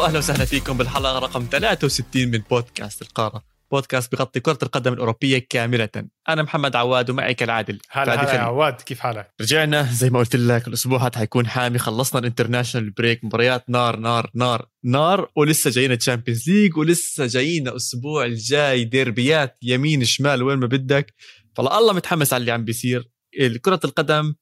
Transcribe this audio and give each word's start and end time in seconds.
واهلا 0.00 0.18
وسهلا 0.18 0.44
فيكم 0.44 0.76
بالحلقة 0.76 1.18
رقم 1.18 1.46
63 1.50 2.28
من 2.28 2.38
بودكاست 2.50 3.02
القارة. 3.02 3.42
بودكاست 3.70 4.12
بغطي 4.12 4.40
كرة 4.40 4.58
القدم 4.62 4.92
الأوروبية 4.92 5.46
كاملة. 5.50 5.88
أنا 6.28 6.42
محمد 6.42 6.76
عواد 6.76 7.10
ومعي 7.10 7.34
كالعادة 7.34 7.78
هلا 7.90 8.14
هلا 8.14 8.42
عواد 8.42 8.74
كيف 8.74 9.00
حالك؟ 9.00 9.34
رجعنا. 9.40 9.82
زي 9.92 10.10
ما 10.10 10.18
قلت 10.18 10.36
لك 10.36 10.68
الأسبوع 10.68 11.06
هذا 11.06 11.18
حيكون 11.18 11.46
حامي. 11.46 11.78
خلصنا 11.78 12.20
ال 12.20 12.25
international 12.25 12.90
break. 12.90 13.24
مباريات 13.24 13.70
نار 13.70 13.96
نار 13.96 14.30
نار 14.34 14.68
نار. 14.84 15.30
ولسه 15.36 15.70
جاينا 15.70 15.94
Champions 15.94 16.50
League 16.50 16.76
ولسه 16.76 17.26
جاينا 17.26 17.70
الأسبوع 17.70 18.24
الجاي. 18.24 18.84
ديربيات 18.84 19.58
يمين 19.62 20.04
شمال 20.04 20.42
وين 20.42 20.58
ما 20.58 20.66
بدك. 20.66 21.14
فلا 21.54 21.78
الله 21.78 21.92
متحمس 21.92 22.32
على 22.32 22.40
اللي 22.40 22.52
عم 22.52 22.64
بيصير. 22.64 23.10
كرة 23.62 23.80
القدم 23.84 24.34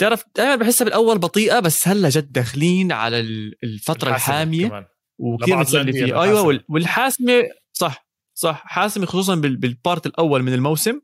تعرف 0.00 0.24
دائما 0.36 0.56
بحسها 0.56 0.84
بالأول 0.84 1.18
بطيئة 1.18 1.60
بس 1.60 1.88
هلأ 1.88 2.08
جد 2.08 2.32
داخلين 2.32 2.92
على 2.92 3.20
الفترة 3.64 4.10
الحامية. 4.10 4.88
وكثير 5.18 5.56
متسلي 5.56 5.92
فيها 5.92 6.22
أيوه 6.22 6.60
والحاسمة 6.68 7.42
صح 7.72 8.06
صح 8.34 8.62
حاسمة 8.66 9.06
خصوصا 9.06 9.34
بالبارت 9.34 10.06
الأول 10.06 10.42
من 10.42 10.54
الموسم. 10.54 11.00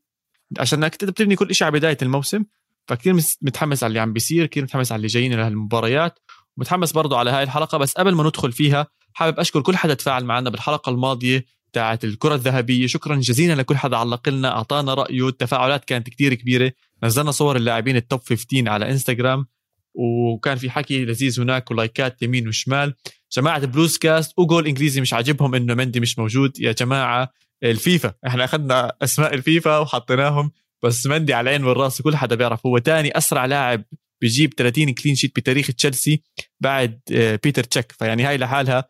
عشان 0.59 0.82
انك 0.82 0.95
تبني 0.95 1.37
كل 1.37 1.54
شيء 1.54 1.66
على 1.66 1.79
بداية 1.79 1.98
الموسم 2.02 2.45
فكثير 2.88 3.15
متحمس 3.43 3.84
على 3.84 3.88
اللي 3.88 4.01
عم 4.01 4.12
بيصير 4.12 4.46
كثير 4.46 4.62
متحمس 4.62 4.93
على 4.93 4.96
اللي 4.96 5.09
جايين 5.09 5.34
لهالمباريات 5.34 6.18
ومتحمس 6.56 6.93
برضو 6.93 7.16
على 7.16 7.30
هاي 7.30 7.43
الحلقة 7.43 7.78
بس 7.78 7.93
قبل 7.93 8.15
ما 8.15 8.24
ندخل 8.24 8.52
فيها 8.52 8.87
حابب 9.12 9.40
أشكر 9.40 9.60
كل 9.60 9.76
حدا 9.76 9.95
تفاعل 9.95 10.24
معنا 10.24 10.51
بالحلقة 10.51 10.90
الماضية 10.90 11.45
تاعت 11.73 12.04
الكرة 12.04 12.34
الذهبية. 12.34 12.87
شكرا 12.87 13.16
جزيلا 13.16 13.54
لكل 13.54 13.76
حدا 13.76 13.96
علق 13.96 14.28
لنا 14.28 14.49
أعطانا 14.49 14.95
رأيه 14.95 15.28
التفاعلات 15.28 15.84
كانت 15.84 16.09
كتير 16.09 16.34
كبيرة. 16.34 16.73
نزلنا 17.02 17.30
صور 17.30 17.57
اللاعبين 17.57 17.97
ال 17.96 18.02
top 18.02 18.21
15 18.21 18.69
على 18.69 18.91
انستغرام 18.91 19.47
وكان 19.95 20.57
في 20.57 20.71
حكي 20.71 21.05
لذيذ 21.05 21.41
هناك 21.41 21.71
ولايكات 21.71 22.23
يمين 22.23 22.49
وشمال. 22.49 22.95
جماعة 23.33 23.66
بلوز 23.66 23.99
كاست 23.99 24.39
وجول 24.39 24.66
إنجليزي 24.66 25.01
مش 25.01 25.13
عاجبهم 25.13 25.55
إنه 25.55 25.74
مندي 25.74 26.01
مش 26.01 26.19
موجود. 26.19 26.61
يا 26.61 26.73
جماعة 26.73 27.33
الفيفا. 27.63 28.15
إحنا 28.27 28.45
أخذنا 28.45 28.93
أسماء 29.02 29.35
الفيفا 29.35 29.79
وحطيناهم 29.79 30.51
بس 30.85 31.07
مندي 31.07 31.35
على 31.35 31.51
العين 31.51 31.65
والرأس 31.65 32.02
كل 32.02 32.17
حدا 32.17 32.35
بيعرف. 32.35 32.67
هو 32.67 32.79
تاني 32.79 33.19
أسرع 33.19 33.45
لاعب 33.45 33.85
بيجيب 34.21 34.55
30 34.55 34.95
clean 34.95 35.15
sheet 35.15 35.37
بتاريخ 35.37 35.67
تشيلسي 35.67 36.23
بعد 36.61 37.01
آه، 37.13 37.41
بيتر 37.43 37.65
تشيك 37.65 37.93
فيعني 37.93 38.24
هاي 38.24 38.37
لحالها 38.37 38.85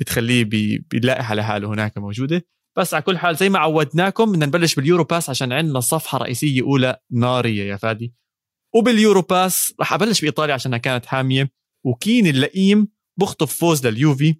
بتخليه 0.00 0.44
بيلاقي 0.90 1.24
على 1.24 1.44
حاله 1.44 1.68
هناك 1.68 1.98
موجودة. 1.98 2.46
بس 2.78 2.94
على 2.94 3.02
كل 3.02 3.18
حال 3.18 3.36
زي 3.36 3.48
ما 3.48 3.58
عودناكم 3.58 4.32
بدنا 4.32 4.46
نبلش 4.46 4.74
باليورو 4.74 5.04
باس 5.04 5.30
عشان 5.30 5.52
عندنا 5.52 5.80
صفحة 5.80 6.18
رئيسية 6.18 6.62
أولى 6.62 6.96
نارية 7.10 7.64
يا 7.64 7.76
فادي. 7.76 8.14
وباليورو 8.74 9.22
باس 9.22 9.74
رح 9.80 9.92
أبلش 9.92 10.20
بإيطاليا 10.20 10.54
عشانها 10.54 10.78
كانت 10.78 11.06
حامية 11.06 11.50
وكين 11.86 12.26
اللئيم 12.26 12.88
بخطف 13.20 13.58
فوز 13.58 13.86
لليوفي. 13.86 14.36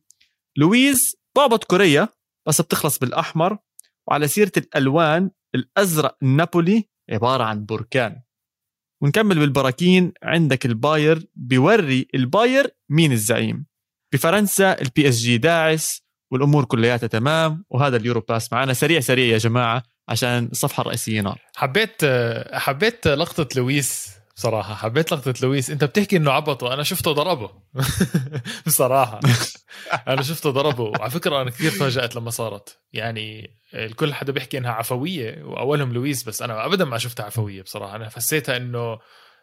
لويز 0.56 1.16
بابط 1.36 1.64
كوريا 1.64 2.08
بس 2.48 2.60
بتخلص 2.60 2.98
بالأحمر 2.98 3.58
وعلى 4.08 4.28
سيرة 4.28 4.52
الألوان 4.56 5.30
الأزرق 5.54 6.16
نابولي 6.22 6.88
عبارة 7.10 7.44
عن 7.44 7.64
بركان. 7.64 8.22
ونكمل 9.02 9.38
بالبراكين 9.38 10.12
عندك 10.22 10.66
الباير 10.66 11.30
بيوري 11.34 12.08
الباير 12.14 12.76
مين 12.88 13.12
الزعيم؟ 13.12 13.66
بفرنسا 14.12 14.80
ال 14.80 15.08
PSG 15.08 15.38
داعس 15.38 16.02
والأمور 16.32 16.64
كلياتها 16.64 17.06
تمام 17.06 17.64
وهذا 17.70 17.96
اليورو 17.96 18.20
باس 18.20 18.52
معنا. 18.52 18.72
سريع 18.72 19.00
سريع 19.00 19.26
يا 19.26 19.38
جماعة 19.38 19.82
عشان 20.08 20.48
الصفحة 20.52 20.80
الرئيسية 20.80 21.20
نار. 21.20 21.38
حبيت 21.56 22.04
حبيت 22.52 23.08
لقطة 23.08 23.48
لويس 23.56 24.10
بصراحة. 24.36 24.74
حبيت 24.74 25.12
لقطة 25.12 25.34
لويس. 25.42 25.70
أنت 25.70 25.84
بتحكي 25.84 26.16
إنه 26.16 26.30
عبطه. 26.30 26.74
أنا 26.74 26.82
شفته 26.82 27.12
ضربه. 27.12 27.50
بصراحة. 28.66 29.20
أنا 30.08 30.22
شفته 30.22 30.50
ضربه. 30.50 30.82
وعلى 30.82 31.10
فكرة 31.10 31.42
أنا 31.42 31.50
كثير 31.50 31.70
تفاجأت 31.70 32.16
لما 32.16 32.30
صارت. 32.30 32.78
يعني 32.92 33.58
الكل 33.74 34.14
حدا 34.14 34.32
بيحكي 34.32 34.58
إنها 34.58 34.70
عفوية 34.70 35.44
وأولهم 35.44 35.92
لويس 35.92 36.24
بس 36.24 36.42
أنا 36.42 36.66
ابدا 36.66 36.84
ما 36.84 36.98
شفتها 36.98 37.26
عفوية 37.26 37.62
بصراحة. 37.62 37.96
أنا 37.96 38.10
حسيتها 38.10 38.56
إنه 38.56 38.98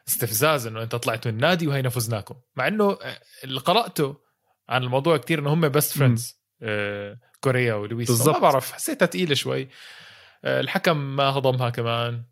استفزاز 0.08 0.68
إنه 0.68 0.84
أنت 0.84 0.96
طلعت 0.96 1.28
من 1.28 1.34
النادي 1.34 1.68
وهي 1.68 1.90
فزناكم 1.90 2.36
مع 2.56 2.68
إنه 2.68 2.98
اللي 3.44 3.60
قرأته 3.60 4.16
عن 4.70 4.84
الموضوع 4.84 5.18
كثير 5.18 5.40
إنه 5.40 5.54
هم 5.54 5.70
best 5.70 5.97
friends 5.97 6.36
آه، 6.36 6.39
كوريا 7.42 7.74
ولويس. 7.74 8.08
بالضبط. 8.08 8.36
ما 8.36 8.42
بعرف 8.42 8.72
حسيتها 8.72 9.06
ثقيله 9.06 9.36
شوي. 9.36 9.70
آه، 10.46 10.59
الحكم 10.59 10.97
ما 10.97 11.24
هضمها 11.24 11.70
كمان. 11.70 12.24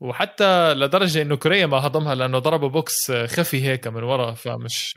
وحتى 0.00 0.74
لدرجة 0.74 1.22
إنه 1.22 1.36
كوريا 1.36 1.66
ما 1.66 1.76
هضمها 1.76 2.14
لأنه 2.14 2.38
ضربوا 2.38 2.68
بوكس 2.68 3.12
خفي 3.12 3.64
هيك 3.64 3.86
من 3.86 4.02
ورا 4.02 4.34
فمش 4.34 4.94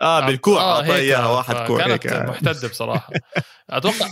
آه 0.00 0.26
بالكوع 0.26 0.60
آه 0.62 0.76
اعطى 0.76 0.94
إياها 0.94 1.26
واحد 1.26 1.66
كوع 1.66 1.86
هيك. 1.86 2.00
كانت 2.00 2.28
محتدة 2.28 2.68
بصراحة. 2.68 3.12
أتوقع 3.70 4.08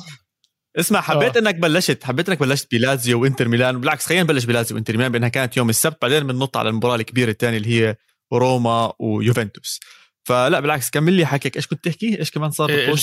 اسمع 0.78 1.00
حبيت 1.00 1.36
آه. 1.36 1.40
إنك 1.40 1.54
بلشت 1.54 2.04
حبيت 2.04 2.28
إنك 2.28 2.38
بلشت 2.40 2.72
بلازيو 2.72 3.22
وإنتر 3.22 3.48
ميلان. 3.48 3.80
بالعكس 3.80 4.06
خلينا 4.06 4.22
نبلش 4.22 4.44
بلازيو 4.44 4.76
وإنتر 4.76 4.96
ميلان 4.96 5.12
بأنها 5.12 5.28
كانت 5.28 5.56
يوم 5.56 5.70
السبت 5.70 6.02
بعدين 6.02 6.26
بننط 6.26 6.56
على 6.56 6.68
المباراة 6.68 6.96
الكبيرة 6.96 7.30
الثانية 7.30 7.56
اللي 7.56 7.68
هي 7.68 7.96
روما 8.32 8.92
ويوفنتوس. 8.98 9.80
فلا 10.24 10.60
بالعكس 10.60 10.90
كمل 10.90 11.12
لي 11.12 11.26
حكيك. 11.26 11.56
إيش 11.56 11.66
كنت 11.66 11.84
تحكي؟ 11.84 12.18
إيش 12.18 12.30
كمان 12.30 12.50
صار 12.50 12.70
إيه 12.70 12.94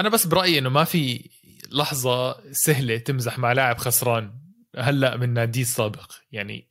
أنا 0.00 0.08
بس 0.08 0.26
برأيي 0.26 0.58
إنه 0.58 0.68
ما 0.68 0.84
في 0.84 1.30
لحظة 1.70 2.36
سهلة 2.52 2.96
تمزح 2.96 3.38
مع 3.38 3.52
لاعب 3.52 3.78
خسران 3.78 4.34
هلأ 4.78 5.16
من 5.16 5.34
نادي 5.34 5.62
السابق 5.62 6.12
يعني 6.32 6.68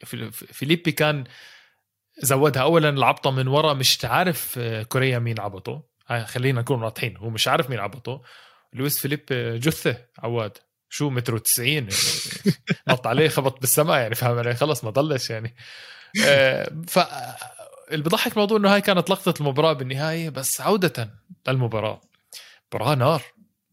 فيليبي 0.51 0.91
كان 0.91 1.23
زودها. 2.19 2.61
اولا 2.61 2.89
العبطة 2.89 3.31
من 3.31 3.47
ورا 3.47 3.73
مش 3.73 4.05
عارف 4.05 4.55
آه، 4.57 4.83
كوريا 4.83 5.19
مين 5.19 5.39
عبطه. 5.39 5.83
خلينا 6.25 6.61
نكون 6.61 6.83
واضحين 6.83 7.17
هو 7.17 7.29
مش 7.29 7.47
عارف 7.47 7.69
مين 7.69 7.79
عبطه. 7.79 8.21
لويس 8.73 8.99
فيليب 8.99 9.25
آه، 9.31 9.57
جثة 9.57 9.97
عواد. 10.19 10.57
شو 10.89 11.09
متر 11.09 11.39
و90 11.39 11.61
نط 12.89 13.07
عليه 13.07 13.29
خبط 13.29 13.59
بالسماء 13.59 13.99
يعني 13.99 14.15
فاهم 14.15 14.37
علي 14.37 14.55
خلص 14.55 14.83
ما 14.83 14.89
ضلش 14.89 15.29
يعني. 15.29 15.55
آه، 16.25 16.71
ف 16.87 16.99
اللي 17.91 18.03
بضحك 18.03 18.31
الموضوع 18.31 18.57
إنه 18.57 18.73
هاي 18.73 18.81
كانت 18.81 19.09
لقطة 19.09 19.33
المباراة 19.41 19.73
بالنهاية 19.73 20.29
بس 20.29 20.61
عودة 20.61 21.13
للمباراة. 21.47 22.01
مباراة 22.73 22.95
نار. 22.95 23.23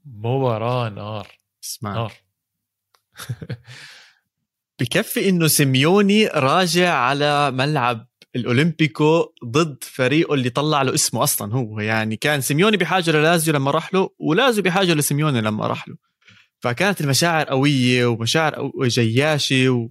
مباراة 0.04 0.88
نار. 0.88 1.28
اسمع. 1.64 1.94
نار. 1.94 2.12
بكفي 4.80 5.28
إنه 5.28 5.46
سيميوني 5.46 6.26
راجع 6.26 6.94
على 6.94 7.50
ملعب 7.50 8.06
الأولمبيكو 8.36 9.32
ضد 9.44 9.84
فريقه 9.84 10.34
اللي 10.34 10.50
طلع 10.50 10.82
له 10.82 10.94
اسمه 10.94 11.22
أصلا 11.22 11.54
هو. 11.54 11.80
يعني 11.80 12.16
كان 12.16 12.40
سيميوني 12.40 12.76
بحاجة 12.76 13.10
للازيو 13.10 13.54
لما 13.54 13.70
راح 13.70 13.94
له 13.94 14.10
ولازيو 14.18 14.62
بحاجة 14.62 14.94
لسيميوني 14.94 15.40
لما 15.40 15.66
راح 15.66 15.88
له. 15.88 15.96
فكانت 16.60 17.00
المشاعر 17.00 17.46
قوية 17.46 18.06
ومشاعر 18.06 18.70
جياشة 18.82 19.68
و... 19.68 19.88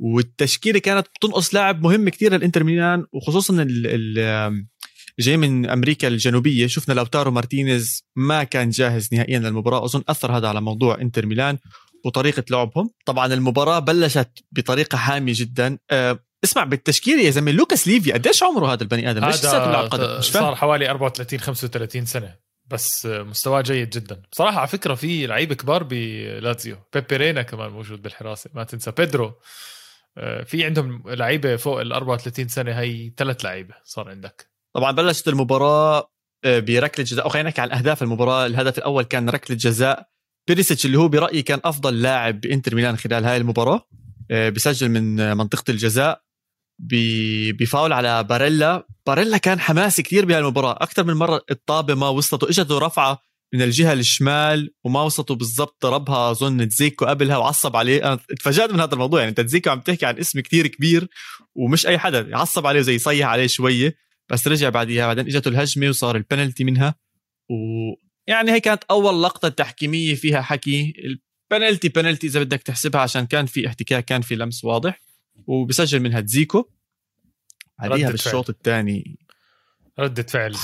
والتشكيلة 0.00 0.78
كانت 0.78 1.06
بتنقص 1.06 1.54
لاعب 1.54 1.82
مهم 1.82 2.08
كثير 2.08 2.32
للإنتر 2.32 2.64
ميلان 2.64 3.06
وخصوصا 3.12 3.62
ال 3.62 3.86
ال 3.86 4.66
جاي 5.18 5.36
من 5.36 5.70
أمريكا 5.70 6.08
الجنوبية. 6.08 6.66
شفنا 6.66 6.94
لوتارو 6.94 7.30
مارتينيز 7.30 8.04
ما 8.16 8.44
كان 8.44 8.70
جاهز 8.70 9.08
نهائيا 9.12 9.38
للمباراة 9.38 9.84
أظن 9.84 10.02
أثر 10.08 10.36
هذا 10.36 10.48
على 10.48 10.60
موضوع 10.60 11.00
إنتر 11.00 11.26
ميلان 11.26 11.58
وطريقة 12.04 12.44
لعبهم. 12.50 12.90
طبعا 13.06 13.34
المباراة 13.34 13.78
بلشت 13.78 14.30
بطريقة 14.52 14.98
حامية 14.98 15.32
جدا. 15.36 15.78
أه 15.90 16.18
اسمع 16.44 16.64
بالتشكيلة 16.64 17.22
يا 17.22 17.30
زلمة 17.30 17.52
لوكاس 17.52 17.88
ليفا 17.88 18.12
قديش 18.12 18.42
عمره 18.42 18.72
هذا 18.72 18.82
البني 18.82 19.10
آدم؟ 19.10 19.24
ليش 19.24 19.34
صار 20.20 20.56
حوالي 20.56 20.90
34 20.90 21.40
35 21.40 22.04
سنة 22.04 22.34
بس 22.66 23.06
مستواه 23.06 23.60
جيد 23.60 23.90
جدا. 23.90 24.22
بصراحة 24.32 24.58
على 24.58 24.68
فكرة 24.68 24.94
في 24.94 25.26
لعيبه 25.26 25.54
كبار 25.54 25.82
بلاتسيو. 25.82 26.76
بيبي 26.94 27.16
رينا 27.16 27.42
كمان 27.42 27.70
موجود 27.70 28.02
بالحراسة 28.02 28.50
ما 28.54 28.64
تنسى. 28.64 28.90
بيدرو. 28.90 29.32
في 30.44 30.64
عندهم 30.64 31.02
لعيبة 31.06 31.56
فوق 31.56 31.80
ال 31.80 31.92
34 31.92 32.48
سنة 32.48 32.72
هي 32.72 33.12
ثلاث 33.16 33.44
لعيبة 33.44 33.74
صار 33.84 34.08
عندك. 34.08 34.50
طبعا 34.74 34.92
بلشت 34.92 35.28
المباراة 35.28 36.10
آه، 36.44 36.58
بركلة 36.58 37.04
جزاء 37.04 37.24
أو 37.24 37.28
خلينا 37.28 37.48
نحكي 37.48 37.60
عن 37.60 37.72
أهداف 37.72 38.02
المباراة. 38.02 38.46
الهدف 38.46 38.78
الأول 38.78 39.02
كان 39.02 39.30
ركلة 39.30 39.56
جزاء 39.56 40.08
بيريسيتش 40.48 40.86
اللي 40.86 40.98
هو 40.98 41.08
برأيي 41.08 41.42
كان 41.42 41.60
أفضل 41.64 42.02
لاعب 42.02 42.40
بإنتر 42.40 42.74
ميلان 42.74 42.96
خلال 42.96 43.24
هاي 43.24 43.36
المباراة 43.36 43.88
آه، 44.30 44.48
بسجل 44.48 44.88
من 44.88 45.36
منطقة 45.36 45.70
الجزاء. 45.70 46.22
بفاول 47.58 47.92
على 47.92 48.24
باريلا. 48.24 48.86
باريلا 49.06 49.36
كان 49.36 49.60
حماسي 49.60 50.02
كثير 50.02 50.24
بهالمباراه 50.24 50.72
أكثر 50.72 51.04
من 51.04 51.14
مرة 51.14 51.44
الطابة 51.50 51.94
ما 51.94 52.08
وصلته 52.08 52.48
إجته 52.48 52.78
رفعة 52.78 53.18
من 53.52 53.62
الجهة 53.62 53.92
الشمال 53.92 54.70
وما 54.84 55.02
وصلته 55.02 55.34
بالضبط 55.34 55.86
ضربها 55.86 56.30
أظن 56.30 56.68
تزيكو 56.68 57.04
قبلها 57.04 57.36
وعصب 57.36 57.76
عليه. 57.76 58.06
أنا 58.06 58.20
تفاجات 58.38 58.72
من 58.72 58.80
هذا 58.80 58.92
الموضوع 58.92 59.20
يعني 59.20 59.30
انت 59.30 59.40
تزيكو 59.40 59.70
عم 59.70 59.80
تحكي 59.80 60.06
عن 60.06 60.18
اسم 60.18 60.40
كتير 60.40 60.66
كبير 60.66 61.08
ومش 61.54 61.86
أي 61.86 61.98
حدا 61.98 62.36
عصب 62.36 62.66
عليه 62.66 62.80
زي 62.80 62.94
يصيح 62.94 63.28
عليه 63.28 63.46
شوية 63.46 63.96
بس 64.28 64.48
رجع 64.48 64.68
بعديها 64.68 65.06
بعدين 65.06 65.26
إجته 65.26 65.48
الهجمة 65.48 65.88
وصار 65.88 66.16
البنالتي 66.16 66.64
منها. 66.64 66.94
ويعني 67.48 68.52
هي 68.52 68.60
كانت 68.60 68.84
أول 68.90 69.22
لقطة 69.22 69.48
تحكيمية 69.48 70.14
فيها 70.14 70.40
حكي. 70.40 70.92
البنالتي 71.52 71.88
بنالتي 71.88 72.26
إذا 72.26 72.42
بدك 72.42 72.62
تحسبها 72.62 73.00
عشان 73.00 73.26
كان 73.26 73.46
في 73.46 73.66
احتكاك 73.66 74.04
كان 74.04 74.20
في 74.20 74.36
لمس 74.36 74.64
واضح 74.64 75.00
وبسجل 75.46 76.00
منها 76.00 76.20
تزيكو. 76.20 76.68
بعديها 77.78 78.10
بالشوط 78.10 78.50
الثاني. 78.50 79.18
ردة 79.98 80.22
فعل. 80.22 80.56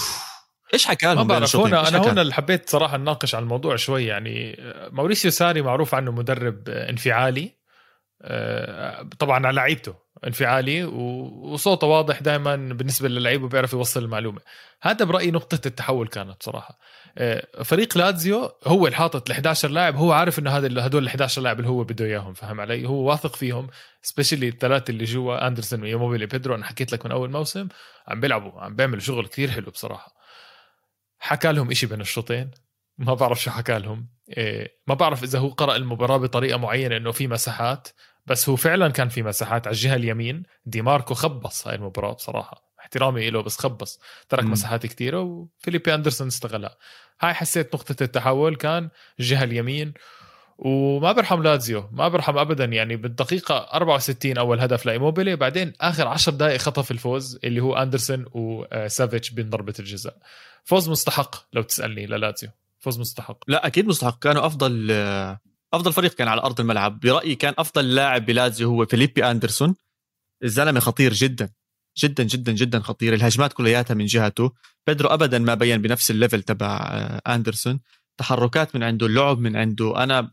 إيش 0.74 0.86
حكى 0.86 1.06
ما 1.06 1.14
لهم 1.14 1.26
بين 1.26 1.38
بعرف؟ 1.38 1.56
هنا 1.56 1.88
أنا 1.88 2.12
هنا 2.12 2.22
اللي 2.22 2.34
حبيت 2.34 2.70
صراحة 2.70 2.96
نناقش 2.96 3.34
على 3.34 3.42
الموضوع 3.42 3.76
شوي 3.76 4.06
يعني 4.06 4.56
موريسيو 4.92 5.30
ساري 5.30 5.62
معروف 5.62 5.94
عنه 5.94 6.12
مدرب 6.12 6.68
انفعالي 6.68 7.56
آه، 8.22 9.08
طبعا 9.18 9.46
على 9.46 9.56
لعيبته 9.56 9.94
انفعالي 10.26 10.84
وصوته 10.84 11.86
واضح 11.86 12.20
دائما 12.20 12.56
بالنسبة 12.56 13.08
للعيبة 13.08 13.48
بيعرف 13.48 13.72
يوصل 13.72 14.04
المعلومة. 14.04 14.40
هذا 14.82 15.04
برأيي 15.04 15.30
نقطة 15.30 15.60
التحول 15.66 16.08
كانت 16.08 16.42
صراحة. 16.42 16.78
آه، 17.18 17.62
فريق 17.62 17.98
لازيو 17.98 18.52
هو 18.66 18.86
اللي 18.86 18.96
حاطط 18.96 19.30
ال 19.30 19.32
11 19.32 19.68
لاعب 19.68 19.96
هو 19.96 20.12
عارف 20.12 20.38
إنه 20.38 20.50
هذا 20.50 20.86
هدول 20.86 21.02
ال 21.02 21.08
11 21.08 21.42
لاعب 21.42 21.58
اللي 21.58 21.70
هو 21.70 21.84
بده 21.84 22.04
إياهم 22.04 22.34
فاهم 22.34 22.60
علي؟ 22.60 22.86
هو 22.86 23.10
واثق 23.10 23.36
فيهم 23.36 23.68
سبيشلي 24.02 24.48
الثلاثة 24.48 24.90
اللي 24.90 25.04
جوا 25.04 25.46
آندرسون 25.46 25.82
ويوموبيلي 25.82 26.26
بيدرو 26.26 26.54
أنا 26.54 26.64
حكيت 26.64 26.92
لك 26.92 27.06
من 27.06 27.12
أول 27.12 27.30
موسم 27.30 27.68
عم 28.08 28.20
بيلعبوا 28.20 28.60
عم 28.60 28.76
بيعملوا 28.76 29.00
شغل 29.00 29.26
كثير 29.26 29.50
حلو 29.50 29.70
بصراحة. 29.70 30.15
حكى 31.18 31.52
لهم 31.52 31.70
إشي 31.70 31.86
بين 31.86 32.00
الشوطين. 32.00 32.50
ما 32.98 33.14
بعرف 33.14 33.42
شو 33.42 33.50
حكى 33.50 33.78
لهم. 33.78 34.08
إيه 34.28 34.78
ما 34.86 34.94
بعرف 34.94 35.22
إذا 35.22 35.38
هو 35.38 35.48
قرأ 35.48 35.76
المباراة 35.76 36.16
بطريقة 36.16 36.58
معينة 36.58 36.96
إنه 36.96 37.12
في 37.12 37.26
مساحات 37.26 37.88
بس 38.26 38.48
هو 38.48 38.56
فعلا 38.56 38.88
كان 38.88 39.08
في 39.08 39.22
مساحات 39.22 39.66
على 39.66 39.74
الجهة 39.74 39.94
اليمين. 39.94 40.42
دي 40.64 40.82
ماركو 40.82 41.14
خبص 41.14 41.68
هاي 41.68 41.74
المباراة 41.74 42.12
بصراحة. 42.12 42.72
احترامي 42.80 43.30
له 43.30 43.42
بس 43.42 43.58
خبص. 43.58 44.00
ترك 44.28 44.44
مم. 44.44 44.50
مساحات 44.50 44.86
كثيرة 44.86 45.20
وفيليبي 45.20 45.94
أندرسون 45.94 46.26
استغلها. 46.26 46.76
هاي 47.20 47.34
حسيت 47.34 47.74
نقطة 47.74 48.02
التحول 48.02 48.56
كان 48.56 48.90
الجهة 49.20 49.44
اليمين. 49.44 49.94
وما 50.58 51.12
برحم 51.12 51.42
لازيو 51.42 51.88
ما 51.92 52.08
برحم 52.08 52.38
ابدا 52.38 52.64
يعني 52.64 52.96
بالدقيقة 52.96 53.54
64 53.54 54.38
أول 54.38 54.60
هدف 54.60 54.86
لإيموبيلي 54.86 55.36
بعدين 55.36 55.72
آخر 55.80 56.08
10 56.08 56.32
دقائق 56.32 56.60
خطف 56.60 56.90
الفوز 56.90 57.38
اللي 57.44 57.60
هو 57.60 57.74
أندرسون 57.74 58.24
وسافيتش 58.32 59.30
بين 59.30 59.50
ضربة 59.50 59.74
الجزاء. 59.78 60.16
فوز 60.64 60.88
مستحق 60.88 61.36
لو 61.52 61.62
تسألني 61.62 62.06
للازيو 62.06 62.50
فوز 62.78 63.00
مستحق. 63.00 63.38
لا 63.48 63.66
أكيد 63.66 63.86
مستحق. 63.86 64.18
كانوا 64.18 64.46
أفضل 64.46 64.90
أفضل 65.74 65.92
فريق 65.92 66.14
كان 66.14 66.28
على 66.28 66.42
أرض 66.42 66.60
الملعب. 66.60 67.00
برأيي 67.00 67.34
كان 67.34 67.54
أفضل 67.58 67.94
لاعب 67.94 68.26
بلازيو 68.26 68.68
هو 68.68 68.86
فيليبي 68.86 69.30
أندرسون. 69.30 69.74
الزلمة 70.44 70.80
خطير 70.80 71.12
جدا 71.12 71.50
جدا 71.98 72.24
جدا 72.24 72.52
جدا 72.52 72.80
خطير. 72.80 73.14
الهجمات 73.14 73.52
كلياتها 73.52 73.94
من 73.94 74.06
جهته. 74.06 74.52
بيدرو 74.86 75.08
ابدا 75.08 75.38
ما 75.38 75.54
بين 75.54 75.82
بنفس 75.82 76.10
ال 76.10 76.16
level 76.16 76.42
تبع 76.42 76.76
آه، 76.76 77.34
أندرسون. 77.34 77.80
تحركات 78.18 78.76
من 78.76 78.82
عنده 78.82 79.06
اللعب 79.06 79.38
من 79.38 79.56
عنده. 79.56 80.02
أنا 80.02 80.30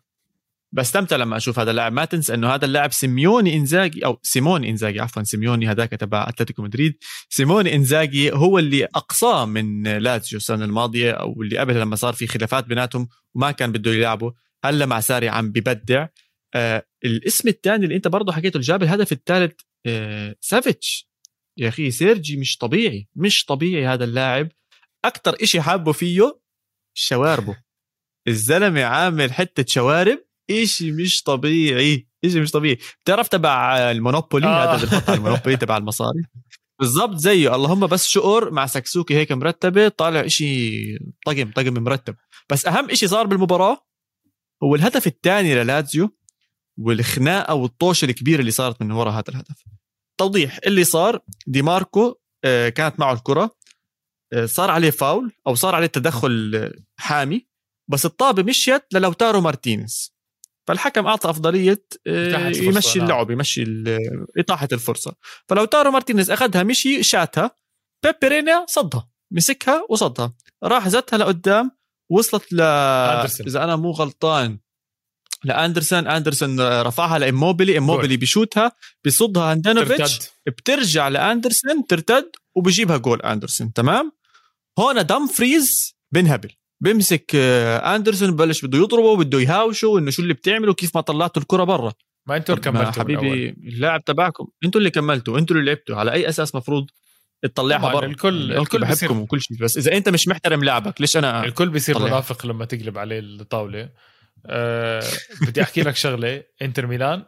بستمتع 0.75 1.15
لما 1.15 1.37
أشوف 1.37 1.59
هذا 1.59 1.71
اللاعب. 1.71 1.93
ما 1.93 2.05
تنسى 2.05 2.33
إنه 2.33 2.49
هذا 2.49 2.65
اللاعب 2.65 2.91
سيميوني 2.91 3.55
إنزاجي 3.55 4.05
أو 4.05 4.19
سيموني 4.23 4.69
إنزاجي 4.69 4.99
عفوا 4.99 5.23
سيميوني 5.23 5.67
هذاك 5.67 5.89
تبع 5.89 6.29
أتلتيكو 6.29 6.63
مدريد. 6.63 6.97
سيموني 7.29 7.75
إنزاجي 7.75 8.31
هو 8.31 8.59
اللي 8.59 8.85
أقصاه 8.85 9.45
من 9.45 9.83
لاتسيو 9.97 10.37
السنة 10.37 10.65
الماضية 10.65 11.11
أو 11.11 11.41
اللي 11.41 11.57
قبل 11.57 11.79
لما 11.79 11.95
صار 11.95 12.13
في 12.13 12.27
خلافات 12.27 12.65
بيناتهم 12.65 13.07
وما 13.35 13.51
كان 13.51 13.71
بده 13.71 13.91
يلعبه. 13.91 14.33
هلا 14.65 14.85
مع 14.85 14.99
ساري 14.99 15.29
عم 15.29 15.51
ببدع. 15.51 16.07
آه 16.55 16.85
الاسم 17.05 17.47
الثاني 17.47 17.83
اللي 17.83 17.95
أنت 17.95 18.07
برضه 18.07 18.31
حكيته 18.31 18.55
اللي 18.55 18.67
جاب 18.67 18.83
الهدف 18.83 19.11
الثالث 19.11 19.59
آه 19.85 20.35
سافيتش. 20.41 21.09
يا 21.57 21.67
أخي 21.67 21.91
سيرجي 21.91 22.37
مش 22.37 22.57
طبيعي 22.57 23.07
مش 23.15 23.45
طبيعي 23.45 23.87
هذا 23.87 24.03
اللاعب. 24.03 24.49
أكثر 25.05 25.35
إشي 25.41 25.61
حابه 25.61 25.91
فيه 25.91 26.39
شواربه. 26.93 27.57
الزلمة 28.27 28.83
عامل 28.83 29.33
حتة 29.33 29.65
شوارب 29.67 30.19
إشي 30.51 30.91
مش 30.91 31.23
طبيعي 31.23 32.07
إشي 32.25 32.39
مش 32.39 32.51
طبيعي. 32.51 32.77
بتعرف 33.03 33.27
تبع 33.27 33.77
المونوبولي؟ 33.91 34.47
آه. 34.47 34.75
هذا 34.75 34.83
اللي 34.83 35.13
المونوبولي 35.13 35.57
تبع 35.57 35.77
المصاري. 35.77 36.21
بالضبط 36.79 37.15
زيه. 37.15 37.55
اللهم 37.55 37.87
بس 37.87 38.07
شعور 38.07 38.51
مع 38.51 38.65
سكسوكي 38.65 39.15
هيك 39.15 39.31
مرتبة 39.31 39.87
طالع 39.87 40.25
إشي 40.25 40.97
طقم 41.25 41.51
طقم 41.51 41.73
مرتب. 41.83 42.15
بس 42.49 42.65
أهم 42.65 42.89
إشي 42.89 43.07
صار 43.07 43.27
بالمباراة 43.27 43.85
هو 44.63 44.75
الهدف 44.75 45.07
الثاني 45.07 45.55
للازيو 45.55 46.17
والخناقة 46.77 47.53
والطوشة 47.53 48.05
الكبيرة 48.05 48.39
اللي 48.39 48.51
صارت 48.51 48.81
من 48.81 48.91
وراء 48.91 49.13
هذا 49.13 49.23
الهدف. 49.29 49.63
توضيح 50.17 50.59
اللي 50.65 50.83
صار. 50.83 51.19
دي 51.47 51.61
ماركو 51.61 52.15
آه، 52.45 52.69
كانت 52.69 52.99
معه 52.99 53.13
الكرة 53.13 53.55
آه، 54.33 54.45
صار 54.45 54.71
عليه 54.71 54.89
فاول 54.89 55.31
أو 55.47 55.55
صار 55.55 55.75
عليه 55.75 55.87
تدخل 55.87 56.71
حامي 56.97 57.47
بس 57.87 58.05
الطابة 58.05 58.43
مشيت 58.43 58.83
للوتارو 58.93 59.41
مارتينيز. 59.41 60.12
فالحكم 60.67 61.07
أعطى 61.07 61.29
أفضلية 61.29 61.85
آه، 62.07 62.47
يمشي 62.49 62.99
نعم. 62.99 63.07
اللعب 63.07 63.31
يمشي 63.31 63.65
إتاحة 64.37 64.67
الفرصة. 64.73 65.15
فلوتارو 65.49 65.91
مارتينيز 65.91 66.31
أخذها 66.31 66.63
مشي 66.63 67.03
شاتها 67.03 67.51
بيبي 68.03 68.27
رينا 68.27 68.65
صدها 68.69 69.09
مسكها 69.31 69.85
وصدها. 69.89 70.33
راح 70.63 70.89
زتها 70.89 71.17
لقدام 71.17 71.71
وصلت 72.11 72.53
ل. 72.53 72.61
إذا 72.61 73.63
أنا 73.63 73.75
مو 73.75 73.91
غلطان 73.91 74.59
لأندرسون. 75.43 76.07
أندرسون 76.07 76.81
رفعها 76.81 77.19
لإموبيلي 77.19 77.77
إموبيلي 77.77 78.17
بيشوتها 78.17 78.71
بيصدها 79.03 79.51
هاندانوفيتش 79.51 80.19
بترجع 80.47 81.07
لأندرسون 81.07 81.87
ترتد 81.87 82.31
وبجيبها 82.55 82.97
جول 82.97 83.21
أندرسون. 83.21 83.73
تمام؟ 83.73 84.11
هون 84.79 85.05
دمفريس 85.05 85.95
بنهبل 86.11 86.51
بيمسك 86.83 87.31
آه، 87.35 87.95
أندرسون 87.95 88.31
ببلش 88.31 88.65
بده 88.65 88.77
يضربه 88.77 89.17
بده 89.17 89.39
يهاوشه 89.39 89.97
إنه 89.99 90.11
شو 90.11 90.21
اللي 90.21 90.33
بتعملوا؟ 90.33 90.73
كيف 90.73 90.95
ما 90.95 91.01
طلعتوا 91.01 91.41
الكرة 91.41 91.63
برا. 91.63 91.93
ما 92.27 92.35
أنتوا 92.35 92.55
ما 92.55 92.61
كملتوا 92.61 92.91
حبيبي 93.03 93.49
اللاعب 93.49 94.03
تبعكم 94.03 94.47
أنتوا 94.65 94.79
اللي 94.79 94.91
كملتوا 94.91 95.39
أنتوا 95.39 95.55
اللي 95.55 95.65
لعبتوا 95.71 95.95
على 95.95 96.11
أي 96.11 96.29
أساس 96.29 96.55
مفروض 96.55 96.85
تطلعها 97.41 97.93
برا؟ 97.93 98.05
الكل- 98.05 98.51
أوكي، 98.53 98.77
الكل 98.77 98.79
بحبكم 98.87 99.19
وكل 99.19 99.41
شيء 99.41 99.57
بس 99.57 99.77
إذا 99.77 99.97
أنت 99.97 100.09
مش 100.09 100.27
محترم 100.27 100.63
لاعبك 100.63 101.01
ليش 101.01 101.17
أنا 101.17 101.43
الكل 101.45 101.69
بيصير. 101.69 101.99
منافق 101.99 102.45
لما 102.45 102.65
تقلب 102.65 102.97
عليه 102.97 103.19
الطاولة. 103.19 103.89
أه 104.45 105.03
بدي 105.41 105.61
أحكي 105.61 105.81
لك 105.81 105.95
شغلة. 105.95 106.43
إنتر 106.61 106.87
ميلان 106.87 107.25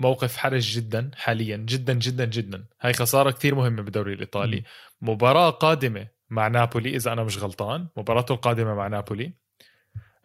موقف 0.00 0.36
حرج 0.36 0.72
جدا 0.76 1.10
حاليا 1.14 1.56
جدا 1.56 1.92
جدا 1.92 2.24
جدا. 2.24 2.64
هاي 2.80 2.92
خسارة 2.92 3.30
كثير 3.30 3.54
مهمة 3.54 3.82
بالدوري 3.82 4.12
الإيطالي. 4.12 4.62
مباراة 5.02 5.50
قادمة 5.50 6.15
مع 6.30 6.48
نابولي 6.48 6.96
إذا 6.96 7.12
أنا 7.12 7.24
مش 7.24 7.38
غلطان. 7.38 7.88
مباراته 7.96 8.32
القادمه 8.32 8.74
مع 8.74 8.86
نابولي. 8.86 9.32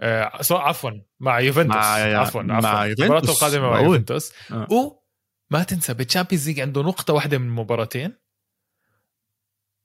آه 0.01 0.31
عفوا 0.51 0.91
مع 1.20 1.39
يوفنتوس. 1.39 1.75
مع- 1.75 1.84
عفوا 2.20 2.41
مع 2.41 2.55
عفوا. 2.58 2.70
يوفنتوس. 2.86 3.05
مباراته 3.05 3.31
القادمه 3.31 3.70
مع. 3.70 3.79
يوفنتوس. 3.81 4.34
آه. 4.51 4.67
وما 4.72 5.63
تنسى 5.63 5.93
بال 5.94 6.03
Champions 6.03 6.48
League 6.50 6.60
عنده 6.60 6.81
نقطة 6.81 7.13
واحدة 7.13 7.38
من 7.38 7.48
المباراتين. 7.48 8.13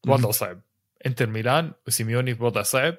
وضعه 0.07 0.31
صعب. 0.31 0.61
انتر 1.07 1.27
ميلان 1.27 1.73
وسيميوني 1.87 2.35
بوضع 2.35 2.63
صعب. 2.63 2.95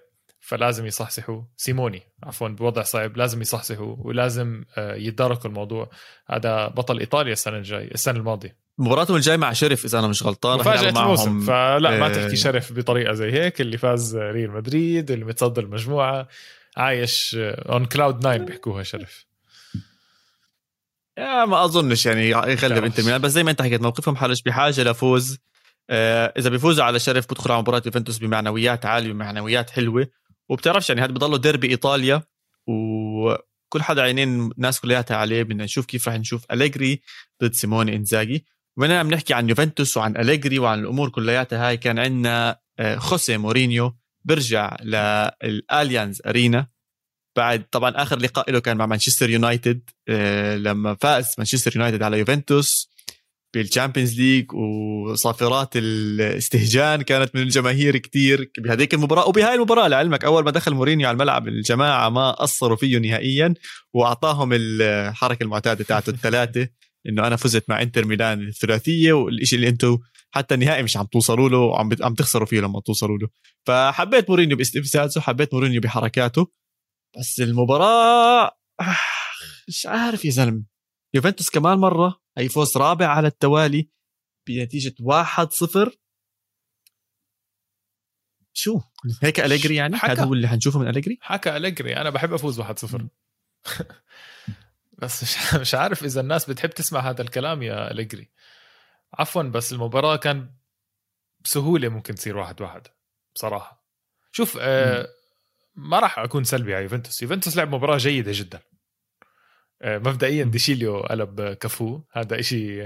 فلازم 0.47 0.85
يصحصحوا. 0.85 1.41
سيموني 1.57 2.03
عفوا 2.23 2.47
بوضع 2.47 2.81
صعب 2.81 3.17
لازم 3.17 3.41
يصحصحوا 3.41 3.95
ولازم 3.99 4.63
آه، 4.77 4.95
يتداركوا 4.95 5.49
الموضوع. 5.49 5.89
هذا 6.29 6.67
بطل 6.67 6.99
إيطاليا 6.99 7.33
السنة 7.33 7.57
الجاي 7.57 7.87
السنة 7.93 8.19
الماضية. 8.19 8.55
مباراتهم 8.77 9.17
الجاي 9.17 9.37
مع 9.37 9.53
شيريف 9.53 9.85
إذا 9.85 9.99
أنا 9.99 10.07
مش 10.07 10.23
غلطان 10.23 10.59
مفاجأة 10.59 10.89
الموسم 10.89 11.39
فلا 11.39 11.99
ما 11.99 12.05
آه، 12.05 12.13
تحكي 12.13 12.35
شيريف 12.35 12.73
بطريقة 12.73 13.13
زي 13.13 13.31
هيك 13.31 13.61
اللي 13.61 13.77
فاز 13.77 14.15
ريال 14.17 14.51
مدريد 14.51 15.11
اللي 15.11 15.25
متصدر 15.25 15.63
المجموعة. 15.63 16.27
عايش 16.77 17.37
on 17.39 17.85
cloud 17.85 18.19
9 18.19 18.37
بيحكوها 18.37 18.83
شرف 18.83 19.25
يا 21.17 21.45
ما 21.45 21.65
أظنش 21.65 22.05
يعني 22.05 22.29
يغلب. 22.29 22.83
إنتر 22.83 23.03
ميلان 23.03 23.21
بس 23.21 23.31
زي 23.31 23.43
ما 23.43 23.51
أنت 23.51 23.61
حكيت 23.61 23.81
موقفهم 23.81 24.15
حرج 24.15 24.41
بحاجة 24.45 24.83
لفوز. 24.83 25.37
آه 25.89 26.33
إذا 26.37 26.49
بيفوزوا 26.49 26.85
على 26.85 26.99
شيريف 26.99 27.25
بدخلوا 27.25 27.55
على 27.55 27.61
مباراة 27.61 27.81
يوفنتوس 27.85 28.17
بمعنويات 28.17 28.85
عالية 28.85 29.11
ومعنويات 29.11 29.69
حلوة. 29.69 30.07
وبتعرفش 30.49 30.89
يعني 30.89 31.01
هذا 31.01 31.11
بضله 31.11 31.37
ديربي 31.37 31.69
إيطاليا 31.69 32.23
وكل 32.67 33.81
حدا 33.81 34.01
عينين 34.01 34.51
الناس 34.51 34.79
كلياتها 34.79 35.17
عليه 35.17 35.43
بدنا 35.43 35.63
نشوف 35.63 35.85
كيف 35.85 36.07
رح 36.07 36.15
نشوف 36.15 36.45
أليجري 36.51 37.01
ضد 37.43 37.53
سيموني 37.53 37.95
إنزاجي. 37.95 38.45
وبدنا 38.77 38.99
عم 38.99 39.09
نحكي 39.09 39.33
عن 39.33 39.49
يوفنتوس 39.49 39.97
وعن 39.97 40.17
أليجري 40.17 40.59
وعن 40.59 40.79
الأمور 40.79 41.09
كلياتها. 41.09 41.67
هاي 41.67 41.77
كان 41.77 41.99
عندنا 41.99 42.59
آه، 42.79 42.95
خوسي 42.95 43.37
مورينيو 43.37 43.97
برجع 44.25 44.77
للأليانز 44.83 46.21
أرينا. 46.25 46.67
بعد 47.37 47.63
طبعا 47.71 47.91
آخر 47.95 48.19
لقاء 48.19 48.51
له 48.51 48.59
كان 48.59 48.77
مع 48.77 48.85
مانشستر 48.85 49.29
يونايتد 49.29 49.89
آه، 50.09 50.55
لما 50.55 50.95
فاز 51.01 51.35
مانشستر 51.37 51.75
يونايتد 51.75 52.03
على 52.03 52.19
يوفنتوس. 52.19 52.96
بال 53.53 53.65
Champions 53.65 54.19
League 54.19 54.53
وصافرات 54.53 55.69
الاستهجان 55.75 57.01
كانت 57.01 57.35
من 57.35 57.41
الجماهير 57.41 57.97
كتير 57.97 58.51
بهذيك 58.57 58.93
المباراة. 58.93 59.27
وبهاي 59.27 59.55
المباراة 59.55 59.87
لعلمك 59.87 60.25
أول 60.25 60.43
ما 60.43 60.51
دخل 60.51 60.73
مورينيو 60.73 61.07
على 61.07 61.15
الملعب 61.15 61.47
الجماعة 61.47 62.09
ما 62.09 62.31
قصروا 62.31 62.77
فيه 62.77 62.97
نهائيا 62.97 63.53
وأعطاهم 63.93 64.49
الحركة 64.53 65.43
المعتادة 65.43 65.83
تاعته 65.83 66.09
الثلاثة 66.09 66.67
إنه 67.09 67.27
أنا 67.27 67.35
فزت 67.35 67.69
مع 67.69 67.81
إنتر 67.81 68.05
ميلان 68.05 68.47
الثلاثية 68.47 69.13
والشيء 69.13 69.59
اللي 69.59 69.69
أنتم 69.69 69.97
حتى 70.31 70.55
النهائي 70.55 70.83
مش 70.83 70.97
عم 70.97 71.05
توصلوا 71.05 71.49
له 71.49 71.57
وعم 71.57 71.89
عم 72.01 72.13
تخسروا 72.13 72.47
فيه 72.47 72.59
لما 72.59 72.81
توصلوا 72.81 73.17
له. 73.17 73.27
فحبيت 73.65 74.29
مورينيو 74.29 74.57
باستفزازه 74.57 75.21
حبيت 75.21 75.53
مورينيو 75.53 75.81
بحركاته. 75.81 76.47
بس 77.19 77.41
المباراة 77.41 78.45
آه، 78.81 78.97
مش 79.67 79.85
عارف 79.85 80.25
يا 80.25 80.31
زلمة. 80.31 80.63
يوفنتوس 81.13 81.49
كمان 81.49 81.77
مرة. 81.77 82.19
هي 82.37 82.49
فوز 82.49 82.77
رابع 82.77 83.07
على 83.07 83.27
التوالي 83.27 83.89
بنتيجة 84.47 84.95
1-0 85.01 85.97
شو؟ 88.53 88.81
هيك 89.21 89.39
أليجري 89.39 89.75
يعني؟ 89.75 89.97
حكى. 89.97 90.11
هذا 90.11 90.23
هو 90.23 90.33
اللي 90.33 90.47
حنشوفه 90.47 90.79
من 90.79 90.87
أليجري؟ 90.87 91.17
حكى 91.21 91.57
أليجري. 91.57 91.97
أنا 91.97 92.09
بحب 92.09 92.33
أفوز 92.33 92.61
1-0 92.61 92.65
بس 94.99 95.23
مش 95.23 95.53
مش 95.61 95.75
عارف 95.75 96.03
إذا 96.03 96.21
الناس 96.21 96.49
بتحب 96.49 96.69
تسمع 96.69 96.99
هذا 96.99 97.21
الكلام 97.21 97.63
يا 97.63 97.91
أليجري. 97.91 98.31
عفوا 99.13 99.43
بس 99.43 99.73
المباراة 99.73 100.15
كان 100.15 100.53
بسهولة 101.39 101.89
ممكن 101.89 102.15
تصير 102.15 102.37
واحد 102.37 102.61
واحد 102.61 102.87
بصراحة. 103.35 103.87
شوف 104.31 104.57
آه 104.61 105.07
ما 105.75 105.99
راح 105.99 106.19
أكون 106.19 106.43
سلبي 106.43 106.75
على 106.75 106.83
يوفنتوس. 106.83 107.21
يوفنتوس 107.21 107.57
لعب 107.57 107.75
مباراة 107.75 107.97
جيدة 107.97 108.31
جدا. 108.35 108.61
مبدئيا 109.83 110.43
ديشيليو 110.43 110.99
قلب 110.99 111.41
كفو 111.41 112.01
هذا 112.11 112.39
إشي 112.39 112.81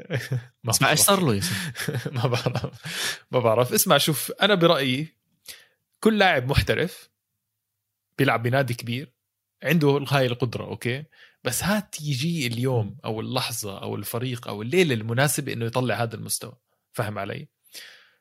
ما 0.64 0.70
اسمع 0.70 0.90
إيش. 0.90 1.00
صار 1.00 1.20
له؟ 1.20 1.40
ما 2.16 2.26
بعرف. 2.26 3.26
ما 3.30 3.38
بعرف. 3.38 3.72
اسمع 3.72 3.98
شوف 3.98 4.32
أنا 4.42 4.54
برأيي 4.54 5.08
كل 6.00 6.18
لاعب 6.18 6.50
محترف 6.50 7.10
بيلعب 8.18 8.42
بنادي 8.42 8.74
كبير 8.74 9.12
عنده 9.62 10.04
هاي 10.08 10.26
القدرة 10.26 10.64
okay؟ 10.64 11.04
بس 11.44 11.64
هات 11.64 12.00
يجي 12.00 12.46
اليوم 12.46 12.98
أو 13.04 13.20
اللحظة 13.20 13.82
أو 13.82 13.96
الفريق 13.96 14.48
أو 14.48 14.62
الليلة 14.62 14.94
المناسبة 14.94 15.52
إنه 15.52 15.64
يطلع 15.64 15.94
هذا 15.94 16.16
المستوى. 16.16 16.56
فهم 16.92 17.18
علي؟ 17.18 17.48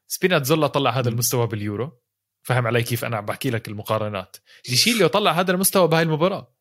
سبيناتزولا 0.08 0.68
طلع 0.68 0.92
هذا 0.92 1.10
المستوى 1.10 1.48
باليورو. 1.48 2.02
فهم 2.44 2.68
علي 2.68 2.84
كيف 2.84 3.06
أنا 3.06 3.18
عم 3.18 3.26
بحكي 3.26 3.50
لك 3.50 3.68
المقارنات. 3.68 4.38
ديشيليو 4.70 5.08
طلع 5.08 5.32
هذا 5.32 5.52
المستوى 5.52 5.88
بهاي 5.88 6.04
المباراة. 6.04 6.55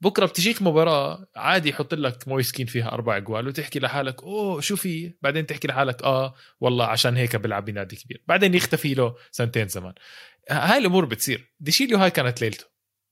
بكرة 0.00 0.26
بتجيك 0.26 0.62
مباراة 0.62 1.26
عادي 1.36 1.68
يحط 1.68 1.94
لك 1.94 2.28
مويسكين 2.28 2.66
فيها 2.66 2.92
أربع 2.92 3.16
أجوال 3.16 3.48
وتحكي 3.48 3.78
لحالك 3.78 4.22
أوه 4.22 4.60
شو 4.60 4.76
في؟ 4.76 5.14
بعدين 5.22 5.46
تحكي 5.46 5.68
لحالك 5.68 6.02
آه 6.02 6.34
والله 6.60 6.86
عشان 6.86 7.16
هيك 7.16 7.36
بيلعب 7.36 7.64
بنادي 7.64 7.96
كبير. 7.96 8.22
بعدين 8.26 8.54
يختفي 8.54 8.94
له 8.94 9.14
سنتين 9.30 9.68
زمان. 9.68 9.94
هاي 10.50 10.78
الأمور 10.78 11.04
بتصير. 11.04 11.54
ديشيليو 11.60 11.98
هاي 11.98 12.10
كانت 12.10 12.40
ليلته. 12.40 12.64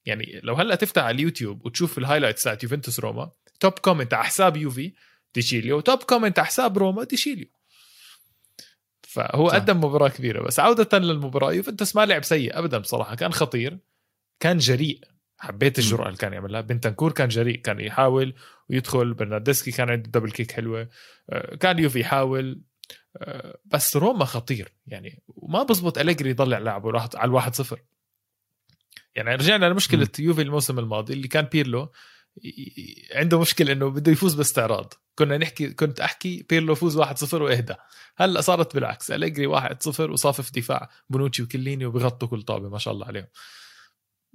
يعني 0.04 0.40
لو 0.42 0.54
هلأ 0.54 0.74
تفتح 0.74 1.02
على 1.02 1.14
اليوتيوب 1.14 1.66
وتشوف 1.66 1.98
ال 1.98 2.02
highlights 2.02 2.42
تاعت 2.42 2.62
يوفنتوس 2.62 3.00
روما 3.00 3.30
top 3.60 3.72
comment 3.72 4.14
على 4.14 4.24
حساب 4.24 4.56
يوفي 4.56 4.94
ديشيليو 5.34 5.80
top 5.80 5.98
comment 5.98 6.38
على 6.38 6.46
حساب 6.46 6.78
روما 6.78 7.04
ديشيليو 7.04 7.46
فهو 9.02 9.48
صح. 9.48 9.54
قدم 9.54 9.76
مباراة 9.76 10.08
كبيرة 10.08 10.42
بس 10.42 10.60
عودة 10.60 10.98
للمباراة. 10.98 11.52
يوفنتوس 11.52 11.96
ما 11.96 12.06
لعب 12.06 12.24
سيء 12.24 12.58
ابدا 12.58 12.78
بصراحة 12.78 13.14
كان 13.14 13.32
خطير 13.32 13.78
كان 14.40 14.58
جريء. 14.58 15.00
حبيت 15.46 15.78
الجرأة 15.78 16.06
اللي 16.06 16.18
كان 16.18 16.32
يعملها. 16.32 16.60
بنتنكور 16.60 17.12
كان 17.12 17.28
جريء 17.28 17.60
كان 17.60 17.80
يحاول 17.80 18.34
ويدخل 18.68 19.14
برناردسكي 19.14 19.70
كان 19.70 19.90
عنده 19.90 20.10
double 20.10 20.30
kick 20.30 20.52
حلوة. 20.52 20.88
آه، 21.30 21.54
كان 21.54 21.78
يوفي 21.78 22.00
يحاول. 22.00 22.62
آه، 23.16 23.58
بس 23.64 23.96
روما 23.96 24.24
خطير. 24.24 24.72
يعني 24.86 25.22
وما 25.26 25.62
بزبط 25.62 25.98
أليجري 25.98 26.30
يضل 26.30 26.58
لاعبها 26.58 27.00
على 27.14 27.28
الواحد 27.28 27.54
صفر. 27.54 27.82
يعني 29.14 29.34
رجعنا 29.34 29.66
لمشكلة 29.66 30.08
يوفي 30.18 30.42
الموسم 30.42 30.78
الماضي 30.78 31.12
اللي 31.12 31.28
كان 31.28 31.44
بيرلو 31.44 31.92
عنده 33.14 33.40
مشكلة 33.40 33.72
إنه 33.72 33.90
بده 33.90 34.12
يفوز 34.12 34.34
باستعراض. 34.34 34.94
كنا 35.14 35.38
نحكي 35.38 35.72
كنت 35.72 36.00
أحكي 36.00 36.46
بيرلو 36.50 36.74
فوز 36.74 36.96
1-0 36.96 37.34
وإهدى. 37.34 37.74
هلأ 38.16 38.40
صارت 38.40 38.74
بالعكس. 38.74 39.10
أليجري 39.10 39.46
1-0 39.46 40.00
وصافف 40.00 40.52
دفاع. 40.52 40.90
بونوتشي 41.10 41.42
وكيليني 41.42 41.86
وبغطوا 41.86 42.28
كل 42.28 42.42
طابة 42.42 42.68
ما 42.68 42.78
شاء 42.78 42.94
الله 42.94 43.06
عليهم. 43.06 43.26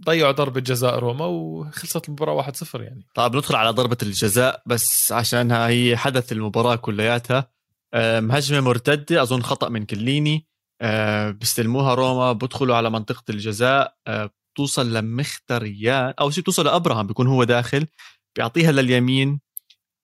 ضيعوا 0.05 0.31
ضربة 0.31 0.59
جزاء 0.61 0.99
روما 0.99 1.25
وخلصت 1.25 2.07
المباراة 2.07 2.33
1-0 2.33 2.81
يعني. 2.81 3.07
طيب 3.15 3.35
ندخل 3.35 3.55
على 3.55 3.69
ضربة 3.69 3.97
الجزاء 4.03 4.63
بس 4.65 5.11
عشانها 5.11 5.67
هي 5.67 5.97
حدث 5.97 6.31
المباراة 6.31 6.75
كلياتها. 6.75 7.51
آم، 7.93 8.31
هجمة 8.31 8.59
مرتدة 8.59 9.21
أظن 9.21 9.41
خطأ 9.41 9.69
من 9.69 9.85
كيليني. 9.85 10.47
بيستلموها 11.29 11.93
روما 11.93 12.31
بدخلوا 12.31 12.75
على 12.75 12.89
منطقة 12.89 13.23
الجزاء. 13.29 13.95
بتوصل 14.53 14.93
لمختريان 14.93 16.13
أو 16.19 16.29
شيء 16.29 16.43
بتوصل 16.43 16.65
لأبراهام 16.65 17.07
بيكون 17.07 17.27
هو 17.27 17.43
داخل. 17.43 17.87
بيعطيها 18.35 18.71
لليمين 18.71 19.39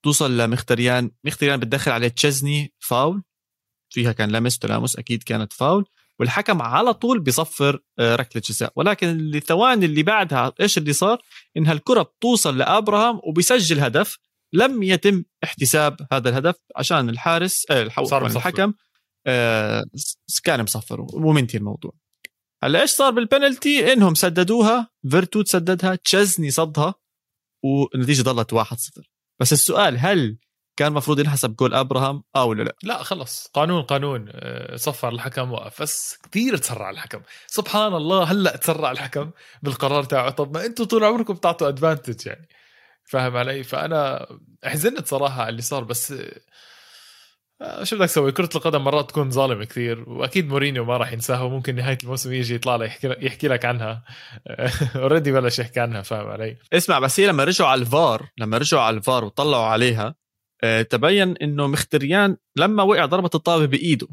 توصل 0.03 0.37
لمختريان. 0.37 1.11
مختريان 1.23 1.59
بتدخل 1.59 1.91
عليه 1.91 2.07
تشزني 2.07 2.73
فاول. 2.79 3.23
فيها 3.89 4.11
كان 4.11 4.31
لمس 4.31 4.59
تلامس 4.59 4.95
أكيد 4.95 5.23
كانت 5.23 5.53
فاول. 5.53 5.85
والحكم 6.19 6.62
على 6.62 6.93
طول 6.93 7.19
بيصفر 7.19 7.79
آه، 8.00 8.15
ركلة 8.15 8.41
جزاء 8.45 8.74
ولكن 8.75 9.07
الثواني 9.36 9.86
اللي 9.86 10.03
بعدها 10.03 10.53
إيش 10.62 10.77
اللي 10.77 10.93
صار 10.93 11.21
إنها 11.57 11.74
الكرة 11.74 12.01
بتوصل 12.01 12.57
لأبراهام 12.57 13.19
وبيسجل 13.24 13.79
هدف 13.79 14.17
لم 14.53 14.83
يتم 14.83 15.24
احتساب 15.43 15.97
هذا 16.12 16.29
الهدف 16.29 16.55
عشان 16.75 17.09
الحارس 17.09 17.65
آه. 17.71 17.88
صار 18.03 18.24
مصفر. 18.24 18.38
الحكم 18.38 18.74
آه 19.27 19.83
كان 20.43 20.63
مصفر 20.63 21.01
ومنتهي 21.13 21.59
الموضوع 21.59 21.91
هلأ 22.63 22.81
إيش 22.81 22.89
صار 22.89 23.12
بالبنالتي 23.12 23.93
إنهم 23.93 24.15
سددوها 24.15 24.89
فيرتوت 25.09 25.47
سددها 25.47 25.95
تشزني 25.95 26.51
صدها 26.51 26.95
والنتيجه 27.63 28.21
ضلت 28.21 28.53
1-0 28.53 28.63
بس 29.39 29.53
السؤال 29.53 29.97
هل 30.00 30.38
كان 30.77 30.88
المفروض 30.88 31.19
ينحسب 31.19 31.55
جول 31.55 31.74
أبراهام 31.74 32.24
أو 32.36 32.50
ولا 32.50 32.63
لا؟ 32.63 32.75
لا 32.84 33.03
خلص. 33.03 33.48
قانون 33.53 33.81
قانون. 33.81 34.25
آه، 34.31 34.75
صفر 34.75 35.10
الحكم 35.10 35.51
وقف 35.51 35.81
بس 35.81 36.17
كثير 36.31 36.57
تسرع 36.57 36.89
الحكم. 36.89 37.22
سبحان 37.48 37.93
الله 37.93 38.24
هلأ 38.24 38.57
تسرع 38.57 38.91
الحكم 38.91 39.31
بالقرار 39.63 40.03
تاعه. 40.03 40.29
طب 40.29 40.57
ما 40.57 40.65
أنتم 40.65 40.84
طول 40.84 41.03
عمركم 41.03 41.34
بتعطوا 41.34 41.67
ادفانتج 41.67 42.27
يعني. 42.27 42.48
فاهم 43.05 43.38
علي؟ 43.38 43.63
فأنا 43.63 44.27
حزنت 44.63 45.07
صراحة 45.07 45.41
على 45.41 45.50
اللي 45.50 45.62
صار 45.62 45.84
بس 45.84 46.13
آه، 47.62 47.84
شو 47.84 47.96
بدك 47.96 48.05
تسوي؟ 48.05 48.31
كرة 48.31 48.50
القدم 48.55 48.84
مرات 48.84 49.10
تكون 49.10 49.31
ظالمة 49.31 49.65
كثير. 49.65 50.10
وأكيد 50.10 50.50
مورينيو 50.50 50.86
ما 50.86 50.98
راح 50.98 51.13
ينساها 51.13 51.41
وممكن 51.41 51.75
نهاية 51.75 51.98
الموسم 52.03 52.34
يجي 52.34 52.55
يطلع 52.55 52.75
لك 52.75 52.88
يحكي, 52.88 53.15
يحكي 53.19 53.48
لك 53.48 53.65
عنها. 53.65 54.03
already 54.95 55.31
بلش 55.31 55.60
يحكي 55.60 55.79
عنها 55.79 56.01
فاهم 56.01 56.27
علي؟ 56.27 56.57
اسمع 56.74 57.00
بس 57.00 57.19
هي 57.19 57.27
لما 57.27 57.43
رجعوا 57.43 57.69
على 57.69 57.81
الفار 57.81 58.29
لما 58.38 58.57
رجعوا 58.57 58.84
على 58.84 58.98
الفار 58.98 59.25
وطلعوا 59.25 59.65
عليها 59.65 60.07
آه، 60.07 60.26
تبين 60.89 61.37
إنه 61.37 61.67
مخيتريان 61.67 62.38
لما 62.55 62.83
وقع 62.83 63.05
ضربت 63.05 63.35
الطابه 63.35 63.65
بإيده 63.65 64.07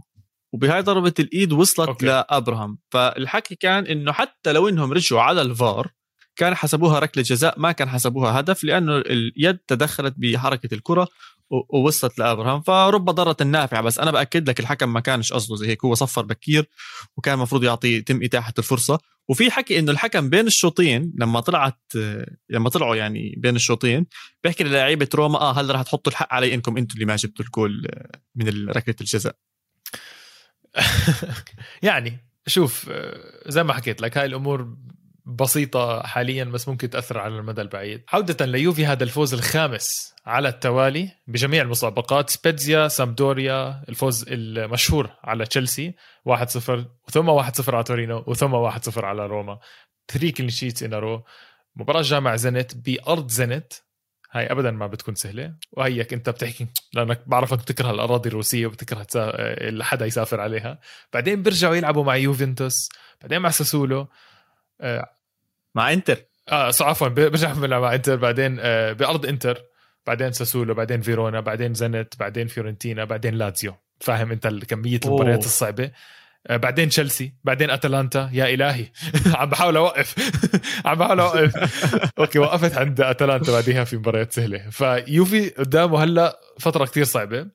وبهاي 0.52 0.80
ضربة 0.82 1.14
الإيد 1.18 1.52
وصلت 1.52 1.88
okay. 1.88 2.06
لأبراهام 2.06 2.78
فالحكي 2.90 3.54
كان 3.54 3.86
إنه 3.86 4.12
حتى 4.12 4.52
لو 4.52 4.68
إنهم 4.68 4.92
رجعوا 4.92 5.22
على 5.22 5.42
الفار 5.42 5.90
كان 6.36 6.54
حسبوها 6.54 6.98
ركلة 6.98 7.22
جزاء 7.22 7.60
ما 7.60 7.72
كان 7.72 7.88
حسبوها 7.88 8.40
هدف 8.40 8.64
لأنه 8.64 8.98
اليد 8.98 9.58
تدخلت 9.58 10.14
بحركة 10.16 10.74
الكرة 10.74 11.08
ووصلت 11.50 12.18
لأبراهام. 12.18 12.62
فرب 12.62 13.10
ضاره 13.10 13.36
النافع 13.40 13.80
بس 13.80 13.98
أنا 13.98 14.10
بأكد 14.10 14.48
لك 14.48 14.60
الحكم 14.60 14.92
ما 14.92 15.00
كانش 15.00 15.32
قصده 15.32 15.56
زي 15.56 15.68
هيك. 15.68 15.84
هو 15.84 15.94
صفر 15.94 16.22
بكير 16.22 16.68
وكان 17.16 17.34
المفروض 17.34 17.64
يعطي 17.64 17.88
يتم 17.88 18.22
إتاحة 18.22 18.54
الفرصة. 18.58 18.98
وفي 19.28 19.50
حكي 19.50 19.78
إنه 19.78 19.92
الحكم 19.92 20.30
بين 20.30 20.46
الشوطين 20.46 21.12
لما 21.18 21.40
طلعت 21.40 21.80
لما 22.50 22.68
طلعوا 22.68 22.96
يعني 22.96 23.34
بين 23.38 23.56
الشوطين 23.56 24.06
بيحكي 24.44 24.64
للاعيبة 24.64 25.08
روما 25.14 25.40
آه 25.40 25.52
هلا 25.52 25.74
رح 25.74 25.82
تحطوا 25.82 26.12
الحق 26.12 26.34
علي 26.34 26.54
إنكم 26.54 26.76
أنتم 26.76 26.94
اللي 26.94 27.04
ما 27.04 27.16
جبتوا 27.16 27.44
الجول 27.44 27.88
من 28.34 28.68
ركلة 28.68 28.94
الجزاء؟ 29.00 29.36
يعني 31.82 32.18
شوف 32.46 32.86
آه، 32.90 33.50
زي 33.50 33.62
ما 33.62 33.72
حكيت 33.72 34.00
لك 34.02 34.18
هاي 34.18 34.26
الأمور 34.26 34.76
بسيطة 35.26 36.02
حاليا 36.02 36.44
بس 36.44 36.68
ممكن 36.68 36.90
تأثر 36.90 37.18
على 37.18 37.38
المدى 37.38 37.62
البعيد. 37.62 38.02
عودة 38.12 38.46
ليوفي 38.46 38.86
هذا 38.86 39.04
الفوز 39.04 39.34
الخامس 39.34 40.14
على 40.26 40.48
التوالي 40.48 41.10
بجميع 41.26 41.62
المسابقات. 41.62 42.30
سبيتزيا 42.30 42.88
سامدوريا 42.88 43.84
الفوز 43.88 44.24
المشهور 44.28 45.10
على 45.24 45.46
تشيلسي 45.46 45.94
1-0 46.28 46.32
وثم 47.08 47.42
1-0 47.42 47.74
على 47.74 47.84
تورينو 47.84 48.24
وثم 48.26 48.70
1-0 48.70 49.04
على 49.04 49.26
روما. 49.26 49.58
3 50.08 50.30
clean 50.30 50.50
sheets 50.50 50.82
in 50.82 50.94
a 50.94 51.02
row 51.02 51.24
مباراة 51.76 52.02
جاي 52.02 52.19
مع 52.19 52.36
زنت 52.36 52.76
بأرض 52.76 53.30
زنت 53.30 53.72
هاي 54.32 54.46
ابدا 54.46 54.70
ما 54.70 54.86
بتكون 54.86 55.14
سهلة. 55.14 55.54
وهيك 55.72 56.12
أنت 56.12 56.30
بتحكي 56.30 56.66
لأنك 56.92 57.22
بعرفك 57.26 57.58
بتكره 57.58 57.90
الأراضي 57.90 58.28
الروسية 58.28 58.66
وبتكره 58.66 59.02
تسا... 59.02 59.82
حدا 59.82 60.06
يسافر 60.06 60.40
عليها. 60.40 60.80
بعدين 61.12 61.42
بيرجعوا 61.42 61.74
يلعبوا 61.74 62.04
مع 62.04 62.16
يوفنتوس 62.16 62.88
بعدين 63.22 63.38
مع 63.38 63.50
ساسولو. 63.50 64.08
آه 64.80 65.13
مع 65.74 65.92
انتر. 65.92 66.16
آه 66.48 66.72
عفوا 66.80 67.08
بيرجعوا 67.08 67.54
بيلعبوا 67.60 67.86
مع 67.86 67.94
انتر 67.94 68.16
بعدين 68.16 68.56
آه 68.60 68.92
بأرض 68.92 69.26
انتر 69.26 69.62
بعدين 70.06 70.32
ساسولو 70.32 70.74
بعدين 70.74 71.00
فيرونا 71.00 71.40
بعدين 71.40 71.74
زنت 71.74 72.14
بعدين 72.20 72.46
فيورنتينا 72.46 73.04
بعدين 73.04 73.34
لاتزيو. 73.34 73.74
فاهم 74.00 74.30
انت 74.32 74.46
كميه 74.46 75.00
المباريات. 75.04 75.44
الصعبة؟ 75.44 75.90
آه 76.46 76.56
بعدين 76.56 76.88
تشيلسي 76.88 77.34
بعدين 77.44 77.70
أتلانتا. 77.70 78.30
يا 78.32 78.54
إلهي 78.54 78.86
عم 79.38 79.48
بحاول 79.48 79.76
أوقف. 79.76 80.14
عم 80.86 80.98
بحاول 80.98 81.20
أوقف. 81.20 81.80
okay 82.18 82.38
وقفت 82.38 82.76
عند 82.78 83.00
أتلانتا 83.00 83.52
بعديها 83.52 83.84
في 83.84 83.96
مباريات 83.96 84.32
سهلة. 84.32 84.70
فيوفي 84.70 85.48
قدامه 85.48 86.04
هلا 86.04 86.40
فترة 86.60 86.84
كتير 86.84 87.04
صعبة. 87.04 87.46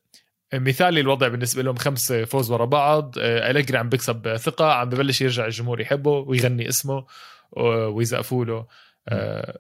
مثالي 0.54 1.00
الوضع 1.00 1.28
بالنسبة 1.28 1.64
لهم 1.64 1.76
خمس 1.76 2.14
فوز 2.14 2.52
ورا 2.52 2.66
بعض. 2.66 3.16
آه، 3.20 3.52
أليجري 3.52 3.78
عم 3.78 3.90
بيكسب 3.90 4.36
ثقة 4.36 4.72
عم 4.74 4.90
ببلش 4.90 5.22
يرجع 5.22 5.46
الجمهور 5.46 5.82
يحبه 5.82 6.12
ويغني 6.12 6.70
اسمه. 6.70 7.06
ويزقفوا 7.58 8.46
له. 8.46 8.68
آه، 9.08 9.60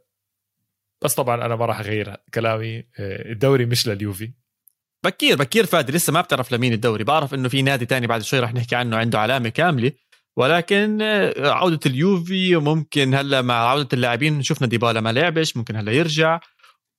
بس 1.03 1.13
طبعا 1.15 1.46
أنا 1.46 1.55
ما 1.55 1.65
راح 1.65 1.79
أغير 1.79 2.15
كلامي. 2.34 2.77
آه، 2.77 3.31
الدوري 3.31 3.65
مش 3.65 3.88
لليوفي. 3.88 4.34
بكير 5.05 5.38
بكير 5.38 5.65
فادي 5.65 5.91
لسه 5.91 6.13
ما 6.13 6.22
بتعرف 6.22 6.51
لمين 6.51 6.74
الدوري. 6.74 7.03
بعرف 7.03 7.34
إنه 7.34 7.50
في 7.50 7.62
نادي 7.62 7.86
تاني 7.86 8.08
بعد 8.08 8.22
شوي 8.22 8.39
رح 8.39 8.53
نحكي 8.53 8.75
عنه 8.75 8.98
عنده 8.98 9.19
علامة 9.19 9.50
كاملة. 9.50 9.91
ولكن 10.38 11.01
آه، 11.01 11.34
عودة 11.50 11.79
اليوفي 11.86 12.55
وممكن 12.55 13.13
هلأ 13.15 13.41
مع 13.41 13.69
عودة 13.69 13.89
اللاعبين 13.93 14.41
شفنا 14.41 14.67
ديبالا 14.67 15.01
ما 15.01 15.12
لعبش 15.12 15.58
ممكن 15.58 15.75
هلأ 15.75 15.91
يرجع. 15.91 16.39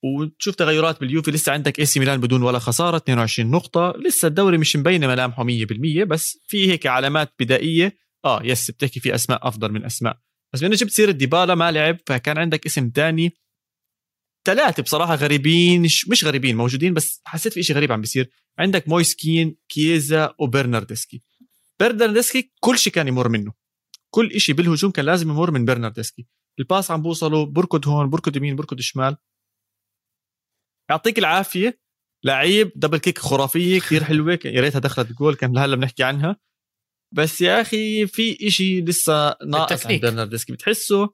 وتشوف 0.04 0.54
تغيرات 0.54 1.00
باليوفي. 1.00 1.30
لسه 1.30 1.52
عندك 1.52 1.78
AC 1.78 2.00
ميلان 2.00 2.20
بدون 2.20 2.42
ولا 2.42 2.58
خسارة 2.58 2.96
22 2.96 3.50
نقطة. 3.50 3.94
لسه 4.06 4.28
الدوري 4.28 4.58
مش 4.58 4.76
مبينه 4.76 5.06
ملامحه 5.06 5.44
100% 5.44 6.04
بس 6.04 6.38
في 6.46 6.70
هيك 6.70 6.86
علامات 6.86 7.32
بدائية. 7.40 7.96
آه 8.24 8.40
yes 8.44 8.70
بتحكي 8.70 9.00
في 9.00 9.14
أسماء 9.14 9.48
أفضل 9.48 9.72
من 9.72 9.84
أسماء. 9.84 10.16
بس 10.52 10.62
لأنه 10.62 10.74
جبت 10.74 10.90
سيرة 10.90 11.10
ديبالا 11.10 11.54
ما 11.54 11.72
لعب 11.72 11.98
فكان 12.06 12.38
عندك 12.38 12.66
اسم 12.66 12.90
تاني. 12.90 13.36
ثلاثة 14.46 14.82
بصراحة 14.82 15.14
غريبين 15.14 15.82
مش 15.82 16.24
غريبين 16.24 16.56
موجودين 16.56 16.94
بس 16.94 17.20
حسيت 17.24 17.52
في 17.52 17.62
شيء 17.62 17.76
غريب 17.76 17.92
عم 17.92 18.00
بيصير. 18.00 18.30
عندك 18.58 18.88
مويسكين 18.88 19.56
كيزا 19.68 20.34
وبرناردسكي. 20.38 21.22
برناردسكي 21.80 22.52
كل 22.60 22.78
شيء 22.78 22.92
كان 22.92 23.08
يمر 23.08 23.28
منه. 23.28 23.52
كل 24.10 24.40
شيء 24.40 24.54
بالهجوم 24.54 24.90
كان 24.90 25.04
لازم 25.04 25.30
يمر 25.30 25.50
من 25.50 25.64
برناردسكي. 25.64 26.26
ال 26.58 26.65
pass 26.65 26.90
عم 26.90 27.02
بوصله 27.02 27.46
بركض 27.46 27.88
هون 27.88 28.10
بركض 28.10 28.36
يمين 28.36 28.56
بركض 28.56 28.80
شمال. 28.80 29.16
يعطيك 30.90 31.18
العافية. 31.18 31.80
لعيب 32.24 32.72
double 32.76 32.98
kick 32.98 33.18
خرافية 33.18 33.80
كثير 33.80 34.04
حلوة 34.04 34.38
يا 34.44 34.60
ريتها 34.60 34.78
دخلت 34.78 35.12
جول 35.12 35.34
كان 35.34 35.58
هلا 35.58 35.76
بنحكي 35.76 36.02
عنها. 36.02 36.36
بس 37.12 37.40
يا 37.40 37.60
أخي 37.60 38.06
في 38.06 38.46
إشي 38.46 38.80
لسه 38.80 39.36
ناقص 39.46 39.86
عند 39.86 40.00
برناردسكي 40.00 40.52
بتحسه 40.52 41.10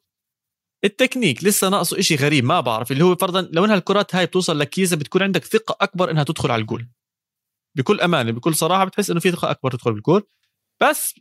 التكنيك 0.85 1.45
لسه 1.45 1.69
ناقصه 1.69 1.99
إشي 1.99 2.15
غريب 2.17 2.45
ما 2.45 2.61
بعرف. 2.61 2.93
اللي 2.93 3.05
هو 3.05 3.17
فرضا 3.17 3.49
لو 3.53 3.65
إنها 3.65 3.75
الكرات 3.75 4.15
هاي 4.15 4.27
بتوصل 4.27 4.59
لكيزا 4.59 4.97
بتكون 4.97 5.23
عندك 5.23 5.45
ثقة 5.45 5.77
أكبر 5.81 6.11
إنها 6.11 6.25
تدخل 6.25 6.51
على 6.51 6.61
الجول. 6.61 6.89
بكل 7.77 8.01
أمانة 8.01 8.33
بكل 8.33 8.55
صراحة 8.55 8.85
بتحس 8.85 9.11
إنه 9.11 9.21
في 9.21 9.31
ثقة 9.31 9.51
أكبر 9.51 9.71
تدخل 9.71 9.93
بالجول. 9.93 10.23
بس 10.83 11.15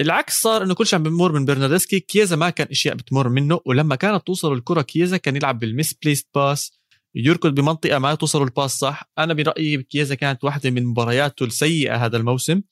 العكس 0.00 0.40
صار 0.40 0.62
إنه 0.62 0.74
كل 0.74 0.86
شيء 0.86 0.98
عم 0.98 1.02
بمر 1.02 1.32
من 1.32 1.44
برناردسكي. 1.44 2.00
كيزا 2.00 2.36
ما 2.36 2.50
كان 2.50 2.66
إشي 2.70 2.94
بمر 2.94 3.28
منه 3.28 3.60
ولما 3.66 3.96
كانت 3.96 4.26
توصل 4.26 4.52
الكرة 4.52 4.82
كيزا 4.82 5.16
كان 5.16 5.36
يلعب 5.36 5.58
بال 5.58 5.94
misplaced 5.94 6.28
pass 6.34 6.80
يركض 7.14 7.54
بمنطقة 7.54 7.98
ما 7.98 8.14
توصل 8.14 8.42
ال 8.42 8.48
pass 8.48 8.70
صح. 8.70 9.10
أنا 9.18 9.34
برأيي 9.34 9.82
كيزا 9.82 10.14
كانت 10.14 10.44
واحدة 10.44 10.70
من 10.70 10.86
مبارياته 10.86 11.44
السيئة 11.44 11.96
هذا 11.96 12.16
الموسم. 12.16 12.62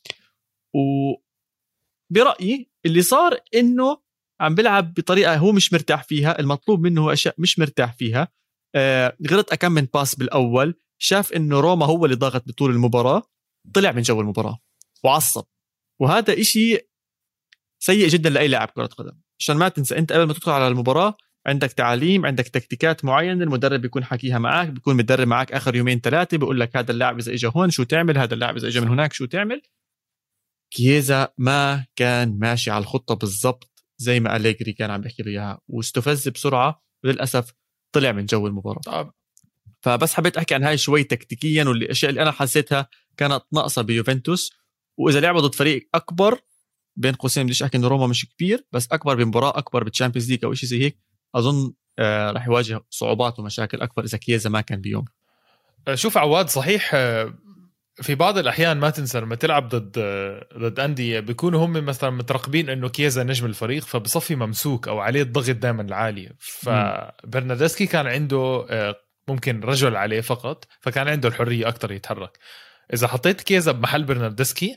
و 0.75 0.81
برأيي 2.11 2.71
اللي 2.87 3.03
صار 3.03 3.39
إنه 3.55 3.99
عم 4.41 4.55
بيلعب 4.55 4.95
بطريقة 4.95 5.37
هو 5.37 5.53
مش 5.53 5.73
مرتاح 5.73 6.05
فيها 6.05 6.41
المطلوب 6.41 6.81
منه 6.81 7.13
أشياء 7.13 7.35
مش 7.39 7.59
مرتاح 7.59 7.97
فيها. 7.97 8.29
آه 8.75 9.17
غلط 9.31 9.53
أكم 9.53 9.73
من 9.73 9.87
pass 9.95 10.15
بالأول 10.15 10.75
شاف 10.99 11.33
إنه 11.33 11.61
روما 11.61 11.87
هو 11.87 12.05
اللي 12.05 12.17
ضاغط 12.17 12.49
بطول 12.49 12.71
المباراة 12.71 13.23
طلع 13.75 13.93
من 13.93 14.03
جو 14.03 14.21
المباراة 14.21 14.59
وعصب. 15.05 15.45
وهذا 16.01 16.41
إشي 16.41 16.79
سيء 17.83 18.09
جدا 18.09 18.31
لأي 18.31 18.49
لاعب 18.49 18.69
كرة 18.69 18.87
قدم. 18.87 19.21
عشان 19.41 19.57
ما 19.57 19.69
تنسى 19.69 19.99
أنت 19.99 20.13
قبل 20.13 20.25
ما 20.25 20.33
تدخل 20.33 20.53
على 20.53 20.69
المباراة 20.69 21.17
عندك 21.47 21.73
تعاليم 21.73 22.27
عندك 22.27 22.49
تكتيكات 22.49 23.05
معينة 23.05 23.45
المدرب 23.45 23.81
بيكون 23.81 24.05
حكيها 24.05 24.39
معك 24.39 24.69
بيكون 24.69 24.97
متدرب 24.97 25.29
معك 25.29 25.53
آخر 25.53 25.77
يومين 25.77 26.01
ثلاثة 26.01 26.37
بيقول 26.37 26.61
لك 26.61 26.77
هذا 26.77 26.93
اللاعب 26.93 27.19
إذا 27.19 27.33
اجى 27.33 27.51
هون 27.57 27.71
شو 27.71 27.83
تعمل 27.83 28.19
هذا 28.19 28.35
اللاعب 28.35 28.57
إذا 28.57 28.69
اجى 28.69 28.81
من 28.81 28.89
هناك 28.89 29.13
شو 29.13 29.25
تعمل. 29.25 29.63
كييزا 30.71 31.29
ما 31.39 31.87
كان 31.97 32.39
ماشي 32.39 32.71
على 32.71 32.83
الخطة 32.83 33.15
بالضبط 33.15 33.85
زي 33.99 34.21
ما 34.21 34.37
أليجري 34.37 34.73
كان 34.73 34.91
عم 34.91 35.01
بيحكي 35.01 35.23
له 35.23 35.31
إياها 35.31 35.61
واستفز 35.69 36.29
بسرعة 36.29 36.83
وللاسف 37.05 37.55
طلع 37.93 38.13
من 38.13 38.27
جو 38.27 38.47
المباراة. 38.47 38.81
طب. 38.81 39.13
فبس 39.81 40.15
حبيت 40.15 40.37
أحكي 40.37 40.55
عن 40.55 40.65
هاي 40.65 40.79
شوي 40.79 41.05
تكتيكيا 41.05 41.65
والأشياء 41.65 42.11
اللي 42.11 42.23
أنا 42.23 42.31
حسيتها 42.31 42.89
كانت 43.17 43.43
ناقصة 43.53 43.83
بيوفنتوس. 43.83 44.53
وإذا 44.97 45.21
لعبوا 45.21 45.41
ضد 45.41 45.55
فريق 45.55 45.89
أكبر 45.95 46.41
بين 46.97 47.15
قوسين 47.15 47.45
بديش 47.45 47.63
أحكي 47.63 47.77
انه 47.77 47.89
روما 47.89 48.07
مش 48.07 48.27
كبير 48.27 48.67
بس 48.73 48.89
أكبر 48.93 49.15
بمباراة 49.15 49.59
أكبر 49.59 49.85
بال 49.85 49.93
Champions 49.93 50.31
League 50.31 50.45
أو 50.45 50.55
شيء 50.55 50.69
زي 50.69 50.83
هيك 50.83 50.99
أظن 51.35 51.73
آه 51.99 52.31
راح 52.31 52.47
يواجه 52.47 52.81
صعوبات 52.91 53.39
ومشاكل 53.39 53.81
أكبر 53.81 54.05
إذا 54.05 54.19
كيزا 54.19 54.51
ما 54.51 54.61
كان 54.61 54.81
بيوم. 54.81 55.05
شوف 55.95 56.19
عواد 56.19 56.49
صحيح 56.49 56.91
آه، 56.95 57.35
في 58.03 58.15
بعض 58.15 58.39
الأحيان 58.39 58.79
ما 58.79 58.91
تنسى 58.91 59.21
لما 59.21 59.35
تلعب 59.35 59.69
ضد 59.69 59.99
ضد 60.59 60.81
أندية 60.81 61.21
بيكونوا 61.21 61.67
هم 61.67 61.73
مثلا 61.73 62.11
مترقبين 62.11 62.71
إنه 62.71 62.89
كيزا 62.89 63.23
نجم 63.23 63.47
الفريق 63.47 63.85
فبصفي 63.85 64.37
ممسوك 64.37 64.89
أو 64.89 65.01
عليه 65.01 65.23
الضغط 65.23 65.51
دائما 65.51 65.83
العالي. 65.83 66.33
فبرناردسكي 66.39 67.87
كان 67.87 68.07
عنده 68.07 68.67
آه، 68.71 68.97
ممكن 69.29 69.61
رجل 69.61 69.97
عليه 69.97 70.21
فقط 70.21 70.65
فكان 70.81 71.09
عنده 71.09 71.29
الحرية 71.29 71.69
أكثر 71.69 71.93
يتحرك. 71.93 72.39
إذا 72.95 73.07
حطيت 73.09 73.41
كيزا 73.41 73.73
بمحل 73.73 74.05
برناردسكي 74.05 74.77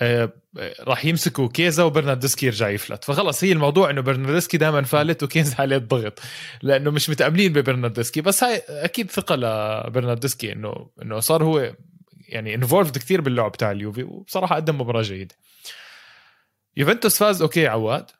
آه، 0.00 0.32
راح 0.80 1.04
يمسكوا 1.04 1.48
كيزا 1.48 1.82
وبرناردسكي 1.82 2.46
يرجع 2.46 2.68
يفلت. 2.68 3.04
فخلص 3.04 3.44
هي 3.44 3.52
الموضوع 3.52 3.90
إنه 3.90 4.00
برناردسكي 4.00 4.56
دائما 4.56 4.82
فالت 4.82 5.22
وكيزا 5.22 5.56
عليه 5.62 5.76
الضغط 5.76 6.20
لأنه 6.62 6.90
مش 6.90 7.10
متأملين 7.10 7.52
ببرناردسكي. 7.52 8.20
بس 8.20 8.44
هاي 8.44 8.62
أكيد 8.68 9.10
ثقة 9.10 9.36
لبرناردسكي 9.36 10.52
إنه 10.52 10.90
إنه 11.02 11.20
صار 11.20 11.44
هو 11.44 11.74
يعني 12.34 12.54
involved 12.54 12.98
كثير 12.98 13.20
باللعب 13.20 13.52
تاع 13.52 13.70
اليوفي 13.70 14.02
وبصراحة 14.02 14.56
قدم 14.56 14.80
مباراة 14.80 15.02
جيدة. 15.02 15.36
يوفنتوس 16.76 17.18
فاز 17.18 17.42
okay 17.42 17.66
عواد. 17.66 18.10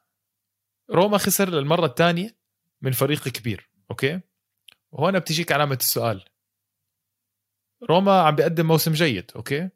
روما 0.91 1.19
خسر 1.19 1.49
للمرة 1.49 1.87
الثانية 1.87 2.37
من 2.83 2.93
فريق 2.93 3.29
كبير 3.29 3.71
okay؟ 3.91 4.21
وهنا 4.93 5.19
بتجيك 5.19 5.53
علامة 5.53 5.79
السؤال. 5.81 6.25
روما 7.91 8.21
عم 8.21 8.37
بيقدم 8.37 8.67
موسم 8.67 8.93
جيد 8.93 9.31
okay؟ 9.37 9.69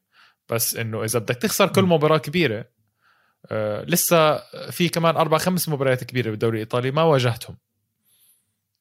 بس 0.48 0.76
إنه 0.76 1.04
إذا 1.04 1.18
بدك 1.18 1.36
تخسر 1.36 1.68
كل 1.68 1.82
مباراة 1.82 2.18
كبيرة 2.18 2.68
آه 3.46 3.84
لسه 3.84 4.38
في 4.70 4.88
كمان 4.88 5.16
أربع 5.16 5.38
خمس 5.38 5.68
مباريات 5.68 6.04
كبيرة 6.04 6.30
بالدوري 6.30 6.56
الإيطالي 6.56 6.90
ما 6.90 7.02
واجهتهم. 7.02 7.56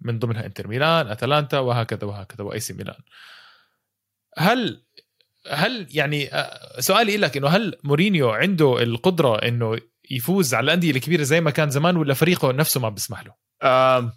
من 0.02 0.20
ضمنها 0.20 0.46
إنتر 0.46 0.67
ميلان 0.67 1.08
أتلانتا 1.08 1.60
وهكذا 1.60 2.04
وهكذا 2.04 2.43
و 2.46 2.60
AC 2.60 2.74
ميلان. 2.74 3.00
هل 4.38 4.87
هل 5.50 5.88
يعني 5.92 6.34
آه، 6.34 6.80
سؤالي 6.80 7.18
لك 7.18 7.38
إنه 7.38 7.48
هل 7.48 7.76
مورينيو 7.84 8.30
عنده 8.30 8.84
القدرة 8.84 9.36
إنه 9.36 9.78
يفوز 10.12 10.54
على 10.54 10.64
الأندية 10.64 10.92
الكبيرة 10.92 11.24
زي 11.24 11.42
ما 11.42 11.52
كان 11.52 11.70
زمان 11.70 11.98
ولا 11.98 12.14
فريقه 12.14 12.52
نفسه 12.52 12.80
ما 12.80 12.90
بيسمح 12.90 13.26
له؟ 13.26 13.34
آه 13.64 14.14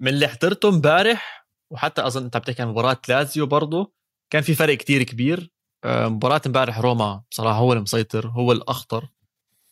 من 0.00 0.08
اللي 0.08 0.28
حضرته 0.28 0.68
امبارح 0.68 1.48
وحتى 1.72 2.06
أظن 2.06 2.24
أنت 2.24 2.36
بتحكي 2.36 2.62
عن 2.62 2.68
مباراة 2.68 3.00
لازيو 3.08 3.46
برضه 3.46 3.92
كان 4.32 4.42
في 4.42 4.54
فرق 4.54 4.74
كتير 4.76 5.02
كبير. 5.02 5.50
آه 5.84 6.08
مباراة 6.08 6.40
امبارح 6.46 6.78
روما 6.80 7.22
بصراحة 7.30 7.58
هو 7.58 7.72
المسيطر 7.72 8.28
هو 8.28 8.52
الاخطر 8.52 9.08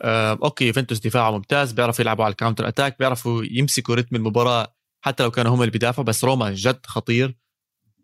آه 0.02 0.38
okay 0.44 0.66
يوفنتوس 0.66 0.98
دفاعه 0.98 1.30
ممتاز 1.30 1.72
بيعرفوا 1.72 2.02
يلعبوا 2.02 2.24
على 2.24 2.32
ال 2.32 2.37
counter 2.37 2.68
attack 2.68 2.98
بيعرفوا 2.98 3.42
يمسكوا 3.50 3.94
رتم 3.94 4.16
المباراة 4.16 4.74
حتى 5.04 5.22
لو 5.22 5.30
كانوا 5.30 5.54
هم 5.54 5.60
اللي 5.60 5.70
بيدافعوا 5.70 6.06
بس 6.06 6.24
روما 6.24 6.50
جد 6.54 6.86
خطير. 6.86 7.36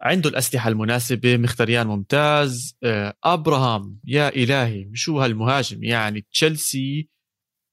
عنده 0.02 0.30
الأسلحة 0.30 0.68
المناسبة 0.68 1.36
مخيتاريان 1.36 1.86
ممتاز. 1.86 2.76
آه، 2.82 3.14
أبراهام 3.24 4.00
يا 4.04 4.28
إلهي 4.28 4.90
شو 4.94 5.20
هالمهاجم؟ 5.20 5.84
يعني 5.84 6.26
تشيلسي 6.32 7.08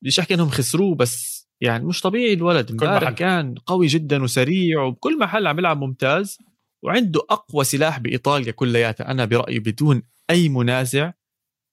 بديش 0.02 0.20
أحكي 0.20 0.34
أنهم 0.34 0.50
خسروه 0.50 0.96
بس 0.96 1.48
يعني 1.62 1.86
مش 1.86 2.02
طبيعي 2.02 2.34
الولد. 2.34 2.72
امبارح 2.72 3.10
كان 3.10 3.56
قوي 3.56 3.88
جدا 3.88 4.24
وسريع 4.24 4.82
وبكل 4.82 5.20
محل 5.20 5.48
عم 5.48 5.60
يلعب 5.60 5.78
ممتاز 5.84 6.38
وعنده 6.84 7.22
أقوى 7.30 7.64
سلاح 7.64 8.00
بإيطاليا 8.00 8.52
كلياتها 8.52 9.12
أنا 9.12 9.26
برأيي 9.26 9.60
بدون 9.60 10.02
أي 10.30 10.50
منازع. 10.50 11.12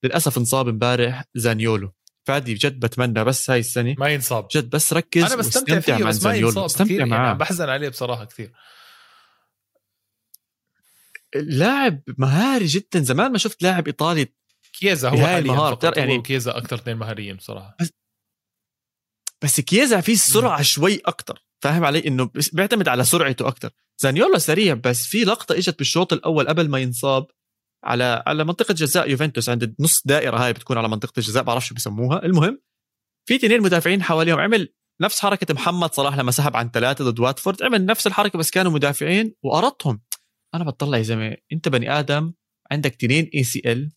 للأسف 0.04 0.38
انصاب 0.38 0.68
امبارح 0.68 1.24
زانيولو. 1.34 1.92
فادي 2.26 2.54
جد 2.54 2.80
بتمنى 2.80 3.24
بس 3.24 3.50
هاي 3.50 3.58
السنة. 3.58 3.94
ما 3.98 4.08
ينصاب. 4.08 4.48
جد 4.56 4.70
بس 4.70 4.92
ركز 4.92 5.24
أنا 5.24 5.36
بستمتع 5.36 5.80
فيه 5.80 6.04
بس 6.04 6.24
ما 6.24 6.34
ينصاب 6.34 6.86
كثير 6.86 7.06
يعني 7.06 7.38
بحزن 7.38 7.68
عليه 7.68 7.88
بصراحة 7.88 8.24
كثير. 8.24 8.52
لاعب 11.34 12.02
مهاري 12.18 12.66
جدا. 12.66 13.00
زمان 13.00 13.32
ما 13.32 13.38
شفت 13.38 13.62
لاعب 13.62 13.86
إيطالي 13.86 14.26
كيزا 14.80 15.08
هو 15.08 15.26
حاليا 15.26 15.78
يعني 15.96 16.22
كيزا 16.22 16.56
أكثر 16.56 16.76
اثنين 16.76 16.96
مهاريين 16.96 17.36
بصراحة. 17.36 17.76
بس, 17.80 17.90
بس 19.44 19.60
كيزا 19.60 20.00
فيه 20.00 20.12
السرعه 20.12 20.62
شوي 20.62 21.00
أكثر. 21.06 21.44
فاهم 21.62 21.84
علي؟ 21.84 22.06
إنه 22.06 22.30
بيعتمد 22.52 22.88
على 22.88 23.04
سرعته 23.04 23.48
أكثر. 23.48 23.70
زانيولا 23.98 24.38
سريع 24.38 24.74
بس 24.74 25.06
في 25.06 25.24
لقطة 25.24 25.54
إجت 25.58 25.78
بالشوط 25.78 26.12
الأول 26.12 26.48
قبل 26.48 26.68
ما 26.68 26.78
ينصاب 26.78 27.26
على 27.84 28.22
على 28.26 28.44
منطقة 28.44 28.74
جزاء 28.74 29.10
يوفنتوس 29.10 29.48
عند 29.48 29.74
نص 29.80 30.02
دائرة 30.04 30.36
هاي 30.36 30.52
بتكون 30.52 30.78
على 30.78 30.88
منطقة 30.88 31.12
الجزاء 31.18 31.42
بعرف 31.42 31.66
شو 31.66 31.74
بسموها 31.74 32.24
المهم 32.24 32.60
في 33.28 33.34
اثنين 33.34 33.62
مدافعين 33.62 34.02
حواليهم 34.02 34.38
عمل 34.38 34.74
نفس 35.00 35.20
حركة 35.20 35.54
محمد 35.54 35.94
صلاح 35.94 36.16
لما 36.16 36.30
سحب 36.30 36.56
عن 36.56 36.70
ثلاثة 36.70 37.04
ضد 37.10 37.20
واتفورد. 37.20 37.62
عمل 37.62 37.86
نفس 37.86 38.06
الحركة 38.06 38.38
بس 38.38 38.50
كانوا 38.50 38.72
مدافعين 38.72 39.34
وارطهم 39.42 40.00
أنا 40.54 40.64
بطلع 40.64 40.98
يا 40.98 41.02
زلمة 41.02 41.36
أنت 41.52 41.68
بني 41.68 41.98
آدم 41.98 42.32
عندك 42.70 42.94
تنين 42.94 43.30
اي 43.34 43.44
سي 43.44 43.62
ال 43.66 43.92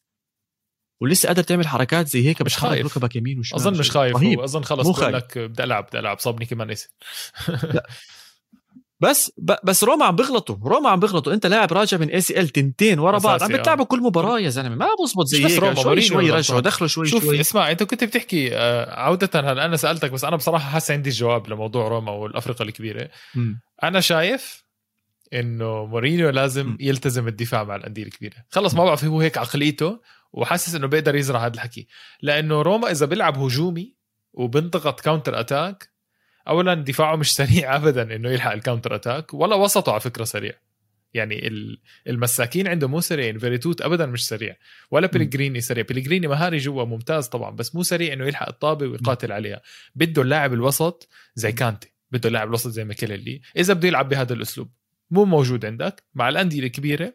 ولسه 1.02 1.28
قادر 1.28 1.44
تعمل 1.44 1.68
حركات 1.68 2.08
زي 2.08 2.28
هيك 2.28 2.44
بتحرك 2.44 2.86
ركبك 2.86 3.16
يمين 3.16 3.40
وشمال 3.40 3.62
أظن 3.62 3.80
مش 3.80 3.92
خايف. 3.92 4.16
رهيب. 4.16 4.40
أظن 4.40 4.64
خلص 4.64 4.88
بقول 4.90 5.14
لك 5.14 5.38
بدي 5.38 5.64
ألعب 5.64 5.86
بدي 5.86 6.00
ألعب. 6.00 6.20
صابني 6.20 6.46
كمان 6.46 6.72
اسم 6.72 6.90
بس 9.00 9.32
ب... 9.38 9.56
بس 9.64 9.84
روما 9.84 10.06
عم 10.06 10.16
بيغلطوا 10.16 10.56
روما 10.64 10.90
عم 10.90 11.00
بيغلطوا 11.00 11.34
أنت 11.34 11.46
لاعب 11.46 11.74
راجع 11.74 11.98
من 11.98 12.10
اي 12.10 12.22
سي 12.22 12.40
ال 12.40 12.50
تنتين 12.50 13.00
ورا 13.00 13.18
بعض. 13.18 13.28
عم 13.30 13.36
أساسي، 13.36 13.54
آه. 13.54 13.58
بتلعبوا 13.58 13.86
كل 13.86 14.02
مباراة 14.02 14.40
يا 14.40 14.50
زلمة. 14.50 14.76
ما 14.76 14.88
بزبط 15.04 15.26
زي 15.26 15.38
مش 15.40 15.46
بس 15.46 15.52
هيك. 15.52 15.60
روما، 15.64 15.76
شوي 15.76 16.02
شوي. 16.02 16.32
رجعوا 16.32 16.60
دخلوا 16.60 16.88
شوي 16.88 17.08
شوف 17.08 17.24
شوي. 17.24 17.40
اسمع 17.40 17.72
أنت 17.72 17.84
كنت 17.84 18.04
بتحكي 18.04 18.56
آه، 18.56 19.00
عودة 19.00 19.30
هلا 19.40 19.66
أنا 19.66 19.76
سألتك 19.78 20.12
بس 20.12 20.24
أنا 20.24 20.36
بصراحة 20.36 20.70
حاسس 20.70 20.92
عندي 20.92 21.10
الجواب 21.10 21.50
لموضوع 21.50 21.88
روما 21.88 22.12
والافرقه 22.12 22.64
الكبيرة. 22.64 23.10
مم. 23.36 23.62
أنا 23.84 24.00
شايف 24.00 24.67
إنه 25.34 25.86
مورينيو 25.86 26.30
لازم. 26.30 26.78
يلتزم 26.80 27.28
الدفاع 27.28 27.64
مع 27.64 27.76
الأندية 27.76 28.04
الكبيرة. 28.04 28.36
خلص 28.50 28.74
ما 28.74 28.84
بعرف 28.86 29.06
هو 29.06 29.22
هيك 29.22 29.38
عقليته 29.38 30.02
وحاسس 30.34 30.76
إنه 30.76 30.88
بيقدر 30.88 31.16
يزرع 31.16 31.46
هذا 31.46 31.54
الحكي. 31.54 31.88
لأنه 32.22 32.62
روما 32.62 32.92
إذا 32.92 33.06
بيلعب 33.06 33.38
هجومي 33.38 33.96
وبنضغط 34.34 35.00
counter 35.00 35.40
attack 35.40 35.90
اولا 36.48 36.74
دفاعه 36.74 37.16
مش 37.16 37.34
سريع 37.34 37.76
ابدا 37.76 38.16
إنه 38.16 38.30
يلحق 38.30 38.52
ال 38.52 38.57
counter 38.57 38.96
attack 38.96 39.34
ولا 39.34 39.56
وسطه 39.56 39.92
على 39.92 40.00
فكرة 40.02 40.24
سريع. 40.24 40.54
يعني 41.14 41.48
ال- 41.48 41.82
المساكين 42.08 42.68
عنده 42.68 42.88
مو 42.88 43.02
سريعين 43.02 43.38
فيريتوت 43.38 43.82
ابدا 43.82 44.06
مش 44.06 44.28
سريع. 44.28 44.56
ولا 44.92 45.08
بيليجريني 45.08 45.62
سريع. 45.62 45.84
بيليجريني 45.84 46.28
مهاري 46.28 46.58
جوا 46.58 46.84
ممتاز 46.86 47.28
طبعا 47.28 47.52
بس 47.52 47.76
مو 47.76 47.84
سريع 47.84 48.14
إنه 48.14 48.26
يلحق 48.26 48.48
الطابة 48.50 48.86
ويقاتل 48.88 49.32
عليها. 49.32 49.62
بده 49.96 50.22
اللاعب 50.22 50.54
الوسط 50.54 51.10
زي 51.36 51.52
كانتي. 51.52 51.94
بده 52.12 52.28
اللاعب 52.28 52.48
الوسط 52.48 52.70
زي 52.70 52.84
ماكيليلي 52.86 53.42
إذا 53.58 53.74
بده 53.74 53.88
يلعب 53.88 54.10
بهذا 54.10 54.34
الأسلوب. 54.34 54.72
مو 55.12 55.26
موجود 55.26 55.66
عندك. 55.66 56.04
مع 56.14 56.30
الأندية 56.30 56.60
الكبيرة 56.60 57.14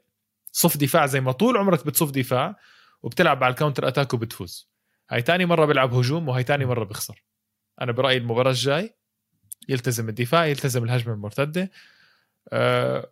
صف 0.52 0.76
دفاع 0.76 1.06
زي 1.06 1.20
ما 1.20 1.32
طول 1.32 1.56
عمرك 1.56 1.86
بتصف 1.86 2.10
دفاع 2.10 2.56
وبتلعب 3.02 3.44
على 3.44 3.50
ال 3.50 3.55
counter 3.55 3.88
attack 3.88 4.14
وبتفوز. 4.14 4.70
هاي 5.10 5.22
تاني 5.22 5.46
مرة 5.46 5.66
بيلعب 5.66 5.94
هجوم 5.94 6.28
وهي 6.28 6.44
تاني 6.44 6.64
مرة 6.66 6.84
بيخسر. 6.84 7.24
أنا 7.80 7.92
برأيي 7.92 8.16
المباراة 8.18 8.50
الجاي 8.50 8.96
يلتزم 9.68 10.08
الدفاع 10.08 10.46
يلتزم 10.46 10.84
الهجمة 10.84 11.14
المرتدة. 11.14 11.70
أه 12.52 13.10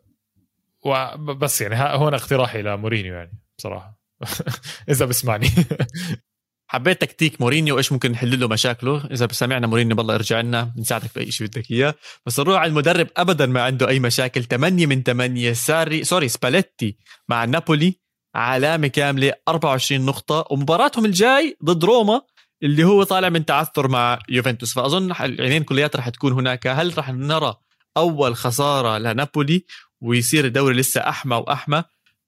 وبس 0.85 1.61
يعني 1.61 1.75
هون 1.99 2.15
اقتراحي 2.15 2.63
لمورينيو 2.63 3.15
يعني 3.15 3.39
بصراحة. 3.59 4.01
إذا 4.91 5.07
بسمعني. 5.07 5.47
حبيت 6.73 7.01
تكتيك 7.01 7.41
مورينيو 7.41 7.75
وايش 7.75 7.93
ممكن 7.93 8.13
نحل 8.13 8.41
له 8.41 8.49
مشاكله؟ 8.49 9.07
إذا 9.11 9.29
سمعنا 9.33 9.67
مورينيو 9.67 9.97
بالله 9.97 10.15
ارجع 10.15 10.41
لنا 10.41 10.63
بنساعدك 10.77 11.11
باي 11.15 11.31
شيء 11.31 11.47
بدك 11.47 11.71
إياه. 11.71 11.95
بس 12.27 12.41
نروح 12.41 12.61
على 12.61 12.69
المدرب 12.69 13.09
ابدا 13.17 13.47
ما 13.47 13.63
عنده 13.63 13.89
أي 13.89 14.01
مشاكل. 14.01 14.45
8 14.45 14.87
من 14.87 15.03
8 15.03 15.53
sorry 15.53 16.05
sorry 16.05 16.29
سباليتي 16.29 16.97
مع 17.29 17.45
نابولي 17.45 17.95
علامة 18.35 18.87
كاملة 18.87 19.33
24 19.49 20.07
نقطة. 20.07 20.45
ومباراتهم 20.51 21.05
الجاي 21.05 21.57
ضد 21.65 21.85
روما 21.85 22.21
اللي 22.63 22.85
هو 22.85 23.03
طالع 23.03 23.29
من 23.29 23.45
تعثر 23.45 23.89
مع 23.89 24.19
يوفنتوس. 24.29 24.75
فأظن 24.75 25.13
العينين 25.13 25.63
كليات 25.63 25.97
رح 25.97 26.09
تكون 26.09 26.33
هناك. 26.33 26.67
هل 26.67 26.99
رح 26.99 27.11
نرى 27.11 27.55
أول 27.97 28.37
خسارة 28.37 28.99
لنابولي 28.99 29.65
ويصير 30.01 30.45
الدوري 30.45 30.75
لسه 30.77 31.01
أحمى 31.01 31.37
وأحمى؟ 31.37 31.85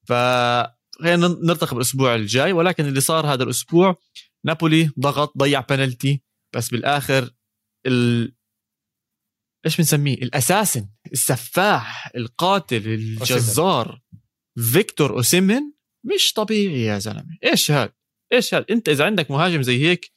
ف 0.07 0.13
خلينا 1.01 1.37
نرتقب 1.43 1.77
الأسبوع 1.77 2.15
الجاي. 2.15 2.53
ولكن 2.53 2.85
اللي 2.85 3.01
صار 3.01 3.33
هذا 3.33 3.43
الأسبوع 3.43 3.95
نابولي 4.45 4.91
ضغط 4.99 5.37
ضيع 5.37 5.59
بنالتي 5.59 6.21
بس 6.55 6.69
بالآخر 6.69 7.29
ال 7.87 8.33
إيش 9.65 9.77
بنسميه؟ 9.77 10.13
الأساسن 10.13 10.89
السفاح 11.11 12.11
القاتل 12.15 12.87
الجزار. 12.87 14.01
فيكتور 14.71 15.11
أوسيمن 15.11 15.61
مش 16.05 16.33
طبيعي 16.33 16.83
يا 16.83 16.99
زلمة. 16.99 17.37
إيش 17.43 17.71
هاد؟ 17.71 17.93
إيش 18.33 18.53
هاد؟ 18.53 18.65
أنت 18.71 18.89
إذا 18.89 19.05
عندك 19.05 19.31
مهاجم 19.31 19.61
زي 19.61 19.85
هيك 19.85 20.11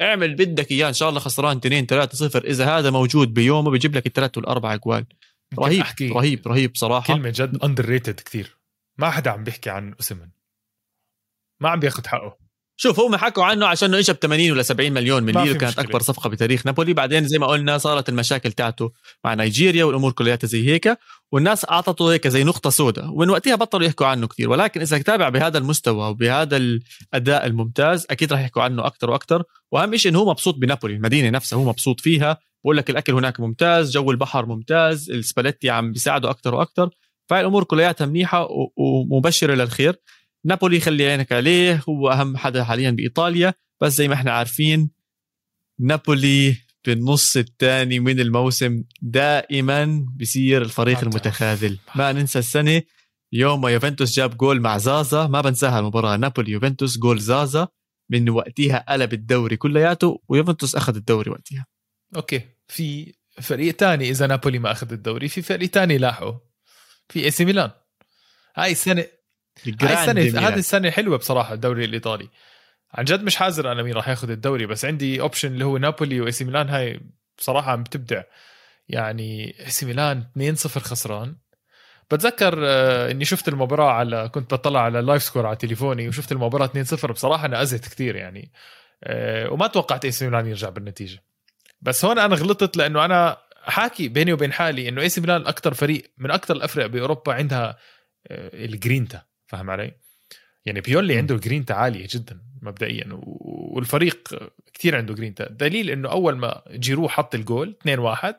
اعمل 0.00 0.34
بدك 0.34 0.70
إياه. 0.70 0.88
إن 0.88 0.92
شاء 0.92 1.08
الله 1.08 1.20
خسران 1.20 1.56
2 1.56 1.86
3 1.86 2.14
0 2.14 2.44
إذا 2.44 2.78
هذا 2.78 2.90
موجود 2.90 3.34
بيومه 3.34 3.70
بيجيب 3.70 3.96
لك 3.96 4.06
الثلاث 4.06 4.36
والأربع 4.38 4.74
أجوال. 4.74 5.06
رهيب 5.58 5.80
أحكي 5.80 6.08
رهيب 6.08 6.48
رهيب 6.48 6.76
صراحة. 6.76 7.14
كلمة 7.14 7.30
جد 7.30 7.58
under 7.64 7.84
rated 7.84 8.20
كثير. 8.20 8.58
ما 8.98 9.10
حدا 9.10 9.30
عم 9.30 9.44
بيحكي 9.44 9.70
عن 9.70 9.92
اوسمن 9.92 10.30
ما 11.60 11.68
عم 11.68 11.80
بياخذ 11.80 12.06
حقه. 12.06 12.43
شوف 12.76 13.00
هم 13.00 13.16
حكوا 13.16 13.44
عنه 13.44 13.66
عشان 13.66 13.88
إنه 13.88 13.98
اجى 13.98 14.12
ب 14.12 14.16
80 14.16 14.50
ولا 14.50 14.62
70 14.62 14.92
مليون 14.92 15.22
من 15.22 15.32
ليل 15.32 15.58
كانت 15.58 15.64
مشكلة. 15.64 15.84
أكبر 15.84 16.02
صفقة 16.02 16.30
بتاريخ 16.30 16.66
نابولي. 16.66 16.92
بعدين 16.92 17.28
زي 17.28 17.38
ما 17.38 17.46
قلنا 17.46 17.78
صارت 17.78 18.08
المشاكل 18.08 18.52
تاعته 18.52 18.92
مع 19.24 19.34
نيجيريا 19.34 19.84
والأمور 19.84 20.12
كلياتها 20.12 20.46
زي 20.46 20.68
هيك 20.68 20.98
والناس 21.32 21.64
أعطته 21.70 22.12
هيك 22.12 22.28
زي 22.28 22.44
نقطة 22.44 22.70
سوداء 22.70 23.10
ومن 23.10 23.30
وقتها 23.30 23.54
بطلوا 23.54 23.86
يحكوا 23.86 24.06
عنه 24.06 24.26
كثير 24.26 24.50
ولكن 24.50 24.80
إذا 24.80 24.98
تابع 24.98 25.28
بهذا 25.28 25.58
المستوى 25.58 26.08
وبهذا 26.08 26.56
الأداء 26.56 27.46
الممتاز 27.46 28.06
أكيد 28.10 28.32
راح 28.32 28.40
يحكوا 28.40 28.62
عنه 28.62 28.86
أكثر 28.86 29.10
وأكثر 29.10 29.42
وأهم 29.72 29.96
شيء 29.96 30.10
إنه 30.10 30.18
هو 30.18 30.30
مبسوط 30.30 30.54
بنابولي 30.54 30.94
المدينة 30.94 31.30
نفسها 31.30 31.56
هو 31.58 31.64
مبسوط 31.64 32.00
فيها. 32.00 32.38
بقول 32.64 32.76
لك 32.76 32.90
الأكل 32.90 33.12
هناك 33.12 33.40
ممتاز 33.40 33.90
جو 33.90 34.10
البحر 34.10 34.46
ممتاز 34.46 35.10
السباليتي 35.10 35.70
عم 35.70 35.92
بيساعده 35.92 36.30
أكثر 36.30 36.54
وأكثر 36.54 36.90
فالامور 37.30 37.64
كلياتها 37.64 38.06
منيحة 38.06 38.48
ومبشرة 38.76 39.54
للخير. 39.54 39.96
نابولي 40.44 40.80
خلي 40.80 41.06
عينك 41.06 41.32
عليه 41.32 41.84
هو 41.88 42.10
أهم 42.10 42.36
حدا 42.36 42.64
حاليا 42.64 42.90
بإيطاليا. 42.90 43.54
بس 43.80 43.92
زي 43.92 44.08
ما 44.08 44.14
إحنا 44.14 44.32
عارفين 44.32 44.90
نابولي 45.80 46.56
بالنص 46.84 47.36
الثاني 47.36 48.00
من 48.00 48.20
الموسم 48.20 48.84
دائما 49.02 50.06
بيصير 50.16 50.62
الفريق. 50.62 51.00
المتخاذل. 51.00 51.78
ما 51.94 52.12
ننسى 52.12 52.38
السنة 52.38 52.82
يوم 53.32 53.60
ما 53.60 53.70
يوفنتوس 53.70 54.16
جاب 54.16 54.36
جول 54.36 54.60
مع 54.60 54.78
زازا 54.78 55.26
ما 55.26 55.40
بنساها 55.40 55.78
المباراة. 55.78 56.16
نابولي 56.16 56.50
يوفنتوس 56.52 56.98
جول 56.98 57.18
زازا 57.18 57.68
من 58.10 58.30
وقتها 58.30 58.84
قلب 58.88 59.12
الدوري 59.12 59.56
كلياته 59.56 60.22
ويوفنتوس 60.28 60.76
أخذ 60.76 60.96
الدوري 60.96 61.30
وقتها. 61.30 61.66
okay. 62.16 62.40
في 62.68 63.14
فريق 63.40 63.76
تاني 63.76 64.10
إذا 64.10 64.26
نابولي 64.26 64.58
ما 64.58 64.72
أخذ 64.72 64.92
الدوري 64.92 65.28
في 65.28 65.42
فريق 65.42 65.70
تاني 65.70 65.98
لاحقه 65.98 66.40
في 67.08 67.24
AC 67.24 67.44
Milan. 67.44 67.70
هاي 68.56 68.72
السنة 68.72 69.04
هاي 69.82 70.10
السنة. 70.10 70.48
هذه 70.48 70.58
السنة 70.58 70.90
حلوة 70.90 71.18
بصراحة 71.18 71.54
الدوري 71.54 71.84
الإيطالي. 71.84 72.28
عن 72.94 73.04
جد 73.04 73.22
مش 73.22 73.36
حاضر 73.36 73.72
أنا 73.72 73.82
مين 73.82 73.94
راح 73.94 74.08
ياخذ 74.08 74.30
الدوري 74.30 74.66
بس 74.66 74.84
عندي 74.84 75.20
option 75.20 75.52
اللي 75.52 75.64
هو 75.64 75.78
نابولي 75.78 76.20
و 76.20 76.32
AC 76.32 76.44
Milan 76.44 76.68
هاي 76.68 77.00
بصراحة 77.38 77.72
عم 77.72 77.82
بتبدع. 77.82 78.22
يعني 78.88 79.54
AC 79.60 79.86
Milan 79.86 80.24
2-0 80.38 80.78
خسران. 80.78 81.36
بتذكر 82.10 82.58
آه، 82.64 83.10
إني 83.10 83.24
شفت 83.24 83.48
المباراة 83.48 83.90
على 83.90 84.28
كنت 84.28 84.54
بطلع 84.54 84.80
على 84.80 85.00
ال 85.00 85.04
live 85.04 85.22
score 85.22 85.46
على 85.46 85.56
تليفوني 85.56 86.08
وشفت 86.08 86.32
المباراة 86.32 86.66
2-0 86.66 87.12
بصراحة 87.12 87.46
أنا 87.46 87.62
ازت 87.62 87.88
كثير 87.88 88.16
يعني. 88.16 88.52
آه، 89.04 89.50
وما 89.50 89.66
توقعت 89.66 90.04
AC 90.04 90.24
Milan 90.24 90.46
يرجع 90.46 90.68
بالنتيجة. 90.68 91.22
بس 91.80 92.04
هون 92.04 92.18
أنا 92.18 92.34
غلطت 92.36 92.76
لأنه 92.76 93.04
أنا 93.04 93.36
حاكي 93.62 94.08
بيني 94.08 94.32
وبين 94.32 94.52
حالي 94.52 94.88
إنه 94.88 95.00
AC 95.00 95.20
Milan 95.20 95.46
أكثر 95.46 95.74
فريق 95.74 96.12
من 96.18 96.30
أكثر 96.30 96.56
الافرق 96.56 96.86
بأوروبا 96.86 97.32
عندها 97.32 97.78
آه، 98.28 98.64
الجرينتا. 98.64 99.22
فاهم 99.56 99.70
علي؟ 99.70 99.94
يعني 100.66 100.80
بيولي. 100.80 101.16
عنده 101.16 101.36
جرينتا 101.36 101.72
عالية 101.72 102.06
جدا 102.10 102.40
مبدئيا 102.62 103.06
والفريق 103.10 104.28
كثير 104.74 104.96
عنده 104.96 105.14
جرينتا 105.14 105.48
دليل 105.50 105.90
إنه 105.90 106.10
أول 106.10 106.36
ما 106.36 106.62
جيرو 106.70 107.08
حط 107.08 107.34
الجول 107.34 107.76
2-1 107.88 108.34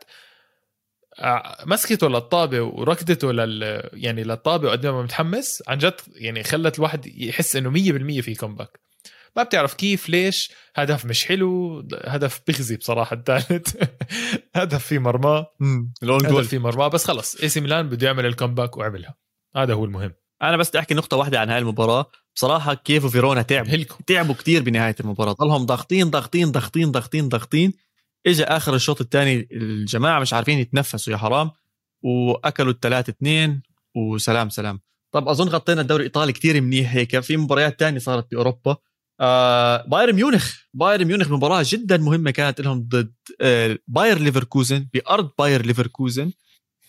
آه، 1.19 1.63
مسكته 1.65 2.10
للطابة 2.10 2.62
وركضته 2.62 3.32
لل 3.32 3.82
يعني 3.93 4.23
للطابة 4.23 4.67
وقد 4.67 4.88
ما 4.88 5.01
متحمس 5.01 5.63
عن 5.67 5.78
جد 5.78 5.93
يعني 6.15 6.43
خلت 6.43 6.78
الواحد 6.78 7.08
يحس 7.08 7.56
إنه 7.56 7.69
100% 7.69 8.21
في 8.21 8.36
comeback 8.36 8.79
ما 9.36 9.43
بتعرف 9.43 9.73
كيف 9.73 10.10
ليش؟ 10.10 10.51
هدف 10.75 11.06
مش 11.06 11.25
حلو 11.25 11.80
هدف 12.06 12.41
بخزي 12.47 12.77
بصراحة 12.78 13.15
الثالث. 13.15 13.75
هدف 14.56 14.86
في 14.86 14.99
مرماه. 14.99 15.54
هدف 16.04 16.47
في 16.47 16.60
مرماه. 16.60 16.88
بس 16.88 17.06
خلص 17.06 17.36
AC 17.36 17.62
Milan 17.62 17.89
بده 17.89 18.08
يعمل 18.08 18.25
ال 18.25 18.31
comeback 18.31 18.77
وعملها. 18.78 19.15
هذا 19.56 19.73
هو 19.73 19.86
المهم. 19.86 20.13
أنا 20.41 20.58
بس 20.58 20.69
بدي 20.69 20.80
أحكي 20.80 20.93
نقطة 20.93 21.17
واحدة 21.17 21.39
عن 21.39 21.50
هاي 21.50 21.60
المباراة. 21.60 22.06
بصراحة 22.36 22.74
كيف 22.74 23.06
فيرونا 23.06 23.41
تعب 23.41 23.69
هالكم 23.69 23.95
تعبوا 24.08 24.36
كتير 24.36 24.63
بنهاية 24.63 24.95
المباراة. 25.00 25.34
ضلهم 25.34 25.65
ضاغطين 25.65 26.10
ضاغطين 26.10 26.52
ضاغطين 26.52 26.91
ضاغطين 26.91 27.30
ضاغطين. 27.30 27.74
اجى 28.28 28.43
آخر 28.43 28.76
الشوط 28.76 29.02
الثاني 29.02 29.48
الجماعة 29.52 30.19
مش 30.19 30.34
عارفين 30.34 30.60
يتنفسوا 30.60 31.13
يا 31.13 31.17
حرام. 31.17 31.52
وأكلوا 32.02 32.71
الثلاثة 32.71 33.12
اثنين 33.12 33.62
وسلام 33.95 34.50
سلام. 34.50 34.80
طب 35.12 35.30
أظن 35.30 35.48
غطينا 35.48 35.82
الدوري 35.82 36.02
الإيطالي 36.02 36.34
كتير 36.34 36.62
منيح 36.62 36.95
هيك. 36.95 37.19
في 37.19 37.38
مباريات 37.38 37.80
تانية 37.80 38.00
صارت 38.00 38.32
بأوروبا. 38.32 38.78
آه 39.19 39.86
بايرن 39.88 40.15
ميونخ. 40.15 40.56
بايرن 40.74 41.06
ميونخ 41.06 41.32
مباراة 41.32 41.63
جدا 41.67 41.98
مهمة 41.98 42.32
كانت 42.32 42.62
لهم 42.62 42.88
ضد 42.89 43.13
آه 43.41 43.78
باير 43.88 44.19
ليفركوزن 44.19 44.88
بأرض 44.93 45.32
باير 45.39 45.65
ليفركوزن. 45.65 46.32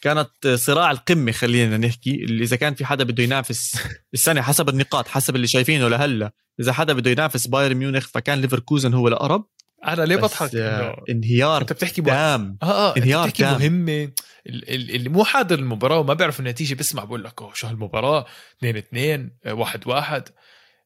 كانت 0.01 0.47
صراع 0.55 0.91
القمة 0.91 1.33
خلينا 1.33 1.77
نحكي 1.79 2.11
اللي 2.25 2.45
إذا 2.45 2.57
كان 2.57 2.75
في 2.75 2.85
حدا 2.85 3.05
بده 3.05 3.23
ينافس 3.23 3.79
السنة 4.15 4.43
حسب 4.43 4.69
النقاط 4.69 5.09
حسب 5.09 5.37
اللي 5.37 5.47
شايفينه 5.47 5.89
لهلأ. 5.89 6.33
إذا 6.61 6.73
حدا 6.73 6.93
بده 6.93 7.11
ينافس 7.11 7.47
بايرن 7.47 7.75
ميونخ 7.77 8.09
فكان 8.09 8.41
ليفركوزن 8.41 8.95
هو 8.95 9.09
الأقرب. 9.09 9.45
أنا 9.87 10.03
ليه 10.03 10.17
بضحك؟ 10.17 10.55
آه، 10.55 11.05
انهيار 11.11 11.61
أنت 11.63 11.73
بتحكي 11.73 12.01
مه... 12.03 12.07
تام. 12.09 12.59
آه 12.63 12.67
آه 12.67 12.89
أنت 12.89 12.97
انهيار 12.97 13.23
بتحكي 13.29 13.43
تام. 13.43 13.53
مهمة. 13.61 14.03
ال- 14.47 14.75
ال- 14.75 14.95
اللي 14.95 15.09
مو 15.09 15.25
حاضر 15.25 15.59
المباراة 15.59 15.99
وما 15.99 16.15
بيعرف 16.15 16.41
النتيجة 16.41 16.75
بيسمع 16.75 17.05
بقول 17.05 17.25
لك 17.25 17.43
أوه 17.43 17.55
شو 17.55 17.67
هالمباراة؟ 17.67 18.27
2 18.59 18.77
2 18.77 19.31
1 19.47 19.87
1 19.87 20.29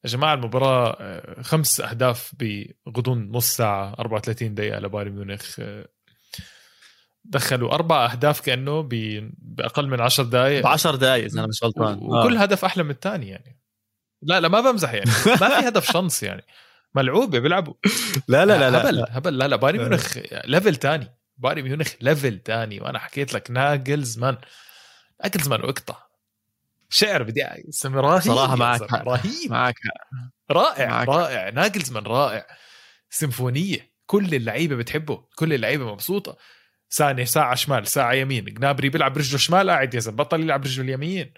يا 0.05 0.11
جماعة 0.11 0.35
المباراة 0.35 0.97
آه، 1.01 1.43
خمس 1.43 1.81
أهداف 1.81 2.33
بغضون 2.87 3.31
نص 3.31 3.57
ساعة 3.57 3.95
34 3.99 4.55
دقيقة 4.55 4.81
لبايرن 4.81 5.13
ميونخ 5.13 5.57
آه، 5.61 5.89
دخلوا 7.25 7.75
أربع 7.75 8.13
أهداف 8.13 8.41
كأنه 8.41 8.89
بأقل 9.39 9.87
من 9.89 10.01
10 10.01 10.25
دقائق 10.25 10.63
ب 10.63 10.67
10 10.67 10.97
دقائق 10.97 11.25
اذا 11.25 11.39
أنا 11.41 11.49
مش 11.49 11.65
غلطان. 11.65 11.99
وكل 12.03 12.37
آه. 12.37 12.41
هدف 12.41 12.65
أحلى 12.65 12.83
من 12.83 12.91
الثاني 12.91 13.29
يعني. 13.29 13.61
لا 14.23 14.41
لا 14.41 14.49
ما 14.49 14.61
بمزح 14.61 14.93
يعني. 14.93 15.11
ما 15.27 15.37
في 15.61 15.69
هدف 15.69 15.93
شنص 15.93 16.23
يعني. 16.23 16.45
ملعوبة 16.95 17.39
بيلعبوا. 17.39 17.75
لا 18.29 18.47
لا 18.47 18.59
لا 18.59 18.71
لا, 18.71 18.83
هبل 18.83 18.97
لا. 18.97 19.19
هبل. 19.19 19.39
لا 19.39 19.49
لا 19.49 19.57
بايرن 19.57 19.79
لا. 19.79 19.85
ميونخ 19.85 20.19
level 20.45 20.77
تاني. 20.77 21.17
بايرن 21.39 21.63
ميونخ 21.63 21.93
level 22.01 22.39
تاني. 22.39 22.81
وأنا 22.81 22.99
حكيت 22.99 23.35
لك 23.35 23.51
ناجلزمان. 23.51 24.39
ناجلزمان 25.23 25.61
وقطع 25.61 25.97
شعر 26.89 27.23
بدي 27.23 27.45
اسمه 27.69 28.01
رهيب 28.01 28.21
صراحة 28.23 28.53
يا 28.53 28.57
معك. 28.57 28.93
رهيب. 28.93 29.51
معك. 29.51 29.75
رائع 30.51 30.89
معك. 30.89 31.09
رائع. 31.09 31.51
ناجلزمان 31.51 32.05
رائع. 32.05 32.47
سيمفونية. 33.11 33.91
كل 34.07 34.35
اللعيبة 34.35 34.77
بتحبه. 34.77 35.25
كل 35.37 35.53
اللعيبة 35.53 35.93
مبسوطة. 35.93 36.37
ثانية 36.93 37.25
ساعة 37.25 37.55
شمال 37.55 37.87
ساعة 37.87 38.13
يمين. 38.13 38.45
جنابري 38.45 38.89
بيلعب 38.89 39.19
رجله 39.19 39.39
شمال 39.39 39.71
قاعد 39.71 39.95
يا 39.95 40.01
زلمة 40.01 40.17
بطل 40.17 40.41
يلعب 40.41 40.65
رجله 40.65 40.85
اليمين. 40.85 41.33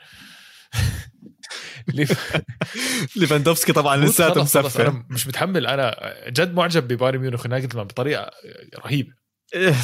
ليف- 1.88 2.36
ليفاندوفسكي 3.16 3.72
طبعا 3.72 3.96
لساته 3.96 4.42
مسفر. 4.42 4.88
أنا 4.88 5.06
مش 5.10 5.26
متحمل. 5.26 5.66
أنا 5.66 6.14
جد 6.28 6.54
معجب 6.54 6.88
ببايرن 6.88 7.18
ميونخ 7.18 7.46
وناجلزمان 7.46 7.86
بطريقة 7.86 8.30
رهيبة. 8.84 9.12
إيه، 9.54 9.74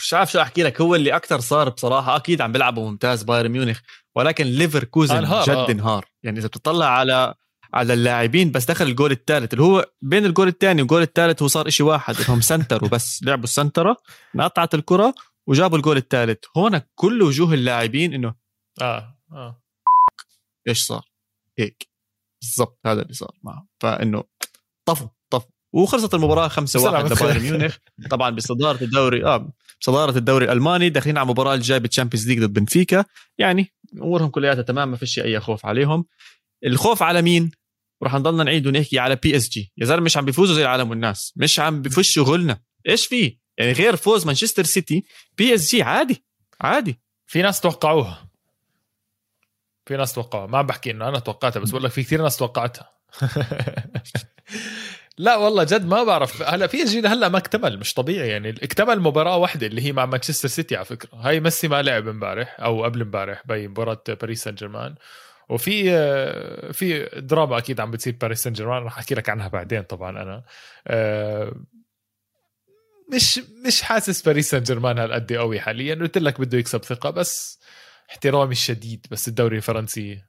مش 0.00 0.14
عارف 0.14 0.32
شو 0.32 0.40
أحكي 0.40 0.62
لك؟ 0.62 0.80
هو 0.80 0.94
اللي 0.94 1.16
أكثر 1.16 1.40
صار 1.40 1.68
بصراحة. 1.68 2.16
أكيد 2.16 2.40
عم 2.40 2.52
بيلعبوا 2.52 2.90
ممتاز 2.90 3.22
بايرن 3.22 3.50
ميونخ 3.50 3.80
ولكن 4.16 4.44
ليفركوزن 4.44 5.20
جد 5.24 5.30
آه. 5.30 5.70
انهار. 5.70 6.04
يعني 6.22 6.38
إذا 6.38 6.46
بتطلع 6.46 6.86
على 6.86 7.34
على 7.74 7.94
اللاعبين 7.94 8.50
بس 8.50 8.64
دخل 8.64 8.86
الجول 8.86 9.12
الثالث. 9.12 9.52
اللي 9.52 9.64
هو 9.64 9.90
بين 10.02 10.26
الجول 10.26 10.48
الثاني 10.48 10.82
والجول 10.82 11.02
الثالث 11.02 11.42
هو 11.42 11.48
صار 11.48 11.68
إشي 11.68 11.82
واحد 11.82 12.16
انهم 12.16 12.40
سنتروا 12.40 12.88
بس 12.88 13.20
لعبوا 13.24 13.44
السنتره 13.44 13.96
انقطعت 14.34 14.74
الكرة 14.74 15.14
وجابوا 15.46 15.76
الجول 15.76 15.96
الثالث. 15.96 16.44
هون 16.56 16.80
كل 16.94 17.22
وجوه 17.22 17.54
اللاعبين 17.54 18.14
إنه 18.14 18.34
آه 18.82 19.18
آه. 19.32 19.62
إيش 20.68 20.82
صار؟ 20.82 21.10
هيك. 21.58 21.88
بالضبط 22.42 22.78
هذا 22.86 23.02
اللي 23.02 23.14
صار 23.14 23.32
معهم. 23.42 23.68
فإنه 23.80 24.24
طفوا 24.88 25.08
طفوا. 25.30 25.50
وخلصت 25.74 26.14
المباراة 26.14 26.48
5-1 26.48 26.64
سلامة 26.64 26.84
خير. 26.84 27.08
لبايرن 27.08 27.58
ميونخ. 27.58 27.76
طبعا 28.10 28.30
بصدارة 28.30 28.84
الدوري 28.84 29.24
آه 29.24 29.52
بصدارة 29.80 30.18
الدوري 30.18 30.44
الألماني 30.44 30.88
داخلين 30.88 31.18
على 31.18 31.24
المباراة 31.24 31.54
الجاية 31.54 31.78
بال 31.78 31.87
Champions 31.87 32.28
League 32.28 32.44
ضد 32.44 32.52
بنفيكا. 32.52 33.04
يعني 33.38 33.72
أمورهم 33.94 34.28
كلياتها 34.28 34.62
تمام 34.62 34.90
ما 34.90 34.96
فيش 34.96 35.18
أي 35.18 35.40
خوف 35.40 35.66
عليهم. 35.66 36.04
الخوف 36.64 37.02
على 37.02 37.22
مين؟ 37.22 37.50
رح 38.02 38.14
نضلنا 38.14 38.44
نعيد 38.44 38.66
ونحكي 38.66 38.98
على 38.98 39.16
PSG 39.16 39.72
يا 39.76 39.86
زلمة 39.86 40.02
مش 40.02 40.16
عم 40.16 40.24
بيفوزوا 40.24 40.54
زي 40.54 40.62
العالم 40.62 40.90
والناس. 40.90 41.32
مش 41.36 41.60
عم 41.60 41.82
بفشوا 41.82 42.24
غلنا 42.24 42.60
إيش 42.88 43.06
في؟ 43.06 43.38
يعني 43.58 43.72
غير 43.72 43.96
فوز 43.96 44.26
مانشستر 44.26 44.64
سيتي 44.64 45.04
PSG 45.38 45.82
عادي 45.82 46.24
عادي. 46.60 47.00
في 47.26 47.42
ناس 47.42 47.60
توقعوها. 47.60 48.28
في 49.86 49.96
ناس 49.96 50.12
توقعوها. 50.12 50.46
ما 50.46 50.58
عم 50.58 50.66
بحكي 50.66 50.90
إنه 50.90 51.08
أنا 51.08 51.18
توقعتها 51.18 51.60
بس 51.60 51.70
بقول 51.70 51.84
لك 51.84 51.90
في 51.90 52.02
كثير 52.02 52.22
ناس 52.22 52.36
توقعتها. 52.36 52.90
لا 55.18 55.36
والله 55.36 55.64
جد 55.64 55.86
ما 55.86 56.02
بعرف. 56.02 56.42
هلا 56.42 56.66
PSG 56.66 57.08
هلا 57.08 57.28
ما 57.28 57.38
اكتمل 57.38 57.78
مش 57.78 57.94
طبيعي. 57.94 58.28
يعني 58.28 58.48
اكتمل 58.50 59.00
مباراة 59.00 59.36
واحدة 59.36 59.66
اللي 59.66 59.82
هي 59.82 59.92
مع 59.92 60.06
مانشستر 60.06 60.48
سيتي 60.48 60.76
على 60.76 60.84
فكرة. 60.84 61.08
هاي 61.14 61.40
ميسي 61.40 61.68
ما 61.68 61.82
لعب 61.82 62.08
امبارح 62.08 62.56
أو 62.60 62.84
قبل 62.84 63.00
امبارح 63.00 63.42
بمباراه 63.46 64.02
باريس 64.08 64.44
سان 64.44 64.54
جيرمان. 64.54 64.94
وفي 65.48 65.92
آه، 65.92 66.72
في 66.72 67.04
دراما 67.16 67.58
أكيد 67.58 67.80
عم 67.80 67.90
بتصير 67.90 68.16
باريس 68.20 68.42
سان 68.42 68.52
جيرمان 68.52 68.82
رح 68.82 68.98
أحكي 68.98 69.14
لك 69.14 69.28
عنها 69.28 69.48
بعدين 69.48 69.82
طبعا 69.82 70.22
أنا. 70.22 70.44
آه، 70.86 71.52
مش 73.14 73.40
مش 73.66 73.82
حاسس 73.82 74.22
باريس 74.22 74.50
سان 74.50 74.62
جيرمان 74.62 74.98
هالقد 74.98 75.32
قوي 75.32 75.60
حاليا. 75.60 75.94
قلت 75.94 76.18
لك 76.18 76.40
بده 76.40 76.58
يكسب 76.58 76.84
ثقة 76.84 77.10
بس 77.10 77.60
احترامي 78.10 78.52
الشديد 78.52 79.06
بس 79.10 79.28
الدوري 79.28 79.56
الفرنسي 79.56 80.22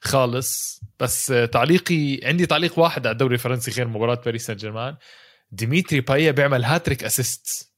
خالص. 0.00 0.80
بس 1.00 1.26
تعليقي 1.52 2.20
عندي 2.22 2.46
تعليق 2.46 2.78
واحد 2.78 3.06
على 3.06 3.12
الدوري 3.12 3.34
الفرنسي 3.34 3.70
غير 3.70 3.88
مباراة 3.88 4.22
باريس 4.24 4.46
سان 4.46 4.56
جيرمان. 4.56 4.96
ديميتري 5.50 6.00
باييت 6.00 6.30
بيعمل 6.30 6.64
hat-trick 6.64 7.04
assist 7.04 7.74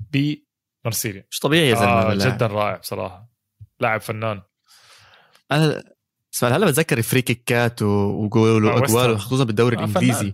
بمارسيليا. 0.00 1.26
مش 1.30 1.38
طبيعي 1.38 1.68
يا 1.68 1.74
زلمة 1.74 2.12
آه. 2.12 2.14
جدا 2.14 2.46
رائع 2.46 2.76
بصراحة. 2.76 3.28
لاعب 3.80 4.00
فنان. 4.00 4.42
أنا 5.52 5.82
اسمع 6.34 6.48
هلا 6.48 6.66
بتذكر 6.66 7.02
free 7.02 7.22
kick 7.22 7.70
ات 7.70 7.82
وجول 7.82 8.64
واجوال. 8.64 9.20
خصوصا 9.20 9.44
بالدوري 9.44 9.76
آه، 9.76 9.84
الإنجليزي. 9.84 10.32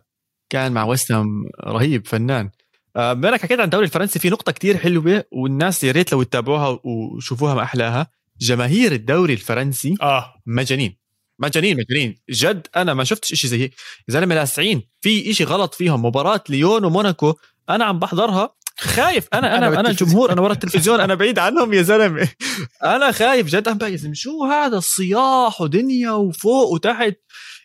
كان 0.51 0.73
مع 0.73 0.85
ويست 0.85 1.13
هام 1.13 1.45
رهيب 1.65 2.07
فنان. 2.07 2.51
آه، 2.97 3.13
بما 3.13 3.29
انك 3.29 3.41
حكيت 3.43 3.59
عن 3.59 3.65
الدوري 3.65 3.85
الفرنسي 3.85 4.19
في 4.19 4.31
نقطة 4.31 4.53
كتير 4.53 4.77
حلوة 4.77 5.25
والناس 5.33 5.85
يا 5.85 5.93
ريت 5.93 6.13
لو 6.13 6.23
يتابعوها 6.23 6.79
وشوفوها 6.85 7.55
ما 7.55 7.63
احلاها 7.63 8.07
جماهير 8.41 8.93
الدوري 8.93 9.33
الفرنسي 9.33 9.95
آه. 10.03 10.35
مجانين. 10.47 10.97
مجانين 11.39 11.77
مجانين. 11.77 12.17
جد 12.31 12.67
أنا 12.77 12.95
ما 12.95 13.05
شفتش 13.05 13.33
إشي 13.33 13.49
زي 13.49 13.61
هيك. 13.63 13.75
يا 14.09 14.15
زلمه 14.15 14.35
لاسعين 14.35 14.83
في 15.01 15.31
إشي 15.31 15.45
غلط 15.45 15.75
فيهم 15.75 16.05
مباراة 16.05 16.45
ليون 16.49 16.85
وموناكو 16.85 17.35
أنا 17.71 17.85
عم 17.85 17.99
بحضرها 17.99 18.55
خايف. 18.79 19.29
أنا 19.35 19.59
أنا 19.59 19.67
أنا 19.69 19.77
بالتلفزيون. 19.83 20.11
جمهور 20.11 20.33
أنا 20.33 20.41
ورا 20.41 20.53
التلفزيون 20.53 21.01
أنا 21.01 21.15
بعيد 21.15 21.39
عنهم 21.39 21.73
يا 21.73 21.83
زلمة. 21.83 22.29
أنا 22.97 23.13
خايف 23.13 23.47
جد. 23.47 23.79
بقى 23.79 23.93
يا 23.93 23.97
زلمه 23.97 24.15
شو 24.15 24.45
هذا 24.45 24.77
الصياح 24.77 25.61
ودنيا 25.61 26.11
وفوق 26.11 26.69
وتحت؟ 26.73 27.15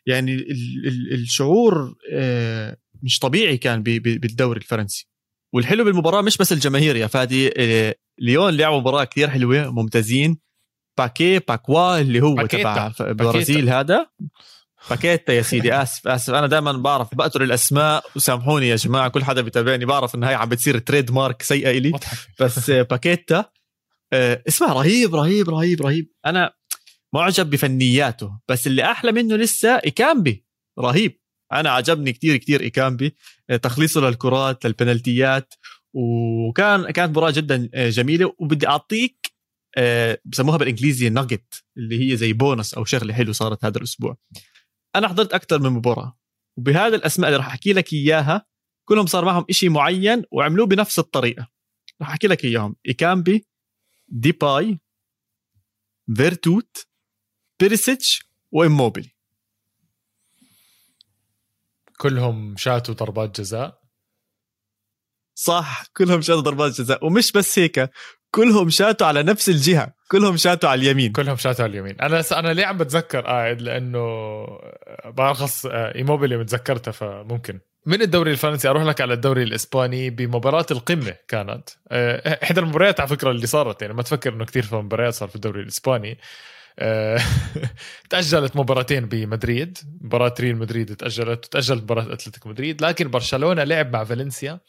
يعني 0.05 0.35
ال 0.35 0.87
ال 0.87 1.13
الشعور 1.13 1.95
آه، 2.13 2.77
مش 3.03 3.19
طبيعي 3.19 3.57
كان 3.57 3.83
بالدوري 3.83 4.59
الفرنسي. 4.59 5.07
والحلو 5.53 5.83
بالمباراة 5.83 6.21
مش 6.21 6.37
بس 6.37 6.53
الجماهير 6.53 6.95
يا 6.95 7.07
فادي 7.07 7.51
آه، 7.57 7.95
ليون 8.19 8.53
لعبوا 8.57 8.79
مباراة 8.79 9.03
كثير 9.03 9.29
حلوة 9.29 9.71
ممتازين. 9.71 10.37
باكي 10.97 11.39
باكوا 11.39 11.99
اللي 12.01 12.21
هو. 12.21 12.45
تبع 12.45 12.91
البرازيل 13.01 13.69
هذا. 13.69 14.07
باكيتا 14.89 15.33
يا 15.33 15.41
سيدي. 15.41 15.73
آسف 15.81 16.07
آسف. 16.07 16.33
أنا 16.33 16.47
دائما 16.47 16.71
بعرف 16.71 17.15
بقتل 17.15 17.43
الأسماء. 17.43 18.05
وسامحوني 18.15 18.67
يا 18.69 18.75
جماعة 18.75 19.09
كل 19.09 19.23
حدا 19.23 19.41
بيتابعني 19.41 19.85
بعرف 19.85 20.15
إن 20.15 20.23
هاي 20.23 20.35
عم 20.35 20.49
بتصير 20.49 20.77
trademark 20.77 21.41
سيئة 21.41 21.77
إلي. 21.77 21.91
بس 22.39 22.69
آه، 22.69 22.81
باكيتا 22.81 23.45
آه، 24.13 24.43
اسمع 24.47 24.73
رهيب 24.73 25.15
رهيب 25.15 25.49
رهيب 25.49 25.81
رهيب. 25.81 26.11
أنا 26.25 26.53
معجب 27.13 27.49
بفنياته 27.49 28.39
بس 28.49 28.67
اللي 28.67 28.83
أحلى 28.91 29.11
منه 29.11 29.35
لسه 29.35 29.69
إيكامبي. 29.75 30.45
رهيب. 30.79 31.19
أنا 31.53 31.69
عجبني 31.69 32.13
كتير 32.13 32.37
كتير 32.37 32.61
إيكامبي. 32.61 33.15
آه، 33.49 33.55
تخليصه 33.55 34.01
للكرات 34.01 34.65
للبنالتيات. 34.65 35.53
وكان 35.93 36.91
كانت 36.91 37.09
مباراة 37.09 37.31
جدا 37.31 37.69
جميلة. 37.75 38.33
وبدي 38.39 38.67
أعطيك 38.67 39.29
بسموها 40.25 40.57
بالانجليزي 40.57 41.09
nugget 41.09 41.63
اللي 41.77 42.11
هي 42.11 42.17
زي 42.17 42.33
بونص 42.33 42.73
أو 42.73 42.85
شغلة 42.85 43.13
حلو 43.13 43.31
صارت 43.33 43.65
هذا 43.65 43.77
الأسبوع. 43.77 44.17
أنا 44.95 45.07
حضرت 45.07 45.33
أكثر 45.33 45.59
من 45.59 45.69
مباراة 45.69 46.19
وبهذا 46.57 46.95
الأسماء 46.95 47.27
اللي 47.27 47.37
راح 47.37 47.47
أحكي 47.47 47.73
لك 47.73 47.93
إياها 47.93 48.45
كلهم 48.85 49.05
صار 49.05 49.25
معهم 49.25 49.45
إشي 49.49 49.69
معين 49.69 50.23
وعملوه 50.31 50.67
بنفس 50.67 50.99
الطريقة. 50.99 51.47
راح 52.01 52.09
أحكي 52.09 52.27
لك 52.27 52.45
إياهم. 52.45 52.75
إيكامبي 52.87 53.47
ديباي 54.07 54.79
فيرتو 56.15 56.87
بيريسيتش 57.59 58.29
وإموبيلي 58.51 59.11
كلهم 61.97 62.57
شاتوا 62.57 62.93
ضربات 62.93 63.41
جزاء. 63.41 63.81
صح 65.35 65.85
كلهم 65.97 66.21
شاتوا 66.21 66.41
ضربات 66.41 66.71
جزاء. 66.71 67.05
ومش 67.05 67.31
بس 67.31 67.59
هيك 67.59 67.91
كلهم 68.31 68.69
شاتوا 68.69 69.07
على 69.07 69.23
نفس 69.23 69.49
الجهة. 69.49 69.93
كلهم 70.11 70.37
شاتوا 70.37 70.69
على 70.69 70.81
اليمين. 70.81 71.11
كلهم 71.11 71.35
شاتوا 71.35 71.63
على 71.63 71.71
اليمين. 71.71 72.01
أنا 72.01 72.23
أنا 72.31 72.53
ليه 72.53 72.65
عم 72.65 72.77
بتذكر 72.77 73.21
قاعد؟ 73.21 73.61
لأنه 73.61 74.45
برخص 75.05 75.65
إيموبيلي 75.65 76.37
متذكرتها 76.37 76.91
فممكن. 76.91 77.59
من 77.85 78.01
الدوري 78.01 78.31
الفرنسي؟ 78.31 78.69
أروح 78.69 78.83
لك 78.83 79.01
على 79.01 79.13
الدوري 79.13 79.43
الإسباني 79.43 80.09
بمباراة 80.09 80.65
القمة 80.71 81.15
كانت. 81.27 81.69
آه، 81.91 82.39
إحدى 82.43 82.59
المباريات 82.59 82.99
على 82.99 83.09
فكرة 83.09 83.31
اللي 83.31 83.47
صارت 83.47 83.81
يعني 83.81 83.93
ما 83.93 84.01
تفكر 84.03 84.33
إنه 84.33 84.45
كثير 84.45 84.63
في 84.63 84.75
مباريات 84.75 85.13
صار 85.13 85.29
في 85.29 85.35
الدوري 85.35 85.61
الإسباني. 85.61 86.17
آه، 86.79 87.19
تأجلت 88.09 88.55
مباراتين 88.55 89.05
بمدريد. 89.05 89.77
مباراة 90.01 90.33
ريال 90.39 90.57
مدريد 90.57 90.95
تأجلت 90.95 91.45
وتأجلت 91.45 91.83
مباراة 91.83 92.13
أتلتيكو 92.13 92.49
مدريد. 92.49 92.83
لكن 92.83 93.09
برشلونة 93.11 93.63
لعب 93.63 93.93
مع 93.93 94.03
فالنسيا. 94.03 94.59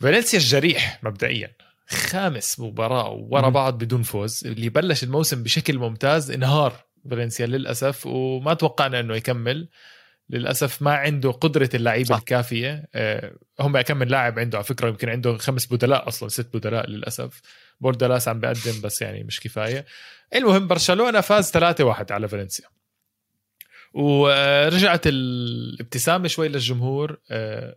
فالنسيا 0.00 0.38
الجريح 0.38 0.98
مبدئيا. 1.02 1.52
خامس 1.90 2.60
مباراة 2.60 3.10
ورا. 3.10 3.48
بعض 3.48 3.78
بدون 3.78 4.02
فوز 4.02 4.46
اللي 4.46 4.68
بلش 4.68 5.04
الموسم 5.04 5.42
بشكل 5.42 5.78
ممتاز 5.78 6.30
انهار 6.30 6.84
فالنسيا 7.10 7.46
للأسف 7.46 8.06
وما 8.06 8.54
توقعنا 8.54 9.00
إنه 9.00 9.16
يكمل. 9.16 9.68
للأسف 10.30 10.82
ما 10.82 10.94
عنده 10.94 11.30
قدرة 11.30 11.70
اللعيبة 11.74 12.08
صح. 12.08 12.16
الكافية. 12.16 12.88
آه، 12.94 13.32
هم 13.60 13.80
كم 13.80 13.96
من 13.96 14.08
لاعب 14.08 14.38
عنده 14.38 14.58
على 14.58 14.64
فكرة 14.64 14.88
يمكن 14.88 15.08
عنده 15.08 15.36
خمس 15.36 15.72
بدلاء 15.72 16.08
أصلا 16.08 16.28
ست 16.28 16.56
بدلاء 16.56 16.86
للأسف. 16.90 17.40
بوردالاس 17.80 18.28
عم 18.28 18.40
بقدم 18.40 18.80
بس 18.84 19.02
يعني 19.02 19.24
مش 19.24 19.40
كفاية. 19.40 19.86
المهم 20.34 20.66
برشلونة 20.66 21.20
فاز 21.20 21.50
3-1 21.50 22.12
على 22.12 22.28
فالنسيا. 22.28 22.66
ورجعت 23.94 25.06
الابتسامة 25.06 26.28
شوي 26.28 26.48
للجمهور 26.48 27.18
آه، 27.30 27.76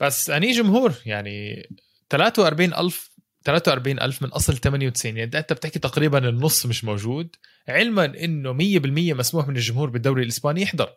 بس 0.00 0.30
أني 0.30 0.52
جمهور 0.52 0.92
يعني 1.06 1.68
43 2.10 2.74
ألف 2.74 3.11
43 3.44 4.00
ألف 4.00 4.22
من 4.22 4.28
أصل 4.28 4.56
98 4.56 5.16
يعني 5.16 5.38
أنت 5.38 5.52
بتحكي 5.52 5.78
تقريبا 5.78 6.28
النص 6.28 6.66
مش 6.66 6.84
موجود. 6.84 7.36
علما 7.68 8.04
أنه 8.04 8.52
100% 8.52 9.14
مسموح 9.14 9.48
من 9.48 9.56
الجمهور 9.56 9.90
بالدوري 9.90 10.22
الإسباني 10.22 10.62
يحضر. 10.62 10.94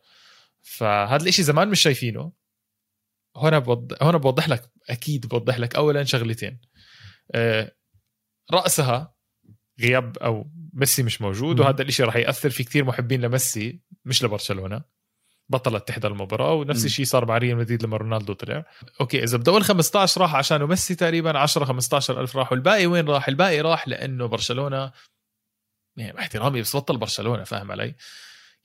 فهذا 0.61 1.23
الإشي 1.23 1.43
زمان 1.43 1.67
مش 1.67 1.81
شايفينه. 1.81 2.31
هنا 3.37 3.59
بوضح 3.59 3.97
هنا 4.03 4.17
بوضح 4.17 4.49
لك 4.49 4.71
أكيد 4.89 5.27
بوضح 5.27 5.59
لك 5.59 5.75
أولا 5.75 6.03
شغلتين. 6.03 6.59
آه، 7.35 7.75
رأسها 8.51 9.15
غياب 9.79 10.17
أو 10.17 10.51
ميسي 10.73 11.03
مش 11.03 11.21
موجود 11.21 11.59
وهذا 11.59 11.81
الإشي 11.81 12.03
راح 12.03 12.15
يأثر 12.15 12.49
في 12.49 12.63
كثير 12.63 12.85
محبين 12.85 13.21
لميسي 13.21 13.81
مش 14.05 14.23
لبرشلونة. 14.23 14.94
بطلت 15.49 15.87
تحضر 15.87 16.11
المباراة 16.11 16.53
ونفس 16.53 16.85
الشيء 16.85 17.05
صار 17.05 17.25
مع 17.25 17.37
ريال 17.37 17.57
مدريد 17.57 17.83
لما 17.83 17.97
رونالدو 17.97 18.33
طلع. 18.33 18.65
أوكي 19.01 19.23
إذا 19.23 19.37
بدول 19.37 19.63
15 19.63 20.21
راح 20.21 20.35
عشان 20.35 20.63
ميسي 20.63 20.95
تقريبا 20.95 21.39
10 21.39 21.65
15 21.65 22.21
ألف 22.21 22.37
راحوا. 22.37 22.57
الباقي 22.57 22.85
وين 22.85 23.07
راح؟ 23.07 23.27
الباقي 23.27 23.61
راح 23.61 23.87
لأنه 23.87 24.25
برشلونة 24.25 24.91
يعني 25.97 26.19
احترامي 26.19 26.61
بس 26.61 26.75
بطل 26.75 26.97
برشلونة 26.97 27.43
فاهم 27.43 27.71
علي؟ 27.71 27.95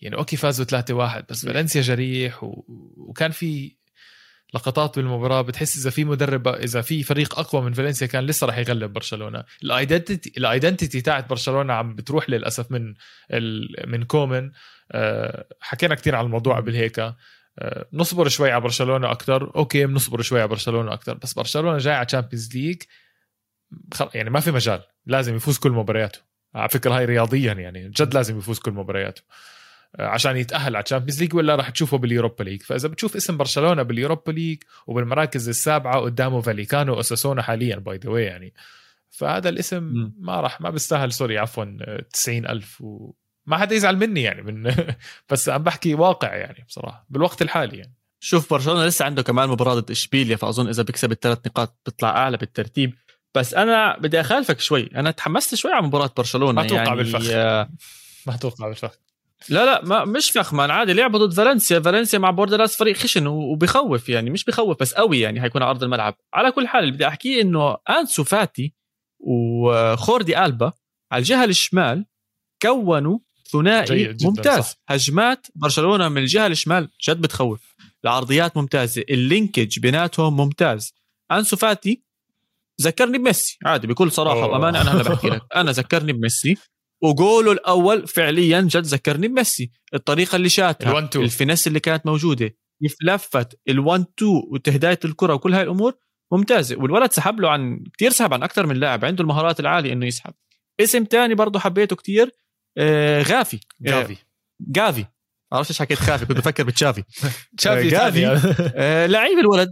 يعني 0.00 0.16
أوكي 0.16 0.36
فازوا 0.36 0.64
3 0.64 0.94
1 0.94 1.24
بس 1.30 1.46
فالنسيا 1.46 1.82
جريح 1.82 2.44
و... 2.44 2.64
وكان 2.96 3.30
في 3.30 3.76
لقطات 4.54 4.96
بالمباراة 4.96 5.42
بتحس 5.42 5.78
إذا 5.78 5.90
في 5.90 6.04
مدرب 6.04 6.48
إذا 6.48 6.80
في 6.80 7.02
فريق 7.02 7.38
أقوى 7.38 7.62
من 7.62 7.72
فالنسيا 7.72 8.06
كان 8.06 8.26
لسه 8.26 8.46
راح 8.46 8.58
يغلب 8.58 8.92
برشلونة. 8.92 9.44
ال 9.62 9.70
identity 9.70 10.32
ال 10.36 10.43
identity 10.43 11.00
تاعت 11.00 11.30
برشلونة 11.30 11.72
عم 11.72 11.94
بتروح 11.94 12.30
للأسف 12.30 12.70
من. 12.70 12.94
من 13.86 14.04
كومان 14.04 14.50
آه، 14.92 15.46
حكينا 15.60 15.94
كتير 15.94 16.16
عن 16.16 16.24
الموضوع 16.24 16.56
قبل 16.56 16.74
هيك. 16.74 16.98
آه، 17.58 17.88
نصبر 17.92 18.28
شوي 18.28 18.50
على 18.50 18.60
برشلونة 18.60 19.10
أكثر 19.10 19.56
أوكي 19.56 19.86
بنصبر 19.86 20.22
شوي 20.22 20.40
على 20.40 20.48
برشلونة 20.48 20.92
أكثر 20.92 21.14
بس 21.14 21.34
برشلونة 21.34 21.78
جاي 21.78 21.94
على 21.94 22.06
Champions 22.06 22.56
League 22.56 22.82
يعني 24.14 24.30
ما 24.30 24.40
في 24.40 24.50
مجال 24.50 24.82
لازم 25.06 25.36
يفوز 25.36 25.58
كل 25.58 25.70
مبارياته. 25.70 26.20
على 26.54 26.68
فكرة 26.68 26.98
هاي 26.98 27.04
رياضيا 27.04 27.52
يعني 27.52 27.88
جد 27.88 28.14
لازم 28.14 28.38
يفوز 28.38 28.58
كل 28.58 28.72
مبارياته. 28.72 29.22
عشان 29.98 30.36
يتأهل 30.36 30.76
على 30.76 30.82
Champions 30.82 31.20
League 31.20 31.34
ولا 31.34 31.54
راح 31.54 31.70
تشوفه 31.70 31.98
بال 31.98 32.10
Europa 32.10 32.44
League 32.44 32.62
فإذا 32.62 32.88
بتشوف 32.88 33.16
اسم 33.16 33.36
برشلونة 33.36 33.82
بال 33.82 33.95
Europa 33.95 34.32
League 34.32 34.62
وبالمراكز 34.86 35.48
السابعة 35.48 36.00
قدامه 36.00 36.40
فاليكانو 36.40 36.96
وأوساسونا 36.96 37.42
حاليا 37.42 37.76
by 37.76 37.96
the 37.96 38.18
يعني. 38.18 38.54
فهذا 39.10 39.48
الاسم 39.48 40.12
ما 40.18 40.40
راح 40.40 40.60
ما 40.60 40.70
بيستاهل 40.70 41.12
sorry 41.12 41.38
عفوا 41.38 41.64
90 42.12 42.46
ألف 42.46 42.80
و 42.80 43.12
ما 43.46 43.58
حدا 43.58 43.74
يزعل 43.74 43.96
مني 43.96 44.22
يعني 44.22 44.42
من 44.42 44.74
بس 45.30 45.48
عم 45.48 45.62
بحكي 45.62 45.94
واقع 45.94 46.34
يعني 46.34 46.64
بصراحة 46.68 47.06
بالوقت 47.10 47.42
الحالي 47.42 47.76
يعني. 47.76 47.94
شوف 48.20 48.52
برشلونة 48.52 48.86
لسه 48.86 49.04
عنده 49.04 49.22
كمان 49.22 49.48
مباراة 49.48 49.74
ضد 49.74 49.90
إشبيليا 49.90 50.36
فأظن 50.36 50.68
إذا 50.68 50.82
بيكسب 50.82 51.12
الثلاث 51.12 51.38
نقاط 51.46 51.80
بيطلع 51.86 52.10
أعلى 52.10 52.36
بالترتيب. 52.36 52.94
بس 53.34 53.54
أنا 53.54 53.98
بدي 53.98 54.20
أخالفك 54.20 54.60
شوي 54.60 54.90
أنا 54.94 55.10
تحمست 55.10 55.54
شوي 55.54 55.72
على 55.72 55.86
مباراة 55.86 56.10
برشلونة 56.16 56.52
ما 56.62 56.66
توقع 56.68 56.84
يعني 56.84 56.96
بالفخ. 56.96 57.30
ما 58.26 58.36
توقع 58.40 58.68
بالفخ. 58.68 58.98
لا 59.48 59.64
لا 59.64 59.84
ما 59.84 60.04
مش 60.04 60.30
فخ 60.30 60.54
man 60.54 60.70
عادي 60.70 60.92
لعبوا 60.92 61.18
ضد 61.26 61.34
فالنسيا 61.34 61.80
فالنسيا 61.80 62.18
مع 62.18 62.30
بوردلاس 62.30 62.76
فريق 62.76 62.96
خشن 62.96 63.26
وبخوف 63.26 64.08
يعني 64.08 64.30
مش 64.30 64.44
بخوف 64.44 64.80
بس 64.80 64.94
قوي 64.94 65.20
يعني 65.20 65.40
حيكون 65.40 65.62
على 65.62 65.70
أرض 65.70 65.82
الملعب. 65.84 66.14
على 66.34 66.52
كل 66.52 66.68
حال 66.68 66.82
اللي 66.82 66.92
بدي 66.94 67.08
احكيه 67.08 67.42
إنه 67.42 67.76
أنسو 67.90 68.24
فاتي 68.24 68.74
وجوردي 69.20 70.44
ألبا 70.44 70.72
على 71.12 71.20
الجهة 71.20 71.44
الشمال 71.44 72.06
كونوا 72.62 73.18
ثنائي 73.52 74.16
ممتاز. 74.22 74.64
صح. 74.64 74.76
هجمات 74.88 75.46
برشلونة 75.54 76.08
من 76.08 76.18
الجهة 76.18 76.46
الشمال 76.46 76.88
جد 77.08 77.20
بتخوف. 77.20 77.74
العرضيات 78.04 78.56
ممتازة 78.56 79.04
ال 79.10 79.19
linkage 79.19 79.78
بيناتهم 79.78 80.36
ممتاز. 80.36 80.92
أنسو 81.32 81.56
فاتي 81.56 82.02
ذكرني 82.82 83.18
بميسي 83.18 83.58
عادي 83.64 83.86
بكل 83.86 84.12
صراحة 84.12 84.42
أوه. 84.42 84.46
وأمانة 84.46 84.80
أنا 84.80 84.92
هلا 84.92 85.02
بحكي 85.02 85.28
لك. 85.28 85.42
أنا 85.56 85.70
ذكرني 85.70 86.12
بميسي. 86.12 86.56
وجوله 87.02 87.52
الأول 87.52 88.06
فعليا 88.06 88.60
جد 88.60 88.84
ذكرني 88.84 89.28
بميسي 89.28 89.70
الطريقة 89.94 90.36
اللي 90.36 90.48
شاتها 90.48 91.10
ال 91.16 91.22
finesse 91.22 91.66
اللي 91.66 91.80
كانت 91.80 92.06
موجودة 92.06 92.56
كيف 92.82 92.96
لفت 93.02 93.52
ال1 93.70 93.70
2 93.70 94.06
وتهداية 94.52 94.98
الكرة 95.04 95.34
وكل 95.34 95.54
هاي 95.54 95.62
الأمور 95.62 95.94
ممتازة. 96.32 96.76
والولد 96.76 97.12
سحب 97.12 97.40
له 97.40 97.50
عن 97.50 97.84
كثير 97.98 98.10
سحب 98.10 98.34
عن 98.34 98.42
أكثر 98.42 98.66
من 98.66 98.76
لاعب 98.76 99.04
عنده 99.04 99.22
المهارات 99.22 99.60
العالية 99.60 99.92
إنه 99.92 100.06
يسحب. 100.06 100.34
اسم 100.80 101.04
تاني 101.04 101.34
برضه 101.34 101.58
حبيته 101.58 101.96
كتير 101.96 102.30
آه 102.78 103.22
جافي. 103.22 103.60
جافي 103.80 104.16
جافي 104.60 105.04
عرفت 105.52 105.70
إيش 105.70 105.78
حكيت 105.78 105.98
جافي 105.98 106.26
كنت 106.26 106.36
بفكر 106.38 106.62
بتشافي. 106.64 107.02
تشافي 107.58 107.88
جافي 107.88 108.26
آه 108.76 109.06
لعيب 109.06 109.38
الولد. 109.38 109.70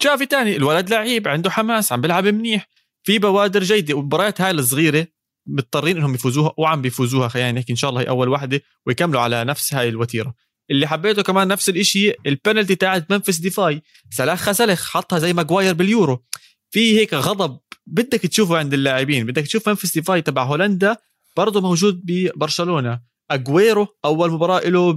تشافي 0.00 0.26
تاني. 0.26 0.56
الولد 0.56 0.90
لعيب 0.90 1.28
عنده 1.28 1.50
حماس 1.50 1.92
عم 1.92 2.00
بيلعب 2.00 2.26
منيح. 2.26 2.68
في 3.02 3.18
بوادر 3.18 3.62
جيدة. 3.62 3.94
والمباريات 3.94 4.40
هاي 4.40 4.50
الصغيرة 4.50 5.06
مضطرين 5.48 5.96
إنهم 5.96 6.14
يفوزوها 6.14 6.52
وعم 6.58 6.82
بيفوزوها 6.82 7.28
خلينا 7.28 7.52
نحكي 7.52 7.72
إن 7.72 7.76
شاء 7.76 7.90
الله 7.90 8.00
هي 8.00 8.08
أول 8.08 8.28
واحدة 8.28 8.60
ويكملوا 8.86 9.20
على 9.20 9.44
نفس 9.44 9.74
هاي 9.74 9.88
الوتيرة. 9.88 10.34
اللي 10.70 10.86
حبيته 10.86 11.22
كمان 11.22 11.48
نفس 11.48 11.68
الإشي 11.68 12.12
البنالتي 12.26 12.74
تاعت 12.74 13.10
ممفيس 13.10 13.36
ديباي 13.36 13.82
سلخ 14.10 14.40
سلخ 14.40 14.90
حطها 14.90 15.18
زي 15.18 15.32
ماجواير 15.32 15.74
باليورو. 15.74 16.24
في 16.70 16.98
هيك 16.98 17.14
غضب 17.14 17.58
بدك 17.86 18.20
تشوفه 18.20 18.58
عند 18.58 18.74
اللاعبين 18.74 19.26
بدك 19.26 19.42
تشوف 19.42 19.68
ممفيس 19.68 19.94
ديباي 19.94 20.22
تبع 20.22 20.42
هولندا 20.42 20.96
برضه 21.36 21.60
موجود 21.60 22.02
ببرشلونة. 22.04 23.00
اجويرو 23.30 23.86
أول 24.04 24.30
مباراة 24.30 24.68
له 24.68 24.96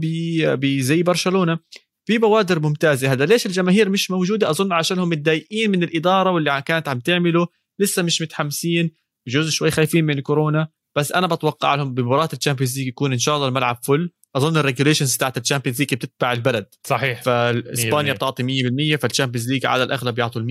بزي 0.55 1.03
برشلونة. 1.03 1.59
في 2.05 2.17
بوادر 2.17 2.59
ممتازة. 2.59 3.11
هذا 3.11 3.25
ليش 3.25 3.45
الجماهير 3.45 3.89
مش 3.89 4.11
موجودة؟ 4.11 4.49
أظن 4.49 4.71
عشانهم 4.73 5.09
متضايقين 5.09 5.71
من 5.71 5.83
الإدارة 5.83 6.31
واللي 6.31 6.63
كانت 6.65 6.87
عم 6.87 6.99
تعمله. 6.99 7.47
لسه 7.79 8.03
مش 8.03 8.21
متحمسين. 8.21 8.91
بجوز 9.27 9.49
شوي 9.49 9.71
خايفين 9.71 10.05
من 10.05 10.19
كورونا 10.19 10.67
بس 10.97 11.11
أنا 11.11 11.27
بتوقع 11.27 11.75
لهم 11.75 11.93
بمباراة 11.93 12.29
ال 12.33 12.38
Champions 12.38 12.77
League 12.77 12.87
يكون 12.87 13.11
إن 13.13 13.19
شاء 13.19 13.35
الله 13.35 13.47
الملعب 13.47 13.79
full 13.83 14.11
أظن 14.35 14.57
ال 14.57 14.62
regulations 14.62 15.15
بتاعت 15.15 15.37
ال 15.37 15.41
Champions 15.41 15.79
League 15.79 15.93
بتتبع 15.93 16.33
البلد. 16.33 16.65
صحيح. 16.87 17.21
فإسبانيا 17.21 18.13
بتعطي 18.13 18.43
100% 18.43 18.97
فال 18.97 19.07
Champions 19.07 19.51
League 19.51 19.65
على 19.65 19.83
الأغلب 19.83 20.15
بيعطوا 20.15 20.41
ال 20.41 20.47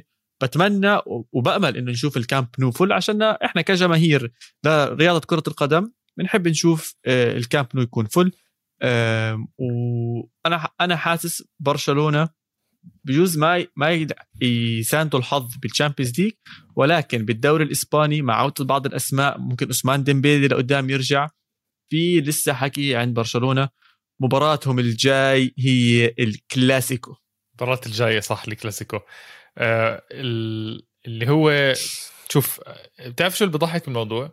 100% 0.00 0.02
بتمنى 0.42 0.98
وبأمل 1.06 1.76
إنه 1.76 1.90
نشوف 1.90 2.16
الكامب 2.16 2.48
نو 2.58 2.70
full 2.70 2.92
عشان 2.92 3.22
إحنا 3.22 3.62
كجماهير 3.62 4.32
لرياضة 4.64 5.20
كرة 5.26 5.42
القدم 5.48 5.92
بنحب 6.16 6.48
نشوف 6.48 6.94
آه، 7.06 7.36
الكامب 7.36 7.66
نو 7.74 7.82
يكون 7.82 8.06
full 8.06 8.32
وأنا 9.58 10.68
أنا 10.80 10.96
حاسس 10.96 11.42
برشلونة 11.60 12.28
بجوز 13.04 13.38
ما 13.38 13.66
ما 13.76 14.06
يساندوا 14.42 15.18
الحظ 15.18 15.56
بال 15.62 15.73
Champions 15.73 16.20
League 16.20 16.32
ولكن 16.76 17.24
بالدوري 17.24 17.64
الإسباني 17.64 18.22
مع 18.22 18.34
عودة 18.34 18.64
بعض 18.64 18.86
الأسماء 18.86 19.38
ممكن 19.38 19.68
عثمان 19.68 20.04
ديمبيلي 20.04 20.48
لقدام 20.48 20.90
يرجع. 20.90 21.28
في 21.90 22.20
لسه 22.20 22.52
حكي 22.52 22.96
عند 22.96 23.14
برشلونة 23.14 23.68
مباراتهم 24.20 24.78
الجاي 24.78 25.54
هي 25.58 26.14
الكلاسيكو. 26.18 27.16
المباراة 27.50 27.80
الجاية 27.86 28.20
صح 28.20 28.44
الكلاسيكو. 28.48 29.00
آه 29.58 30.02
اللي 31.06 31.28
هو 31.28 31.74
شوف 32.28 32.60
بتعرف 33.06 33.38
شو 33.38 33.44
اللي 33.44 33.58
بضحك 33.58 33.88
الموضوع 33.88 34.32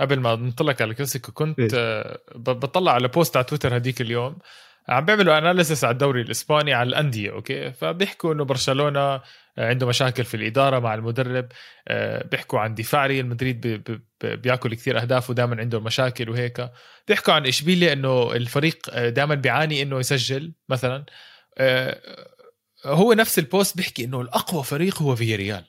قبل 0.00 0.20
ما 0.20 0.34
نطلق 0.36 0.82
على 0.82 0.90
الكلاسيكو 0.90 1.32
كنت 1.32 1.74
آه 1.74 2.20
بطلع 2.36 2.92
على 2.92 3.08
post 3.08 3.36
على 3.36 3.44
تويتر 3.44 3.76
هديك 3.76 4.00
اليوم. 4.00 4.38
عم 4.88 5.04
بيعملوا 5.04 5.38
analysis 5.38 5.84
على 5.84 5.92
الدوري 5.92 6.20
الإسباني 6.20 6.74
على 6.74 6.88
الأندية 6.88 7.30
أوكي؟ 7.30 7.72
فبيحكوا 7.72 8.34
إنه 8.34 8.44
برشلونة 8.44 9.20
عنده 9.58 9.86
مشاكل 9.86 10.24
في 10.24 10.36
الإدارة 10.36 10.78
مع 10.78 10.94
المدرب 10.94 11.48
آه، 11.88 12.26
بيحكوا 12.26 12.60
عن 12.60 12.74
دفاع 12.74 13.06
ريال 13.06 13.26
مدريد 13.26 13.82
بياكل 14.24 14.74
كثير 14.74 15.02
أهداف 15.02 15.30
ودائما 15.30 15.60
عنده 15.60 15.80
مشاكل 15.80 16.30
وهيك. 16.30 16.70
بيحكوا 17.08 17.34
عن 17.34 17.46
إشبيليا 17.46 17.92
إنه 17.92 18.32
الفريق 18.32 18.78
آه، 18.90 19.08
دائما 19.08 19.34
بيعاني 19.34 19.82
إنه 19.82 19.98
يسجل 19.98 20.54
مثلا. 20.68 21.04
آه، 21.58 22.00
هو 22.86 23.12
نفس 23.12 23.38
ال 23.38 23.46
post 23.46 23.76
بيحكي 23.76 24.04
إنه 24.04 24.20
الأقوى 24.20 24.64
فريق 24.64 25.02
هو 25.02 25.16
فياريال 25.16 25.64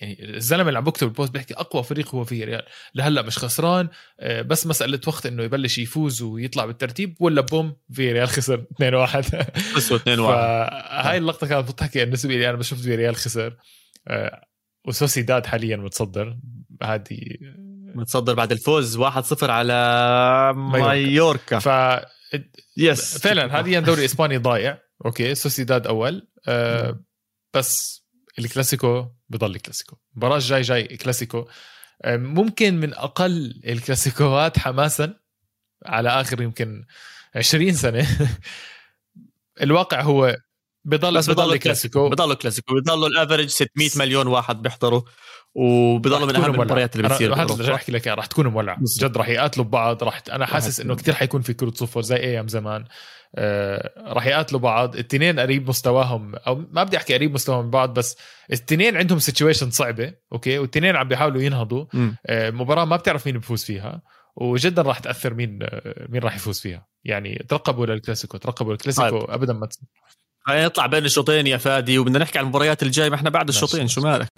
يعني 0.00 0.36
الزلمة 0.36 0.68
اللي 0.68 0.78
عم 0.78 0.84
بكتب 0.84 1.06
ال 1.06 1.11
post 1.11 1.32
بيحكي 1.32 1.54
أقوى 1.54 1.82
فريق 1.82 2.14
هو 2.14 2.24
فياريال. 2.24 2.62
لهلأ 2.94 3.22
مش 3.22 3.38
خسران 3.38 3.88
آه، 4.20 4.42
بس 4.42 4.66
مساله 4.66 5.00
وقت 5.06 5.26
إنه 5.26 5.42
يبلش 5.42 5.78
يفوز 5.78 6.22
ويطلع 6.22 6.66
بالترتيب 6.66 7.16
ولا 7.20 7.40
boom 7.40 7.76
فياريال 7.92 8.28
خسر 8.28 8.54
2 8.76 8.94
1 8.94 9.24
خسروا 9.74 9.98
2 10.00 10.18
1 10.18 10.36
فهاي 10.36 11.18
اللقطة 11.18 11.46
كانت 11.46 11.70
بتحكي 11.72 12.04
بالنسبة 12.04 12.34
لي 12.34 12.50
أنا 12.50 12.58
بشوف 12.58 12.82
فياريال 12.82 13.16
خسر. 13.16 13.56
آه، 14.08 14.46
وسوسيداد 14.88 15.46
حاليا 15.46 15.76
متصدر. 15.76 16.38
هذه 16.82 17.20
متصدر 17.94 18.34
بعد 18.34 18.52
الفوز 18.52 18.98
1-0 18.98 19.50
على 19.50 20.52
مايوركا. 20.56 21.58
ف 21.58 21.68
yes 22.76 23.18
فعلا 23.18 23.60
هذه 23.60 23.78
دوري 23.86 24.04
اسباني 24.04 24.36
ضايع. 24.36 24.78
أوكي 25.04 25.34
سوسيداد 25.34 25.86
أول. 25.86 26.28
أه 26.48 27.04
بس 27.54 28.02
الكلاسيكو 28.38 29.15
بضل 29.28 29.56
كلاسيكو 29.58 29.96
المباراه 30.12 30.36
الجاي 30.36 30.60
جاي 30.60 30.96
كلاسيكو. 30.96 31.48
ممكن 32.06 32.74
من 32.80 32.94
أقل 32.94 33.60
الكلاسيكوات 33.66 34.58
حماسا 34.58 35.18
على 35.86 36.08
آخر 36.08 36.42
يمكن 36.42 36.84
20 37.34 37.72
سنة. 37.72 38.06
الواقع 39.62 40.00
هو 40.00 40.36
بضل 40.86 41.18
بس 41.18 41.30
بضل 41.30 41.56
كلاسيكو. 41.56 42.08
بضل 42.08 42.34
كلاسيكو 42.34 42.74
بضل 42.74 43.06
ال 43.06 43.11
average 43.11 43.46
600 43.46 43.90
مليون 43.96 44.26
واحد 44.26 44.62
بيحضروا 44.62 45.02
وبضلوا 45.54 46.26
من 46.26 46.36
أهم 46.36 46.44
المباريات 46.44 46.96
اللي 46.96 47.08
بتصير 47.08 47.32
رح 47.32 47.46
أحكي 47.74 47.92
لك 47.92 48.06
رح 48.08 48.26
تكون 48.26 48.46
مولعه 48.46 48.78
جد 49.00 49.16
رح 49.16 49.28
يقاتلوا 49.28 49.66
ببعض 49.66 50.04
رح 50.04 50.22
أنا 50.32 50.46
حاسس 50.46 50.80
إنه 50.80 50.94
كتير 50.94 51.14
حيكون 51.14 51.40
في 51.42 51.54
كروت 51.54 51.70
صفر 51.70 52.02
زي 52.02 52.16
أيام 52.16 52.48
زمان. 52.48 52.84
آه 53.36 54.12
رح 54.12 54.26
يقاتلوا 54.26 54.60
بعض. 54.60 54.94
الاثنين 54.94 55.40
قريب 55.40 55.68
مستواهم 55.68 56.34
أو 56.34 56.64
ما 56.70 56.84
بدي 56.84 56.96
أحكي 56.96 57.14
قريب 57.14 57.34
مستواهم 57.34 57.64
من 57.64 57.70
بعض 57.70 57.94
بس 57.94 58.16
الاثنين 58.48 58.96
عندهم 58.96 59.18
situation 59.18 59.70
صعبة 59.70 60.12
okay؟ 60.32 60.58
والاثنين 60.58 60.96
عم 60.96 61.08
بيحاولوا 61.08 61.42
ينهضوا. 61.42 61.84
آه 62.26 62.50
مباراة 62.50 62.84
ما 62.84 62.96
بتعرف 62.96 63.26
مين 63.26 63.38
بفوز 63.38 63.64
فيها 63.64 64.02
وجدا 64.36 64.82
راح 64.82 64.98
تأثر 64.98 65.34
مين 65.34 65.58
آه 65.62 66.06
مين 66.08 66.22
راح 66.22 66.36
يفوز 66.36 66.60
فيها. 66.60 66.86
يعني 67.04 67.46
ترقبوا 67.48 67.86
للكلاسيكو 67.86 68.36
ترقبوا 68.36 68.72
للكلاسيكو 68.72 69.20
طيب. 69.20 69.30
ابدا 69.30 69.52
ما 69.52 69.68
خلينا 70.46 70.66
نطلع 70.66 70.86
بين 70.86 71.04
الشوطين 71.04 71.46
يا 71.46 71.56
فادي 71.56 71.98
وبدنا 71.98 72.18
نحكي 72.18 72.38
عن 72.38 72.44
المباريات 72.44 72.82
الجاية 72.82 73.10
ما 73.10 73.14
إحنا 73.16 73.30
بعد 73.30 73.48
الشوطين 73.48 73.88
شو 73.88 74.00
مالك؟ 74.00 74.28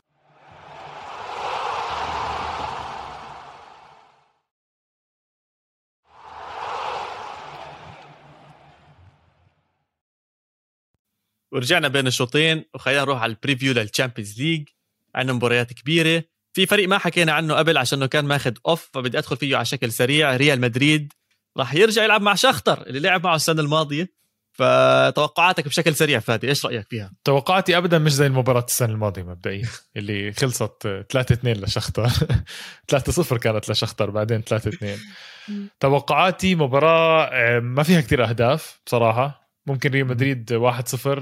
ورجعنا 11.52 11.88
بين 11.88 12.06
الشوطين 12.06 12.64
وخلينا 12.74 13.00
نروح 13.00 13.22
على 13.22 13.30
ال 13.32 13.37
preview 13.37 13.72
لل 13.72 13.84
Champions 13.84 14.40
League 14.42 14.68
عندنا 15.14 15.32
مباريات 15.32 15.72
كبيرة. 15.72 16.24
في 16.52 16.66
فريق 16.66 16.88
ما 16.88 16.98
حكينا 16.98 17.32
عنه 17.32 17.54
قبل 17.54 17.76
عشانه 17.76 18.06
كان 18.06 18.24
ماخذ 18.24 18.56
off 18.66 18.90
فبدي 18.92 19.18
أدخل 19.18 19.36
فيه 19.36 19.56
على 19.56 19.64
شكل 19.64 19.92
سريع 19.92 20.36
ريال 20.36 20.60
مدريد. 20.60 21.12
راح 21.56 21.74
يرجع 21.74 22.04
يلعب 22.04 22.22
مع 22.22 22.34
شختر 22.34 22.86
اللي 22.86 23.00
لعب 23.00 23.24
معه 23.24 23.36
السنة 23.36 23.60
الماضية. 23.62 24.17
فتوقعاتك 24.58 25.68
بشكل 25.68 25.94
سريع 25.94 26.18
فادي 26.18 26.48
إيش 26.48 26.66
رأيك 26.66 26.86
فيها؟ 26.88 27.12
توقعاتي 27.24 27.76
ابدا 27.76 27.98
مش 27.98 28.12
زي 28.12 28.26
المباراة 28.26 28.64
السنة 28.64 28.92
الماضية 28.92 29.22
مبدئيا 29.22 29.68
اللي 29.96 30.32
خلصت 30.32 31.04
3 31.10 31.32
2 31.32 31.56
لشختر. 31.56 32.08
3 32.88 33.12
0 33.12 33.38
كانت 33.38 33.70
لشختر 33.70 34.10
بعدين 34.10 34.40
3 34.40 34.68
2 34.68 34.98
توقعاتي 35.80 36.54
مباراة 36.54 37.24
آه، 37.32 37.60
ما 37.60 37.82
فيها 37.82 38.00
كتير 38.00 38.28
أهداف 38.28 38.80
بصراحة. 38.86 39.48
ممكن 39.66 39.90
ريال 39.90 40.06
مدريد 40.06 40.52
1-0 40.52 41.18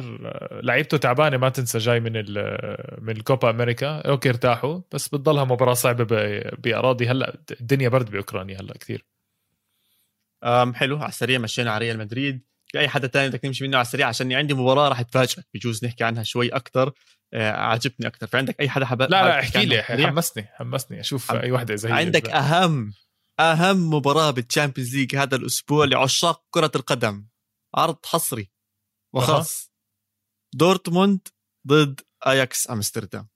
لعيبته 0.53 0.97
تعبانة 0.97 1.37
ما 1.37 1.49
تنسى 1.49 1.79
جاي 1.79 2.01
من 2.01 2.13
من 3.03 3.17
الكوبا 3.17 3.51
أمريكا. 3.51 4.01
okay 4.01 4.29
ارتاحوا 4.29 4.81
بس 4.93 5.09
بتضلها 5.09 5.45
مباراة 5.45 5.75
صعبة 5.75 6.05
بأراضي. 6.59 7.09
هلأ 7.09 7.39
الدنيا 7.61 7.89
برد 7.89 8.11
بأوكرانيا 8.11 8.61
هلأ 8.61 8.75
كثير 8.79 9.05
حلو 10.75 10.97
على 10.97 11.09
السريع 11.09 11.39
مشينا 11.39 11.71
على 11.71 11.85
ريال 11.85 11.99
مدريد. 11.99 12.56
في 12.73 12.79
أي 12.79 12.89
حدا 12.89 13.07
تاني 13.07 13.29
بدك 13.29 13.41
تمشي 13.41 13.65
منه 13.65 13.77
على 13.77 13.85
السريع 13.85 14.09
عشان 14.09 14.33
عندي 14.33 14.55
مباراة 14.55 14.89
راح 14.89 15.03
تفاجئك 15.03 15.47
بجوز 15.55 15.85
نحكي 15.85 16.05
عنها 16.05 16.23
شوي 16.23 16.49
أكثر 16.49 16.93
آه 17.35 17.53
عجبني 17.53 18.07
أكثر 18.07 18.27
فعندك 18.27 18.61
أي 18.61 18.69
حدا 18.69 18.87
حب... 18.87 19.03
لا 19.03 19.09
لا 19.09 19.41
احكي 19.41 19.67
لي 19.67 19.83
حمسني 19.83 20.49
حمسني 20.53 21.01
أشوف 21.01 21.33
أي 21.33 21.53
وحده 21.53 21.75
إذا 21.75 21.95
عندك 21.95 22.29
أهم 22.29 22.93
أهم 23.41 23.95
مباراة 23.95 24.31
بال 24.31 24.43
Champions 24.43 24.97
League 24.97 25.17
هذا 25.17 25.37
الأسبوع 25.37 25.85
لعشاق 25.85 26.43
كرة 26.51 26.71
القدم. 26.77 27.27
عرض 27.75 27.97
حصري. 28.07 28.51
وخاص 29.13 29.71
دورتموند 30.55 31.29
ضد 31.67 32.01
اياكس 32.27 32.71
أمستردام. 32.71 33.29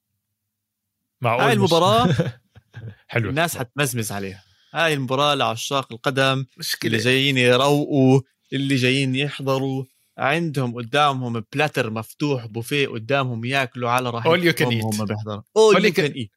معقول 1.21 1.45
هاي 1.45 1.53
المباراة 1.53 2.15
حلو 3.09 3.31
الناس 3.31 3.57
حتمزمز 3.57 4.13
عليها. 4.13 4.45
هاي 4.73 4.95
المباراة 4.95 5.35
لعشاق 5.35 5.93
القدم 5.93 6.47
مشكلة. 6.57 6.93
اللي 6.93 7.05
جايين 7.05 7.39
يروقوا 7.39 8.21
اللي 8.53 8.77
جايين 8.77 9.15
يحضروا 9.15 9.85
عندهم 10.19 10.75
قدامهم 10.75 11.45
platter 11.53 11.91
مفتوح 11.91 12.47
بوفيه 12.47 12.89
قدامهم 12.89 13.45
ياكلوا 13.45 13.91
على 13.91 14.11
راحتهم 14.11 14.33
all 14.33 14.45
you 14.45 14.53
can 14.53 14.69
eat 14.69 14.85
هم 14.85 15.05
بيحضروا. 15.05 15.43
all 15.57 15.85
you 15.85 15.93
can 15.93 16.13
eat 16.13 16.31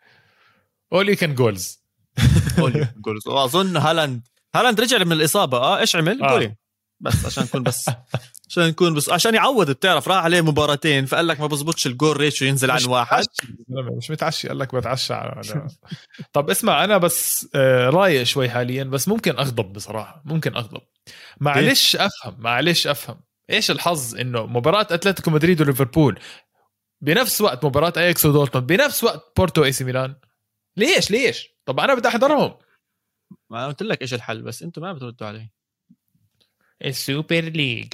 all 0.93 1.09
you 1.09 1.15
can 1.15 1.35
goals 1.35 1.81
all 2.59 2.75
you 2.75 2.85
can 2.85 3.01
goals 3.01 3.27
وأظن 3.27 3.77
هالاند 3.77 4.27
هالاند 4.55 4.81
رجع 4.81 5.03
من 5.03 5.11
الإصابة. 5.11 5.57
آه 5.57 5.79
إيش 5.79 5.95
عمل؟ 5.95 6.23
آه. 6.23 6.55
بس 6.99 7.25
عشان 7.25 7.43
نكون 7.43 7.63
بس 7.63 7.89
عشان 8.49 8.67
نكون 8.67 8.93
بس 8.93 9.09
عشان 9.09 9.35
يعوض 9.35 9.71
بتعرف 9.71 10.07
راح 10.07 10.23
عليه 10.23 10.41
مباراتين 10.41 11.05
فقال 11.05 11.27
لك 11.27 11.39
ما 11.39 11.47
بزبطش 11.47 11.87
الجول 11.87 12.17
ريشيو 12.17 12.47
ينزل 12.47 12.71
عن 12.71 12.85
واحد. 12.85 13.25
مش 13.69 14.11
متعشي 14.11 14.47
قال 14.47 14.59
لك 14.59 14.75
بتعشى 14.75 15.13
على 15.13 15.67
طب 16.33 16.49
اسمع 16.49 16.83
أنا 16.83 16.97
بس 16.97 17.47
آه، 17.55 17.89
رايق 17.89 18.23
شوي 18.23 18.49
حاليا 18.49 18.83
بس 18.83 19.07
ممكن 19.07 19.31
أغضب 19.39 19.73
بصراحة 19.73 20.21
ممكن 20.25 20.55
أغضب. 20.55 20.81
معلش 21.39 21.95
أفهم 21.95 22.35
معلش 22.39 22.87
أفهم. 22.87 23.21
إيش 23.49 23.71
الحظ 23.71 24.15
إنه 24.15 24.45
مباراة 24.45 24.87
أتلتيكو 24.91 25.31
مدريد 25.31 25.61
وليفربول 25.61 26.19
بنفس 27.01 27.41
وقت 27.41 27.65
مباراة 27.65 27.93
أياكس 27.97 28.25
ودورتموند 28.25 28.67
بنفس 28.67 29.03
وقت 29.03 29.33
بورتو 29.37 29.63
أي 29.63 29.71
سي 29.71 29.83
ميلان؟ 29.83 30.15
ليش؟ 30.77 31.11
ليش؟ 31.11 31.49
طب 31.65 31.79
أنا 31.79 31.93
بدي 31.93 32.07
أحضرهم. 32.07 32.57
ما 33.49 33.67
قلت 33.67 33.83
لك 33.83 34.01
إيش 34.01 34.13
الحل 34.13 34.41
بس 34.41 34.63
أنتم 34.63 34.81
ما 34.81 34.93
بتردوا 34.93 35.27
علي. 35.27 35.49
ال 36.85 36.95
Super 36.95 37.41
League 37.41 37.93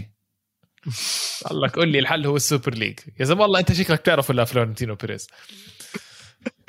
قال 1.46 1.62
لك 1.62 1.76
قول 1.76 1.88
لي 1.88 2.00
الحل 2.00 2.26
هو 2.26 2.36
ال 2.36 2.42
Super 2.42 2.74
League. 2.74 3.00
يا 3.20 3.26
زلمة 3.26 3.42
والله 3.42 3.60
أنت 3.60 3.72
شكلك 3.74 4.00
تعرف 4.02 4.30
ولا 4.30 4.46
فلورنتينو 4.46 4.96
بيريز؟ 4.96 5.28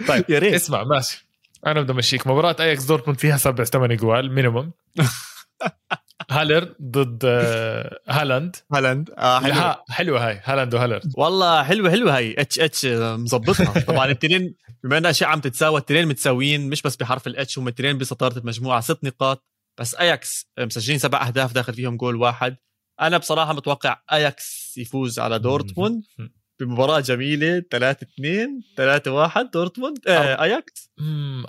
طيب 0.09 0.25
يا 0.29 0.39
ريت. 0.39 0.55
اسمع 0.55 0.85
ماشي. 0.85 1.27
أنا 1.67 1.81
بدي 1.81 1.93
أمشيك. 1.93 2.27
مباراة 2.27 2.57
أياكس 2.61 2.85
دورتموند 2.85 3.21
فيها 3.21 3.37
سبع 3.37 3.65
ثمان 3.65 3.97
جوال 3.97 4.33
minimum 4.35 4.73
هالر 6.31 6.75
ضد 6.83 7.23
آه، 7.25 7.99
هالاند. 8.09 8.57
هالاند. 8.73 9.11
آه 9.19 9.41
حلوة 9.41 9.85
حلوة 9.91 10.29
هاي. 10.29 10.41
هالاند 10.45 10.75
وهالر 10.75 11.01
والله 11.17 11.63
حلوة 11.63 11.91
حلوة 11.91 12.17
هاي. 12.17 12.35
H 12.39 12.61
H 12.61 12.87
مظبطها. 12.87 13.81
طبعا 13.89 14.05
الاثنين 14.07 14.55
بما 14.85 14.99
إنها 14.99 15.11
اشياء 15.11 15.31
عم 15.31 15.41
تتساوى 15.41 15.79
الاثنين 15.79 16.09
متساويين 16.09 16.69
مش 16.71 16.83
بس 16.83 16.97
بحرف 16.97 17.27
ال 17.27 17.43
H 17.43 17.59
هم 17.59 17.69
الاثنين 17.69 17.99
بصدارة 17.99 18.39
المجموعة. 18.39 18.81
ست 18.81 18.99
نقاط. 19.05 19.47
بس 19.79 19.95
أياكس 19.95 20.47
مسجلين 20.59 20.99
سبع 20.99 21.27
أهداف 21.27 21.53
داخل 21.53 21.75
فيهم 21.75 21.97
جول 21.97 22.17
واحد. 22.17 22.57
أنا 23.01 23.19
بصراحة 23.19 23.53
متوقع 23.53 24.01
اياكس 24.13 24.75
يفوز 24.79 25.19
على 25.19 25.39
دورتموند. 25.39 26.03
بمباراة 26.61 27.01
جميلة 27.01 27.63
3 27.71 28.07
2 28.15 28.63
3 28.77 29.13
1 29.13 29.51
دورتموند 29.51 29.99
آه 30.09 30.43
اياكس 30.43 30.91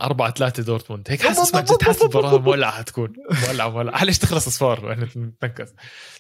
4 0.02 0.32
3 0.32 0.64
دورتموند. 0.64 1.08
هيك 1.10 1.22
حاسس 1.22 1.56
ما 1.56 1.62
جد 1.62 1.82
حاسس 1.82 2.02
المباراة 2.02 2.38
مولعة 2.38 2.72
حتكون 2.72 3.14
مولعة 3.48 3.70
مولعة. 3.70 4.04
ليش 4.06 4.18
تخلص 4.18 4.48
اصفار 4.48 4.94
نتنكس 5.18 5.70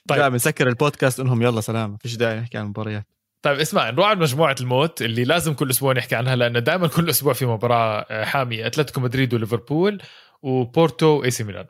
طيب. 0.08 0.20
لا 0.20 0.30
بنسكر 0.30 0.68
البودكاست 0.68 1.20
إنهم 1.20 1.42
يلا 1.42 1.62
سلام. 1.62 1.98
فيش 1.98 2.16
داعي 2.16 2.40
نحكي 2.40 2.58
عن 2.58 2.64
المباريات. 2.64 3.08
طيب 3.42 3.60
اسمع 3.60 3.90
نروح 3.90 4.08
على 4.08 4.20
مجموعة 4.20 4.56
الموت 4.62 5.02
اللي 5.02 5.24
لازم 5.24 5.54
كل 5.54 5.70
أسبوع 5.70 5.94
نحكي 5.94 6.16
عنها 6.16 6.36
لأنه 6.36 6.60
دائما 6.60 6.88
كل 6.88 7.10
أسبوع 7.10 7.34
في 7.34 7.46
مباراة 7.46 8.06
آه، 8.10 8.24
حامية. 8.26 8.68
أتلتيكو 8.68 9.02
مدريد 9.02 9.34
وليفربول 9.34 10.02
وبورتو 10.42 11.08
وإي 11.08 11.32
سي 11.32 11.44
ميلان. 11.44 11.66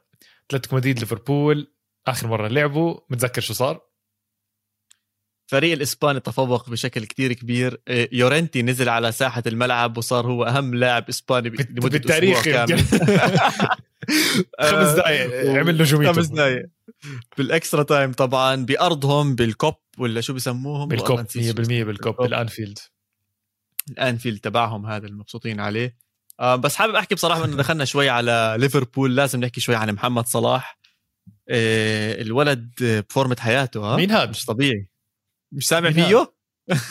أتلتيكو 0.49 0.75
مدريد 0.75 0.99
ليفربول 0.99 1.71
آخر 2.07 2.27
مرة 2.27 2.47
لعبوا 2.47 2.99
متذكر 3.09 3.41
شو 3.41 3.53
صار؟ 3.53 3.91
فريق 5.51 5.73
الإسباني 5.73 6.19
تفوق 6.19 6.69
بشكل 6.69 7.05
كتير 7.05 7.33
كبير. 7.33 7.81
إيه، 7.87 8.09
يورنتي 8.11 8.61
نزل 8.61 8.89
على 8.89 9.11
ساحة 9.11 9.43
الملعب 9.47 9.97
وصار 9.97 10.27
هو 10.27 10.43
أهم 10.43 10.75
لاعب 10.75 11.09
إسباني 11.09 11.49
لمدة 11.49 11.89
بالتاريخ 11.89 12.43
كامل. 12.43 12.79
خمس 14.61 14.89
دقائق 14.89 15.59
عمل 15.59 15.81
نجوميته 15.81 16.13
خمس 16.13 16.27
دقائق 16.27 16.65
بال 17.37 17.50
extra 17.50 17.83
time 17.83 18.13
طبعا 18.13 18.55
بأرضهم 18.55 19.35
بال 19.35 19.51
Kop 19.51 19.75
ولا 19.97 20.21
شو 20.21 20.33
بسموهم؟ 20.33 20.87
بال 20.87 21.00
Kop 21.00 21.19
100% 21.19 21.25
بال 21.57 21.81
Kop 21.81 22.15
بالأنفيلد. 22.15 22.79
الأنفيلد 23.91 24.39
تبعهم 24.39 24.85
هذا 24.85 25.07
المبسوطين 25.07 25.59
عليه. 25.59 25.97
آه 26.39 26.55
بس 26.55 26.75
حابب 26.75 26.95
أحكي 26.95 27.15
بصراحة 27.15 27.45
إنه 27.45 27.57
دخلنا 27.57 27.85
شوي 27.85 28.09
على 28.09 28.55
ليفربول 28.59 29.15
لازم 29.15 29.39
نحكي 29.39 29.61
شوي 29.61 29.75
عن 29.75 29.91
محمد 29.91 30.25
صلاح. 30.25 30.77
آه 30.77 30.80
الولد 31.51 32.71
بفورمة 32.81 33.35
حياته 33.39 33.93
ها؟ 33.93 33.95
مين 33.97 34.11
هذا؟ 34.11 34.29
مش 34.29 34.45
طبيعي. 34.45 34.87
مش 35.51 35.67
سامع 35.67 35.91
فيه. 35.91 36.33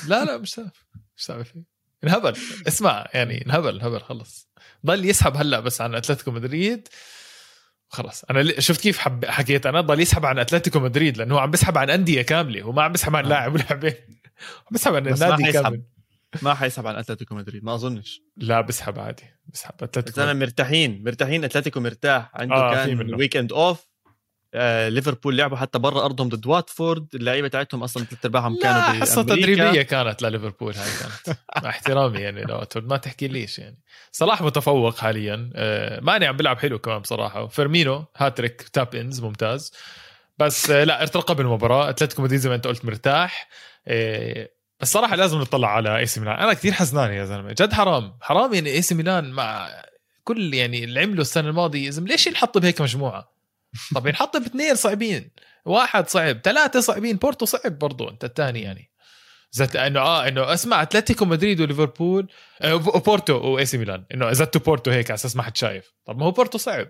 لا 0.07 0.25
لا 0.25 0.39
مش 0.39 0.51
سامع. 0.51 0.71
مش 1.17 1.25
سامع 1.25 1.43
فيه. 1.43 1.65
انهبل. 2.05 2.37
اسمع 2.69 3.07
يعني 3.15 3.47
انهبل 3.47 3.81
انهبل 3.81 4.01
خلص. 4.01 4.49
ضل 4.87 5.05
يسحب 5.05 5.37
هلا 5.37 5.61
بس 5.61 5.81
عن 5.81 5.95
أتلتيكو 5.95 6.31
مدريد. 6.31 6.89
خلص. 7.89 8.25
أنا 8.25 8.61
شفت 8.61 8.81
كيف 8.81 8.99
حب 8.99 9.25
حكيت 9.25 9.67
أنا؟ 9.67 9.81
ضل 9.81 10.01
يسحب 10.01 10.27
عن 10.27 10.39
أتلتيكو 10.39 10.81
مدريد 10.81 11.17
لأنه 11.17 11.35
هو 11.35 11.39
عم 11.39 11.51
بيسحب 11.51 11.79
عن 11.79 11.91
أندية 11.91 12.23
كاملة 12.23 12.63
وما 12.63 12.83
عم 12.83 12.93
بيسحب 12.93 13.17
عن 13.17 13.25
آه. 13.25 13.29
لاعب 13.29 13.55
ولاعبين 13.55 13.95
عم 14.37 14.69
بيسحب 14.71 14.95
عن 14.95 15.09
النادي 15.09 15.53
كامل. 15.53 15.83
ما 16.43 16.55
حيسحب 16.55 16.87
عن 16.87 16.97
أتلتيكو 16.97 17.35
مدريد 17.35 17.65
ما 17.65 17.75
أظنش. 17.75 18.23
لا 18.37 18.61
بسحب 18.61 18.99
عادي. 18.99 19.23
بسحب 19.47 19.75
أتلتيكو. 19.83 20.35
مرتاحين. 20.35 21.05
مرتاحين. 21.05 21.45
أتلتيكو 21.45 21.81
مرتاح. 21.81 22.31
عنده 22.35 22.55
آه 22.55 22.75
كان 22.75 23.15
weekend 23.15 23.53
off 23.53 23.90
آه 24.55 24.89
ليفربول 24.89 25.37
لعبوا 25.37 25.57
حتى 25.57 25.79
برا 25.79 26.05
أرضهم 26.05 26.29
ضد 26.29 26.47
واتفورد 26.47 27.07
اللعيبة 27.15 27.49
تاعتهم 27.49 27.83
أصلا 27.83 28.05
ثلاث 28.05 28.25
ارباعهم 28.25 28.59
كانوا 28.63 28.81
حصة 28.81 29.23
تدريبية 29.23 29.83
كانت 29.83 30.23
لليفربول 30.23 30.75
هاي 30.75 30.91
كانت. 31.01 31.39
مع 31.63 31.71
احترامي 31.71 32.21
يعني 32.21 32.43
لواتفورد 32.43 32.87
ما 32.87 32.97
تحكي 32.97 33.29
ليش 33.29 33.59
يعني. 33.59 33.79
صلاح 34.13 34.43
متفوق 34.43 34.99
حاليا 34.99 35.51
آه 35.55 36.01
ماني 36.01 36.27
عم 36.27 36.37
بيلعب 36.37 36.59
حلو 36.59 36.79
كمان 36.79 36.99
بصراحة 36.99 37.47
فيرمينو 37.47 38.05
hat-trick 38.17 38.63
tap-ins 38.63 39.21
ممتاز. 39.21 39.73
بس 40.39 40.71
آه 40.71 40.85
لا 40.85 41.03
ارتقى 41.03 41.35
بالمباراة 41.35 41.89
أتلتيكو 41.91 42.23
مدريد 42.23 42.41
زي 42.41 42.49
ما 42.49 42.55
أنت 42.55 42.67
قلت 42.67 42.85
مرتاح 42.85 43.49
بس 44.81 44.93
صراحة 44.93 45.17
لازم 45.17 45.39
نطلع 45.39 45.69
على 45.69 45.99
إي 45.99 46.07
سي 46.07 46.21
ميلان. 46.21 46.37
أنا 46.37 46.53
كثير 46.53 46.73
حزنان 46.73 47.13
يا 47.13 47.25
زلمة 47.25 47.53
جد 47.53 47.73
حرام. 47.73 48.15
حرام 48.21 48.55
يعني 48.55 48.71
إي 48.71 48.83
سي 48.83 48.95
ميلان 48.95 49.31
مع 49.31 49.69
كل 50.25 50.55
يعني 50.55 50.85
اللي 50.85 51.01
عمله 51.01 51.21
السنة 51.21 51.49
الماضية 51.49 51.91
ليش 51.91 52.27
ينحط 52.27 52.59
بهيك 52.59 52.81
مجموعة؟ 52.81 53.40
طب 53.95 54.07
ينحط 54.07 54.37
باثنين 54.37 54.75
صعبين. 54.75 55.31
واحد 55.65 56.09
صعب 56.09 56.41
ثلاثة 56.45 56.81
صعبين. 56.81 57.17
بورتو 57.17 57.47
صعب 57.47 57.79
برضو 57.79 58.09
انت 58.09 58.25
الثاني 58.25 58.63
يعني. 58.63 58.91
زت 59.53 59.77
انه 59.77 60.01
آه 60.01 60.29
إنه 60.29 60.53
اسمع 60.53 60.83
أتلتيكو 60.83 61.25
مدريد 61.25 61.61
وليفربول 61.61 62.29
آه 62.61 62.77
بورتو 62.77 63.35
وإي 63.35 63.67
سي 63.67 63.79
ميلان. 63.79 64.05
إنه 64.15 64.33
زدتوا 64.33 64.61
بورتو 64.61 64.91
هيك 64.91 65.11
على 65.11 65.15
أساس 65.15 65.37
ما 65.37 65.43
حد 65.43 65.57
شايف. 65.57 65.93
طب 66.07 66.19
ما 66.19 66.27
هو 66.27 66.31
بورتو 66.31 66.59
صعب. 66.59 66.89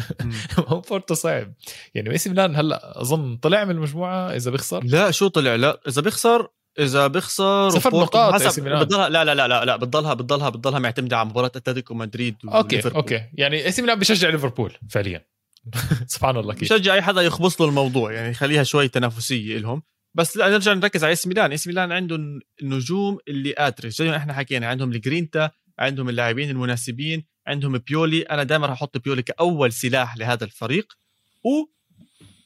هو 0.68 0.80
بورتو 0.80 1.14
صعب. 1.14 1.54
يعني 1.94 2.10
إي 2.10 2.18
سي 2.18 2.28
ميلان 2.28 2.56
هلأ 2.56 3.00
أظن 3.00 3.36
طلع 3.36 3.64
من 3.64 3.70
المجموعة 3.70 4.36
إذا 4.36 4.50
بيخسر. 4.50 4.84
لا 4.84 5.10
شو 5.10 5.28
طلع؟ 5.28 5.54
لا 5.54 5.80
إذا 5.88 6.02
بيخسر 6.02 6.48
إذا 6.78 7.06
بيخسر 7.06 7.70
صفر 7.70 7.96
نقاط 8.00 8.34
حسب-. 8.34 8.62
بتضلها 8.62 9.08
لا 9.08 9.24
لا 9.24 9.34
لا 9.34 9.48
لا 9.48 9.64
لا 9.64 9.76
بتضلها 9.76 10.14
بتضلها 10.14 10.48
بتضلها 10.48 10.78
معتمدة 10.78 11.16
على 11.16 11.28
مباراة 11.28 11.52
أتلتيكو 11.56 11.94
مدريد 11.94 12.36
okay. 12.44 12.80
okay. 12.94 13.24
يعني 13.34 13.64
إي 13.64 13.72
سي 13.72 13.82
ميلان 13.82 13.98
بيشجع 13.98 14.28
ليفربول 14.28 14.76
فعليا. 14.90 15.26
سبحان 16.14 16.36
الله 16.36 16.54
كيف. 16.54 16.72
بشجع 16.72 16.94
أي 16.94 17.02
حدا 17.02 17.22
يخبص 17.22 17.60
له 17.60 17.68
الموضوع 17.68 18.12
يعني 18.12 18.34
خليها 18.34 18.62
شوي 18.62 18.88
تنافسية 18.88 19.58
لهم. 19.58 19.82
بس 20.14 20.36
لا 20.36 20.48
نرجع 20.48 20.72
نركز 20.72 21.04
على 21.04 21.12
AC 21.12 21.26
Milan. 21.26 21.52
AC 21.52 21.66
Milan 21.66 21.92
عندهم 21.92 22.40
النجوم 22.62 23.18
اللي 23.28 23.52
قادره 23.52 23.88
زي 23.88 24.08
ما 24.08 24.16
إحنا 24.16 24.32
حكينا 24.32 24.66
عندهم 24.66 24.92
الجرينتا 24.92 25.50
عندهم 25.78 26.08
اللاعبين 26.08 26.50
المناسبين 26.50 27.24
عندهم 27.46 27.78
بيولي. 27.78 28.22
أنا 28.22 28.42
دائما 28.42 28.66
راح 28.66 28.72
أحط 28.72 28.98
بيولي 28.98 29.22
كأول 29.22 29.72
سلاح 29.72 30.16
لهذا 30.16 30.44
الفريق. 30.44 30.92
و 31.44 31.80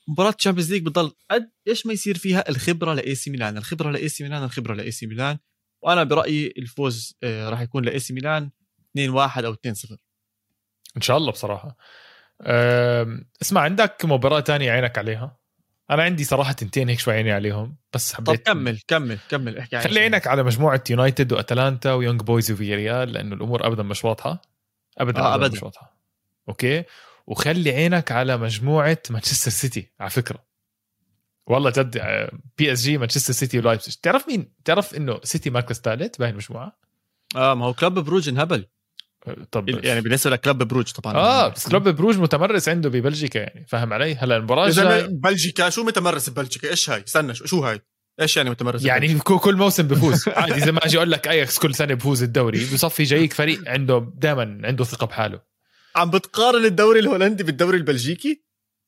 مباراة 0.08 0.30
Champions 0.30 0.72
League 0.72 0.82
بتضل 0.82 1.12
قد 1.30 1.50
إيش 1.68 1.86
ما 1.86 1.92
يصير 1.92 2.18
فيها 2.18 2.48
الخبرة 2.48 2.94
ل 2.94 3.14
AC 3.14 3.30
Milan، 3.30 3.56
الخبرة 3.56 3.90
ل 3.90 4.08
AC 4.08 4.24
Milan، 4.24 4.42
الخبرة 4.44 4.74
ل 4.74 4.90
AC 4.90 5.06
Milan، 5.06 5.38
وأنا 5.82 6.04
برأيي 6.04 6.54
الفوز 6.58 7.16
آه، 7.22 7.48
راح 7.48 7.60
يكون 7.60 7.84
ل 7.84 7.98
AC 7.98 8.12
Milan 8.12 8.50
2-1 8.98 9.44
أو 9.44 9.52
2-0 9.52 9.96
إن 10.96 11.00
شاء 11.00 11.16
الله 11.16 11.32
بصراحة. 11.32 11.76
اسمع 13.42 13.60
عندك 13.60 14.04
مباراة 14.04 14.40
تانية 14.40 14.72
عينك 14.72 14.98
عليها؟ 14.98 15.36
أنا 15.90 16.02
عندي 16.02 16.24
صراحة 16.24 16.52
تنتين 16.52 16.88
هيك 16.88 16.98
شوي 16.98 17.14
عيني 17.14 17.32
عليهم 17.32 17.76
بس 17.92 18.12
طب 18.12 18.28
حبيت 18.28 18.46
كمل 18.46 18.78
كمل 18.88 19.18
كمل 19.28 19.58
احكي 19.58 19.78
خلي. 19.78 20.00
عينك 20.00 20.26
على 20.26 20.42
مجموعة 20.42 20.84
يونايتد 20.90 21.32
وأتلانتا 21.32 21.92
ويونج 21.92 22.20
بويز 22.22 22.52
وفياريال 22.52 23.12
لأنه 23.12 23.34
الأمور 23.34 23.66
ابدا 23.66 23.82
مش 23.82 24.04
واضحة. 24.04 24.42
ابدا 24.98 25.20
آه، 25.20 25.34
ابدا 25.34 25.46
أبداً. 25.46 25.56
مش 25.56 25.62
واضحة. 25.62 25.96
أوكي؟ 26.48 26.84
وخلي 27.26 27.70
عينك 27.70 28.12
على 28.12 28.36
مجموعة 28.36 28.98
مانشستر 29.10 29.50
سيتي 29.50 29.90
على 30.00 30.10
فكرة. 30.10 30.44
والله 31.46 31.70
جد 31.70 32.02
PSG 32.58 32.98
مانشستر 32.98 33.32
سيتي 33.32 33.58
ولايبزيج 33.58 33.94
تعرف 33.94 34.28
مين؟ 34.28 34.52
تعرف 34.64 34.94
إنه 34.94 35.20
سيتي 35.22 35.50
مركز 35.50 35.80
ثالث 35.80 36.16
بهي 36.16 36.30
المجموعة؟ 36.30 36.78
آه 37.36 37.54
ما 37.54 37.66
هو 37.66 37.74
كلوب 37.74 37.98
بروج 37.98 38.28
انهبل 38.28 38.66
طب 39.50 39.68
يعني 39.84 40.00
بالنسبة 40.00 40.30
لكلوب 40.30 40.62
بروج 40.62 40.92
طبعا. 40.92 41.14
آه 41.14 41.48
بس 41.48 41.68
كلوب 41.68 41.88
بروج 41.88 42.18
متمرس 42.18 42.68
عنده 42.68 42.88
ببلجيكا 42.88 43.38
يعني 43.38 43.66
فاهم 43.68 43.92
علي؟ 43.92 44.14
هلا 44.14 44.36
المباراة 44.36 44.66
الجاي 44.66 45.08
بلجيكا 45.08 45.70
شو 45.70 45.84
متمرس 45.84 46.30
ببلجيكا؟ 46.30 46.70
إيش 46.70 46.90
هاي؟ 46.90 47.04
استنى 47.06 47.34
شو, 47.34 47.64
هاي؟ 47.64 47.80
إيش 48.20 48.36
يعني 48.36 48.50
متمرس 48.50 48.84
يعني 48.84 49.18
كو- 49.18 49.38
كل 49.38 49.56
موسم 49.56 49.82
بفوز. 49.82 50.28
عادي 50.28 50.60
زي 50.60 50.72
ما 50.72 50.86
أجي 50.86 50.96
أقول 50.96 51.10
لك 51.10 51.28
اياكس 51.28 51.58
كل 51.58 51.74
سنة 51.74 51.94
بفوز 51.94 52.22
الدوري 52.22 52.58
بصفي 52.72 53.02
جاييك 53.02 53.32
فريق 53.32 53.60
عنده 53.68 54.12
دائما 54.16 54.60
عنده 54.64 54.84
ثقة 54.84 55.06
بحاله. 55.06 55.40
عم 55.96 56.10
بتقارن 56.10 56.64
الدوري 56.64 57.00
الهولندي 57.00 57.44
بالدوري 57.44 57.76
البلجيكي؟ 57.76 58.44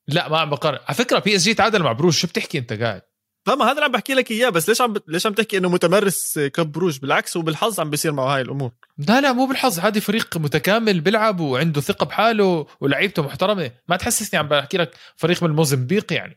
لا 0.09 0.29
ما 0.29 0.39
عم 0.39 0.51
بقارن. 0.51 0.79
على 0.87 0.95
فكرة 0.95 1.19
PSG 1.19 1.55
تعادل 1.55 1.83
مع 1.83 1.93
بروج. 1.93 2.13
شو 2.13 2.27
بتحكي 2.27 2.59
أنت 2.59 2.73
قاعد؟ 2.73 3.03
فما 3.47 3.65
هذا 3.65 3.73
اللي 3.73 3.85
عم 3.85 3.93
بحكي 3.93 4.15
لك 4.15 4.31
إياه 4.31 4.49
بس 4.49 4.69
ليش 4.69 4.81
عم 4.81 4.93
بت... 4.93 5.05
ليش 5.09 5.27
عم 5.27 5.33
تحكي 5.33 5.59
إنه 5.59 5.69
متمرس 5.69 6.39
كلوب 6.39 6.73
بروج 6.73 6.99
بالعكس 6.99 7.37
وبالحظ 7.37 7.81
عم 7.81 7.91
بيصير 7.91 8.13
معه 8.13 8.37
هاي 8.37 8.41
الأمور. 8.41 8.73
لا 8.99 9.21
لا 9.21 9.33
مو 9.33 9.47
بالحظ. 9.47 9.79
هذا 9.79 10.01
فريق 10.01 10.37
متكامل 10.37 11.01
بيلعب 11.01 11.41
وعنده 11.41 11.81
ثقة 11.81 12.07
بحاله 12.07 12.67
ولعيبته 12.81 13.23
محترمة. 13.23 13.71
ما 13.89 13.97
تحسسني 13.97 14.39
عم 14.39 14.49
بحكي 14.49 14.77
لك 14.77 14.97
فريق 15.17 15.43
من 15.43 15.51
موزمبيق 15.51 16.13
يعني. 16.13 16.37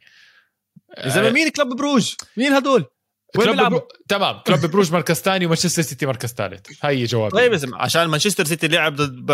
إذا 0.97 1.29
مين 1.29 1.49
كلوب 1.49 1.75
بروج؟ 1.75 2.13
مين 2.37 2.53
هدول؟ 2.53 2.85
وين 3.37 3.45
كلوب 3.45 3.55
بيلعبوا؟ 3.55 3.79
برو... 3.79 3.87
تمام. 4.07 4.39
كلوب 4.39 4.65
بروج 4.65 4.91
مركز 4.91 5.15
ثاني 5.15 5.45
ومانشستر 5.45 5.81
سيتي 5.81 6.05
مركز 6.05 6.33
ثالث. 6.33 6.67
هي 6.83 7.05
جوابي. 7.05 7.35
طيب 7.35 7.53
اسم 7.53 7.75
عشان 7.75 8.05
مانشستر 8.05 8.45
سيتي 8.45 8.67
لعب 8.67 8.95
ضد 8.95 9.25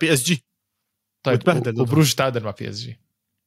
PSG 0.00 0.44
طيب 1.22 1.34
وتبهدل. 1.34 1.80
وبروج 1.80 2.14
تعادل 2.14 2.42
مع 2.42 2.50
PSG 2.50 3.00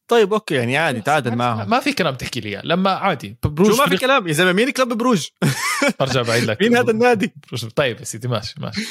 طيب 0.07 0.33
أوكي 0.33 0.55
يعني 0.55 0.77
عادي 0.77 1.01
تعادل 1.01 1.35
معهم. 1.35 1.69
ما 1.69 1.79
في 1.79 1.93
كلام 1.93 2.15
تحكي 2.15 2.39
لي 2.39 2.49
إياه. 2.49 2.61
لما 2.65 2.89
عادي 2.91 3.37
بروج 3.43 3.71
شو 3.71 3.77
ما 3.83 3.89
في 3.89 3.97
كلام 3.97 4.27
يا 4.27 4.33
زلمه 4.33 4.51
مين 4.51 4.69
كلوب 4.69 4.93
بروج. 4.93 5.27
أرجع 6.01 6.21
بعيد 6.21 6.43
لك. 6.43 6.61
مين 6.61 6.77
هذا 6.77 6.91
النادي؟ 6.91 7.33
بروج- 7.47 7.69
طيب 7.75 7.99
يا 7.99 8.03
سيدي 8.05 8.27
ماشي 8.27 8.55
ماشي. 8.57 8.81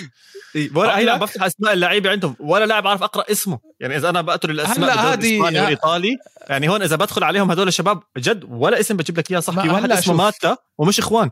ولا 0.75 0.99
هلا 0.99 1.17
بفتح 1.17 1.43
أسماء 1.45 1.73
اللعيبة 1.73 2.11
عندهم 2.11 2.37
ولا 2.41 2.65
لاعب 2.65 2.87
عارف 2.87 3.03
أقرأ 3.03 3.25
اسمه. 3.33 3.59
يعني 3.81 3.97
إذا 3.97 4.09
أنا 4.09 4.21
بقتل 4.21 4.51
الأسماء 4.51 4.91
هلا 4.93 5.13
هذه- 5.13 5.15
الاسباني 5.15 5.61
والايطالي 5.61 6.17
يعني 6.49 6.69
هون 6.69 6.83
إذا 6.83 6.97
بدخل 6.97 7.25
عليهم 7.25 7.51
هدول 7.51 7.69
الشباب 7.69 8.03
جد 8.19 8.45
ولا 8.49 8.81
اسم 8.81 8.97
بجيب 8.97 9.19
لك 9.19 9.31
إياه 9.31 9.41
صح 9.41 9.61
في 9.63 9.69
واحد 9.69 9.93
اسمه. 9.93 10.15
ماتا 10.15 10.57
ومش 10.79 10.99
إخوان. 10.99 11.31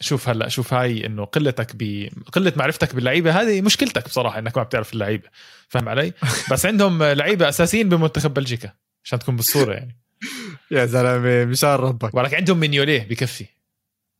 شوف 0.00 0.28
هلا 0.28 0.48
شوف 0.48 0.74
هاي 0.74 1.06
إنه 1.06 1.24
قلتك 1.24 1.76
ب 1.76 2.08
قلة 2.32 2.52
معرفتك 2.56 2.94
باللعيبة 2.94 3.30
هذه 3.40 3.60
مشكلتك 3.62 4.04
بصراحة 4.08 4.38
إنك 4.38 4.56
ما 4.58 4.62
بتعرف 4.62 4.92
اللعيبة. 4.92 5.28
فاهم 5.68 5.88
علي؟ 5.88 6.12
بس 6.52 6.66
عندهم 6.66 7.02
لعيبة 7.02 7.48
أساسيين 7.48 7.88
بمنتخب 7.88 8.34
بلجيكا. 8.34 8.72
عشان 9.06 9.18
تكون 9.18 9.36
بالصورة 9.36 9.72
يعني. 9.74 9.96
يا 10.70 10.86
زلمه 10.86 11.44
مشان 11.44 11.68
ربك. 11.68 12.14
ولك 12.14 12.34
عندهم 12.34 12.60
مينيوليه 12.60 13.08
بكفي. 13.08 13.46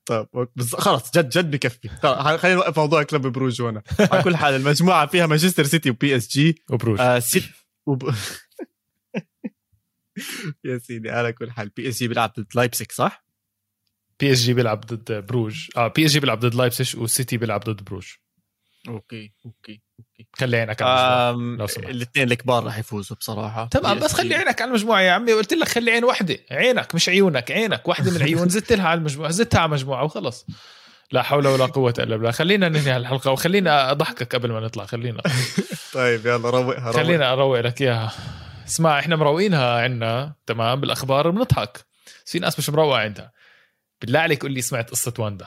طيب 0.06 0.26
بس 0.56 0.74
خلص 0.74 1.10
جد 1.10 1.28
جد 1.28 1.50
بكفي. 1.50 1.88
خلص، 1.88 2.40
خلينا 2.40 2.56
نوقف 2.56 2.78
موضوع 2.78 3.02
كلوب 3.02 3.26
بروج 3.26 3.62
هنا. 3.62 3.82
على 4.12 4.22
كل 4.22 4.36
حال 4.36 4.54
المجموعة 4.54 5.06
فيها 5.06 5.26
مانشستر 5.26 5.64
سيتي 5.64 5.90
و 5.90 6.16
PSG 6.16 6.62
وبروج. 6.70 7.00
آه 7.00 7.18
ست 7.18 7.42
وب... 7.86 8.02
يا 10.64 10.78
سيدي 10.78 11.10
على 11.10 11.32
كل 11.32 11.50
حال 11.50 11.68
PSG 11.68 12.08
بيلعب 12.08 12.32
ضد 12.40 12.46
لايبسك 12.54 12.92
صح؟ 12.92 13.24
PSG 14.20 14.54
بيلعب 14.54 14.80
ضد 14.80 15.26
بروج. 15.26 15.68
آه 15.76 15.88
PSG 15.88 16.20
بيلعب 16.20 16.40
ضد 16.40 16.54
لايبزيج 16.54 16.94
والسيتي 16.94 17.36
بيلعب 17.36 17.60
ضد 17.60 17.84
بروج. 17.84 18.06
أوكي 18.88 19.32
أوكي. 19.46 19.82
خلي 20.38 20.56
عينك 20.56 20.82
على 20.82 21.66
سمحت. 21.68 21.88
الاثنين 21.88 22.32
الكبار 22.32 22.64
راح 22.64 22.78
يفوزوا 22.78 23.16
بصراحة. 23.16 23.66
تمام 23.66 23.98
بس 23.98 24.12
خلي 24.12 24.34
عينك 24.34 24.62
على 24.62 24.68
المجموعة 24.68 25.00
يا 25.00 25.12
عمي 25.12 25.32
قلت 25.32 25.54
لك 25.54 25.68
خلي 25.68 25.90
عين 25.90 26.04
واحدة 26.04 26.38
عينك 26.50 26.94
مش 26.94 27.08
عيونك 27.08 27.50
عينك 27.50 27.88
واحدة 27.88 28.10
من 28.10 28.16
العيون 28.16 28.48
زدت 28.48 28.72
لها 28.72 28.88
على 28.88 28.98
المجموعة 28.98 29.30
زدتها 29.30 29.58
على 29.58 29.68
المجموعة 29.68 30.04
وخلص. 30.04 30.46
لا 31.12 31.22
حول 31.22 31.46
ولا 31.46 31.66
قوة 31.66 31.94
إلا 31.98 32.16
بالله. 32.16 32.30
خلينا 32.30 32.68
ننهي 32.68 32.90
هالحلقة 32.90 33.30
وخلينا 33.30 33.90
أضحكك 33.90 34.34
قبل 34.34 34.52
ما 34.52 34.60
نطلع 34.60 34.86
خلينا. 34.86 35.22
طيب 35.94 36.26
يلا 36.26 36.50
روقها 36.50 36.90
روق. 36.90 36.96
خلينا 36.96 37.32
أروق 37.32 37.60
لك 37.60 37.82
إياها. 37.82 38.12
اسمع 38.66 38.98
إحنا 38.98 39.16
مروقينها 39.16 39.80
عنا 39.80 40.34
تمام 40.46 40.80
بالأخبار 40.80 41.30
بنضحك. 41.30 41.84
في 42.24 42.38
ناس 42.38 42.58
مش 42.58 42.70
مروقة 42.70 42.98
عندها. 42.98 43.32
بالله 44.00 44.18
عليك 44.18 44.42
قول 44.42 44.52
لي 44.52 44.62
سمعت 44.62 44.90
قصة 44.90 45.12
واندا. 45.18 45.46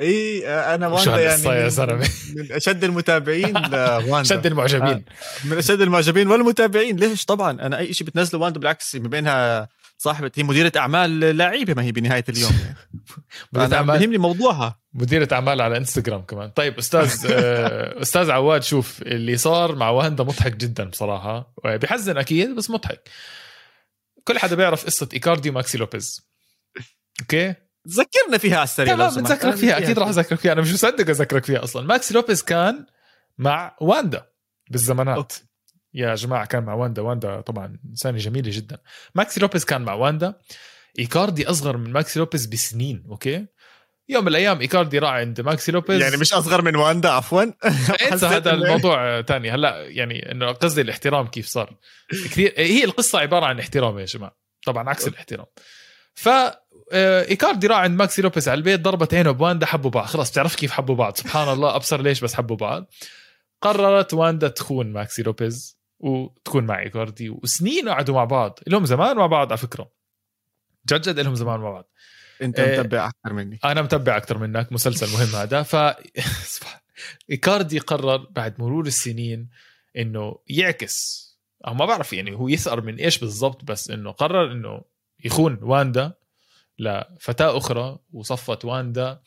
إي 0.00 0.48
آه، 0.48 0.74
أنا 0.74 0.88
واندا 0.88 1.20
يعني 1.20 1.42
يا 1.42 1.62
من- 1.62 1.68
زلمة؟ 1.70 2.08
من 2.36 2.52
أشد 2.52 2.84
المتابعين 2.84 3.52
لواندا 3.72 4.22
شد 4.22 4.46
المعجبين. 4.46 5.04
من 5.44 5.58
أشد 5.58 5.80
المعجبين 5.80 6.28
والمتابعين. 6.28 6.96
ليش؟ 6.96 7.24
طبعا 7.24 7.50
أنا 7.50 7.78
أي 7.78 7.92
شيء 7.92 8.06
بتنزله 8.06 8.40
واندا 8.40 8.60
بالعكس 8.60 8.96
ما 8.96 9.08
بينها 9.08 9.68
صاحبة 9.98 10.30
هي 10.36 10.42
مديرة 10.42 10.72
أعمال 10.76 11.20
لاعيبة 11.20 11.74
ما 11.74 11.82
هي 11.82 11.92
بنهاية 11.92 12.24
اليوم. 12.28 12.52
يعني. 12.64 12.76
مديرة 13.52 13.76
أعمال. 13.78 13.98
بهمني 13.98 14.18
موضوعها. 14.18 14.80
مديرة 14.94 15.28
أعمال 15.32 15.60
على 15.60 15.76
إنستغرام 15.76 16.22
كمان. 16.22 16.50
طيب 16.50 16.78
أستاذ 16.78 17.26
آه، 17.30 18.02
أستاذ 18.02 18.30
عواد 18.30 18.62
شوف 18.62 19.02
اللي 19.02 19.36
صار 19.36 19.74
مع 19.76 19.90
واندا 19.90 20.24
مضحك 20.24 20.56
جدا 20.56 20.84
بصراحة. 20.84 21.54
بحزن 21.64 22.18
أكيد 22.18 22.54
بس 22.54 22.70
مضحك. 22.70 23.08
كل 24.24 24.38
حدا 24.38 24.56
بيعرف 24.56 24.84
قصة 24.86 25.08
إيكاردي 25.14 25.50
وماكسي 25.50 25.78
لوبيز. 25.78 26.30
أوكي؟ 27.20 27.54
ذكرنا 27.88 28.38
فيها 28.38 28.56
على 28.56 28.64
السريع 28.64 28.92
لو 28.92 28.98
تمام 28.98 29.10
سمحت. 29.10 29.32
بتذكرك 29.32 29.54
فيها 29.54 29.78
أكيد 29.78 29.98
راح 29.98 30.08
اذكرك 30.08 30.38
فيها. 30.38 30.52
أنا 30.52 30.60
مش 30.60 30.72
مصدق 30.72 31.08
اذكرك 31.10 31.44
فيها 31.44 31.64
أصلا. 31.64 31.86
ماكسي 31.86 32.14
لوبيز 32.14 32.42
كان 32.42 32.86
مع 33.38 33.76
واندا 33.80 34.26
بالزمانات. 34.70 35.16
أوكي. 35.16 35.42
يا 35.94 36.14
جماعة 36.14 36.46
كان 36.46 36.64
مع 36.64 36.74
واندا. 36.74 37.02
واندا 37.02 37.40
طبعا 37.40 37.78
إنسانة 37.90 38.18
جميلة 38.18 38.50
جدا. 38.54 38.78
ماكسي 39.14 39.40
لوبيز 39.40 39.64
كان 39.64 39.82
مع 39.82 39.92
واندا. 39.94 40.34
إيكاردي 40.98 41.50
أصغر 41.50 41.76
من 41.76 41.92
ماكسي 41.92 42.18
لوبيز 42.18 42.46
بسنين 42.46 43.04
أوكي؟ 43.10 43.46
يوم 44.08 44.22
من 44.24 44.28
الأيام 44.28 44.60
إيكاردي 44.60 44.98
راح 44.98 45.10
عند 45.12 45.40
ماكسي 45.40 45.72
لوبيز. 45.72 46.02
يعني 46.02 46.16
مش 46.16 46.32
أصغر 46.32 46.62
من 46.62 46.76
واندا 46.76 47.08
عفوا. 47.10 47.42
انسى 47.42 48.06
حسيت 48.10 48.24
هذا 48.24 48.50
إنه- 48.50 48.54
الموضوع 48.54 49.20
تاني. 49.20 49.50
هلا 49.50 49.86
يعني 49.88 50.32
إنه 50.32 50.52
قصدي 50.52 50.80
الاحترام 50.80 51.26
كيف 51.26 51.46
صار. 51.46 51.76
كثير 52.10 52.54
هي 52.56 52.84
القصة 52.84 53.18
عبارة 53.18 53.44
عن 53.46 53.58
احترام 53.60 53.98
يا 53.98 54.04
جماعة. 54.04 54.36
طبعا 54.66 54.88
عكس 54.90 55.08
الاحترام. 55.08 55.46
ف 56.14 56.28
ايكاردي 56.92 57.66
راح 57.66 57.78
عند 57.78 57.98
ماكسي 57.98 58.22
لوبيز 58.22 58.48
على 58.48 58.58
البيت 58.58 58.80
ضربت 58.80 59.14
عينه 59.14 59.30
بواندا 59.30 59.66
حبوا 59.66 59.90
بعض. 59.90 60.06
خلاص 60.06 60.30
بتعرف 60.30 60.56
كيف 60.56 60.70
حبوا 60.70 60.94
بعض؟ 60.94 61.16
سبحان 61.16 61.48
الله 61.48 61.76
أبصر 61.76 62.02
ليش 62.02 62.20
بس 62.20 62.34
حبوا 62.34 62.56
بعض. 62.56 62.90
قررت 63.62 64.14
واندا 64.14 64.48
تخون 64.48 64.92
ماكسي 64.92 65.22
لوبيز 65.22 65.78
وتكون 65.98 66.66
مع 66.66 66.80
إيكاردي 66.80 67.30
وسنين 67.30 67.88
قعدوا 67.88 68.14
مع 68.14 68.24
بعض. 68.24 68.58
لهم 68.66 68.86
زمان 68.86 69.16
مع 69.16 69.26
بعض 69.26 69.48
على 69.48 69.58
فكرة. 69.58 69.90
جد 70.88 71.00
جد 71.00 71.20
لهم 71.20 71.34
زمان 71.34 71.60
مع 71.60 71.70
بعض. 71.70 71.90
أنت. 72.42 72.60
متابع 72.60 73.08
أكثر 73.08 73.32
مني. 73.32 73.58
أنا 73.64 73.82
متابع 73.82 74.16
أكثر 74.16 74.38
منك 74.38 74.72
مسلسل 74.72 75.12
مهم 75.12 75.40
هذا. 75.40 75.62
ف 75.62 75.76
إيكاردي 77.30 77.78
قرر 77.78 78.16
بعد 78.16 78.60
مرور 78.60 78.86
السنين 78.86 79.48
إنه 79.96 80.38
يعكس. 80.48 81.30
أو 81.66 81.74
ما 81.74 81.86
بعرف 81.86 82.12
يعني 82.12 82.34
هو 82.34 82.48
يثأر 82.48 82.80
من 82.80 82.96
إيش 82.96 83.18
بالضبط 83.18 83.64
بس 83.64 83.90
إنه 83.90 84.10
قرر 84.10 84.52
إنه 84.52 84.82
يخون 85.24 85.58
واندا. 85.62 86.19
لفتاة 86.80 87.56
أخرى 87.56 87.98
وصفت 88.12 88.64
واندا 88.64 89.20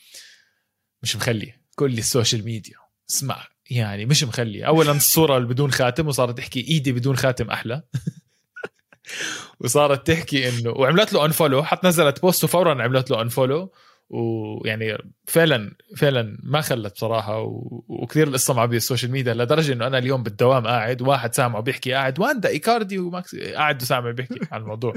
مش 1.03 1.15
مخلية. 1.15 1.61
كل 1.75 1.97
ال 1.97 2.04
social 2.04 2.45
media. 2.45 2.75
اسمع 3.09 3.47
يعني 3.69 4.05
مش 4.05 4.23
مخلية. 4.23 4.65
أولا 4.67 4.91
الصورة 4.91 5.37
اللي 5.37 5.47
بدون 5.47 5.71
خاتم 5.71 6.07
وصارت 6.07 6.37
تحكي 6.37 6.59
إيدي 6.67 6.91
بدون 6.91 7.15
خاتم 7.15 7.49
أحلى. 7.49 7.83
وصارت 9.59 10.07
تحكي 10.07 10.49
إنه 10.49 10.69
وعملت 10.69 11.13
له 11.13 11.25
unfollow 11.25 11.63
حتى 11.63 11.87
نزلت 11.87 12.21
post 12.21 12.43
وفورا 12.43 12.83
عملت 12.83 13.11
له 13.11 13.21
unfollow 13.21 13.73
ويعني 14.09 14.97
فعلا 15.25 15.75
فعلا 15.97 16.37
ما 16.43 16.61
خلت 16.61 16.93
بصراحة. 16.93 17.41
و... 17.41 17.83
وكثير 17.87 18.27
القصة 18.27 18.53
معبيه 18.53 18.77
ال 18.77 18.82
social 18.82 19.11
media 19.11 19.33
لدرجة 19.33 19.73
إنه 19.73 19.87
أنا 19.87 19.97
اليوم 19.97 20.23
بالدوام 20.23 20.67
قاعد 20.67 21.01
واحد 21.01 21.35
سامعه 21.35 21.61
بيحكي 21.61 21.93
قاعد 21.93 22.19
واندا 22.19 22.49
إيكاردي 22.49 22.99
وماكسي 22.99 23.35
قاعد 23.35 23.81
وسامع 23.81 24.11
بيحكي 24.11 24.39
عن 24.51 24.61
الموضوع. 24.61 24.93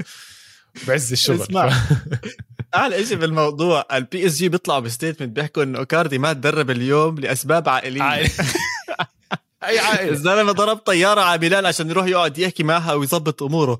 بعز 0.87 1.11
الشغل. 1.11 1.41
اسمع. 1.41 1.69
أعلى 2.77 3.05
شيء 3.05 3.17
بالموضوع 3.17 3.85
ال 3.93 4.25
PSG 4.25 4.49
بيطلعوا 4.49 4.79
ب 4.79 4.85
statement 4.85 5.35
بيحكوا 5.35 5.63
إنه 5.63 5.79
إيكاردي 5.79 6.17
ما 6.17 6.33
تدرب 6.33 6.69
اليوم 6.69 7.19
لأسباب 7.19 7.69
عائلية 7.69 8.03
عائلة. 8.03 8.29
أي 9.63 9.79
عائلة 9.79 10.11
الزلمه 10.11 10.51
ضرب 10.51 10.77
طيارة 10.77 11.21
على 11.21 11.37
ميلان 11.37 11.65
عشان 11.65 11.89
يروح 11.89 12.05
يقعد 12.05 12.37
يحكي 12.37 12.63
معها 12.63 12.93
ويظبط 12.93 13.43
أموره 13.43 13.79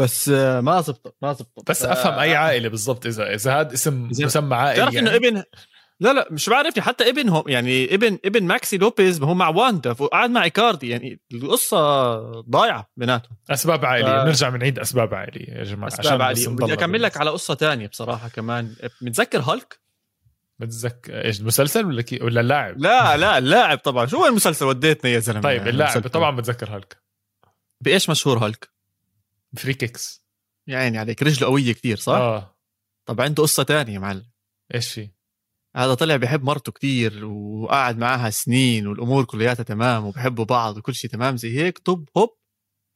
بس 0.00 0.28
ما 0.28 0.80
زبطت 0.80 1.14
ما 1.22 1.32
زبطت 1.32 1.70
بس 1.70 1.82
أفهم 1.82 2.18
أي 2.18 2.36
عائلة 2.36 2.68
بالضبط 2.68 3.06
اذا 3.06 3.34
إذا 3.34 3.60
هذا 3.60 3.74
اسم. 3.74 4.08
مسمى 4.10 4.54
عائلي 4.54 4.82
تعرف 4.82 4.96
إنه 4.96 5.10
يعني. 5.10 5.28
ابن 5.28 5.42
لا 6.00 6.12
لا 6.12 6.28
مش 6.30 6.48
بعرف 6.48 6.78
حتى 6.78 7.08
ابنهم 7.08 7.44
يعني 7.46 7.94
ابن 7.94 8.18
ابن 8.24 8.44
ماكسي 8.44 8.78
لوبيز 8.78 9.22
هو 9.22 9.34
مع 9.34 9.48
واندا 9.48 9.94
وقعد 9.98 10.30
مع 10.30 10.44
إيكاردي 10.44 10.88
يعني 10.88 11.20
القصة 11.32 12.20
ضايعة 12.40 12.90
بيناتهم. 12.96 13.36
أسباب 13.50 13.84
عائلية. 13.84 14.20
آه. 14.20 14.24
بنرجع 14.24 14.48
بنعيد 14.48 14.78
أسباب 14.78 15.14
عائلية 15.14 15.54
يا 15.54 15.64
جماعة 15.64 15.88
أسباب 15.88 16.22
نضل 16.22 16.54
بدي 16.54 16.72
أكمل 16.72 17.02
لك 17.02 17.16
على 17.16 17.30
قصة 17.30 17.54
تانية 17.54 17.86
بصراحة 17.86 18.28
كمان. 18.28 18.76
متذكر 19.02 19.40
هالك؟ 19.40 19.80
بتذكر 20.58 21.24
إيش 21.24 21.40
المسلسل 21.40 21.86
ولا 21.86 22.02
كي 22.02 22.22
ولا 22.22 22.40
اللاعب؟ 22.40 22.78
لا 22.78 23.16
لا 23.16 23.38
اللاعب 23.38 23.78
طبعا. 23.78 24.06
شو 24.06 24.16
هو 24.16 24.26
المسلسل؟ 24.26 24.66
وديتنا 24.66 25.10
يا 25.10 25.18
زلمة. 25.18 25.40
طيب 25.40 25.68
اللاعب 25.68 25.90
المسلسل. 25.90 26.10
طبعا 26.10 26.36
بتذكر 26.36 26.76
هالك. 26.76 27.02
بإيش 27.80 28.10
مشهور 28.10 28.38
Hulk؟ 28.38 28.70
free 29.56 29.74
kicks 29.74 30.24
يا 30.66 30.78
عيني 30.78 30.98
عليك 30.98 31.22
رجله 31.22 31.46
قوية 31.46 31.72
كتير 31.72 31.96
صح؟ 31.96 32.14
آه. 32.14 32.56
طب 33.06 33.20
عنده 33.20 33.42
قصة 33.42 33.62
تانية 33.62 33.94
يا 33.94 33.98
معلم. 33.98 34.30
إيش 34.74 34.92
في؟ 34.92 35.10
هذا 35.78 35.94
طلع 35.94 36.16
بحب 36.16 36.44
مرته 36.44 36.72
كتير 36.72 37.24
وقعد 37.24 37.98
معاها 37.98 38.30
سنين 38.30 38.86
والأمور 38.86 39.24
كلياتها 39.24 39.62
تمام 39.62 40.04
وبحبوا 40.04 40.44
بعض 40.44 40.76
وكل 40.76 40.94
شيء 40.94 41.10
تمام 41.10 41.36
زي 41.36 41.58
هيك 41.60 41.78
طب 41.78 42.08
هوب 42.16 42.36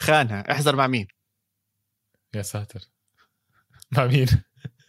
خانها. 0.03 0.53
احذر 0.53 0.77
مع 0.77 0.87
مين؟ 0.87 1.07
يا 2.35 2.43
ساتر. 2.43 2.81
مع 3.93 4.07
مين؟ 4.07 4.27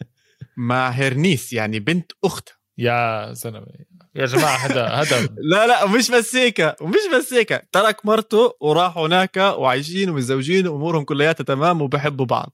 مع 0.58 0.90
هيرنيس 0.90 1.54
يعني 1.54 1.80
بنت 1.80 2.12
أختها. 2.24 2.56
يا 2.78 3.34
زلمة. 3.34 3.68
يا 4.16 4.26
جماعة 4.26 4.58
هذا 4.58 4.88
هذا 4.88 5.22
لا 5.52 5.68
لا 5.68 5.84
ومش 5.84 6.12
بس 6.12 6.36
هيك 6.36 6.76
ومش 6.82 7.02
بس 7.18 7.34
هيك. 7.34 7.68
ترك 7.72 8.06
مرته 8.06 8.58
وراح 8.62 8.98
هناك 8.98 9.38
وعايشين 9.38 10.10
ومتزوجين 10.10 10.68
وأمورهم 10.68 11.04
كلياتها 11.04 11.44
تمام 11.44 11.82
وبحبوا 11.82 12.26
بعض. 12.26 12.54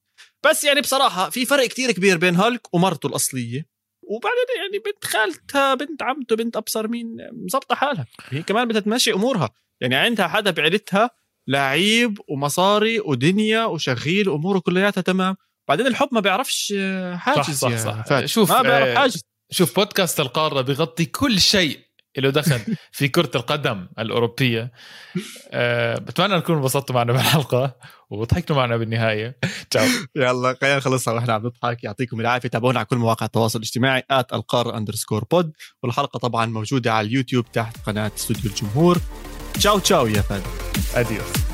بس 0.49 0.63
يعني 0.63 0.81
بصراحة 0.81 1.29
في 1.29 1.45
فرق 1.45 1.65
كتير 1.67 1.91
كبير 1.91 2.17
بين 2.17 2.35
هالك 2.35 2.73
ومرته 2.73 3.07
الأصلية. 3.07 3.78
وبعدين 4.09 4.45
يعني 4.57 4.79
بنت 4.85 5.05
خالتها 5.05 5.73
بنت 5.75 6.03
عمته 6.03 6.35
بنت 6.35 6.57
أبصر 6.57 6.87
مين 6.87 7.17
مظبطة 7.31 7.75
حالها. 7.75 8.05
هي 8.29 8.43
كمان 8.43 8.67
بدها 8.67 8.81
تمشي 8.81 9.13
أمورها. 9.13 9.49
يعني 9.81 9.95
عندها 9.95 10.27
حدا 10.27 10.51
بعيلتها 10.51 11.09
لعيب 11.47 12.19
ومصاري 12.27 12.99
ودنيا 12.99 13.65
وشغيل 13.65 14.29
وأموره 14.29 14.59
كلياتها 14.59 15.01
تمام. 15.01 15.35
بعدين 15.67 15.87
الحب 15.87 16.09
ما 16.11 16.19
بيعرفش 16.19 16.73
آه، 16.77 17.15
حاجز 17.15 17.59
صح، 17.59 17.71
يا 17.71 17.77
صح. 17.77 18.05
فادي. 18.05 18.27
شوف، 18.27 18.51
ما 18.51 18.61
بيعرف 18.61 18.87
آه، 18.87 18.95
حاجز. 18.95 19.21
شوف 19.51 19.75
بودكاست 19.75 20.19
القارة 20.19 20.61
بيغطي 20.61 21.05
كل 21.05 21.39
شيء. 21.39 21.79
له 22.17 22.29
دخل 22.29 22.59
في 22.91 23.07
كرة 23.07 23.31
القدم 23.35 23.87
الأوروبية. 23.99 24.71
أه 25.51 25.95
بتمنى 25.95 26.37
نكون 26.37 26.55
انبسطتوا 26.55 26.95
معنا 26.95 27.13
بالحلقة 27.13 27.75
وضحكتوا 28.09 28.55
معنا 28.55 28.77
بالنهاية. 28.77 29.37
تشاو. 29.69 29.85
يلا 30.15 30.57
خلينا 30.61 30.77
نخلصها 30.77 31.13
وإحنا 31.13 31.33
عم 31.33 31.45
نضحك. 31.45 31.83
يعطيكم 31.83 32.19
العافية. 32.19 32.49
تابعونا 32.49 32.79
على 32.79 32.85
كل 32.85 32.97
مواقع 32.97 33.25
التواصل 33.25 33.59
الاجتماعي 33.59 34.03
at 34.11 34.33
القارة 34.33 34.77
underscore 34.77 35.23
pod 35.31 35.53
والحلقة 35.83 36.19
طبعا 36.19 36.45
موجودة 36.45 36.93
على 36.93 37.07
اليوتيوب 37.07 37.51
تحت 37.51 37.77
قناة 37.85 38.11
استوديو 38.17 38.51
الجمهور. 38.51 38.97
تشاو 39.53 39.79
تشاو 39.79 40.07
يا 40.07 40.21
فادي 40.21 40.49
أديوس 40.95 41.48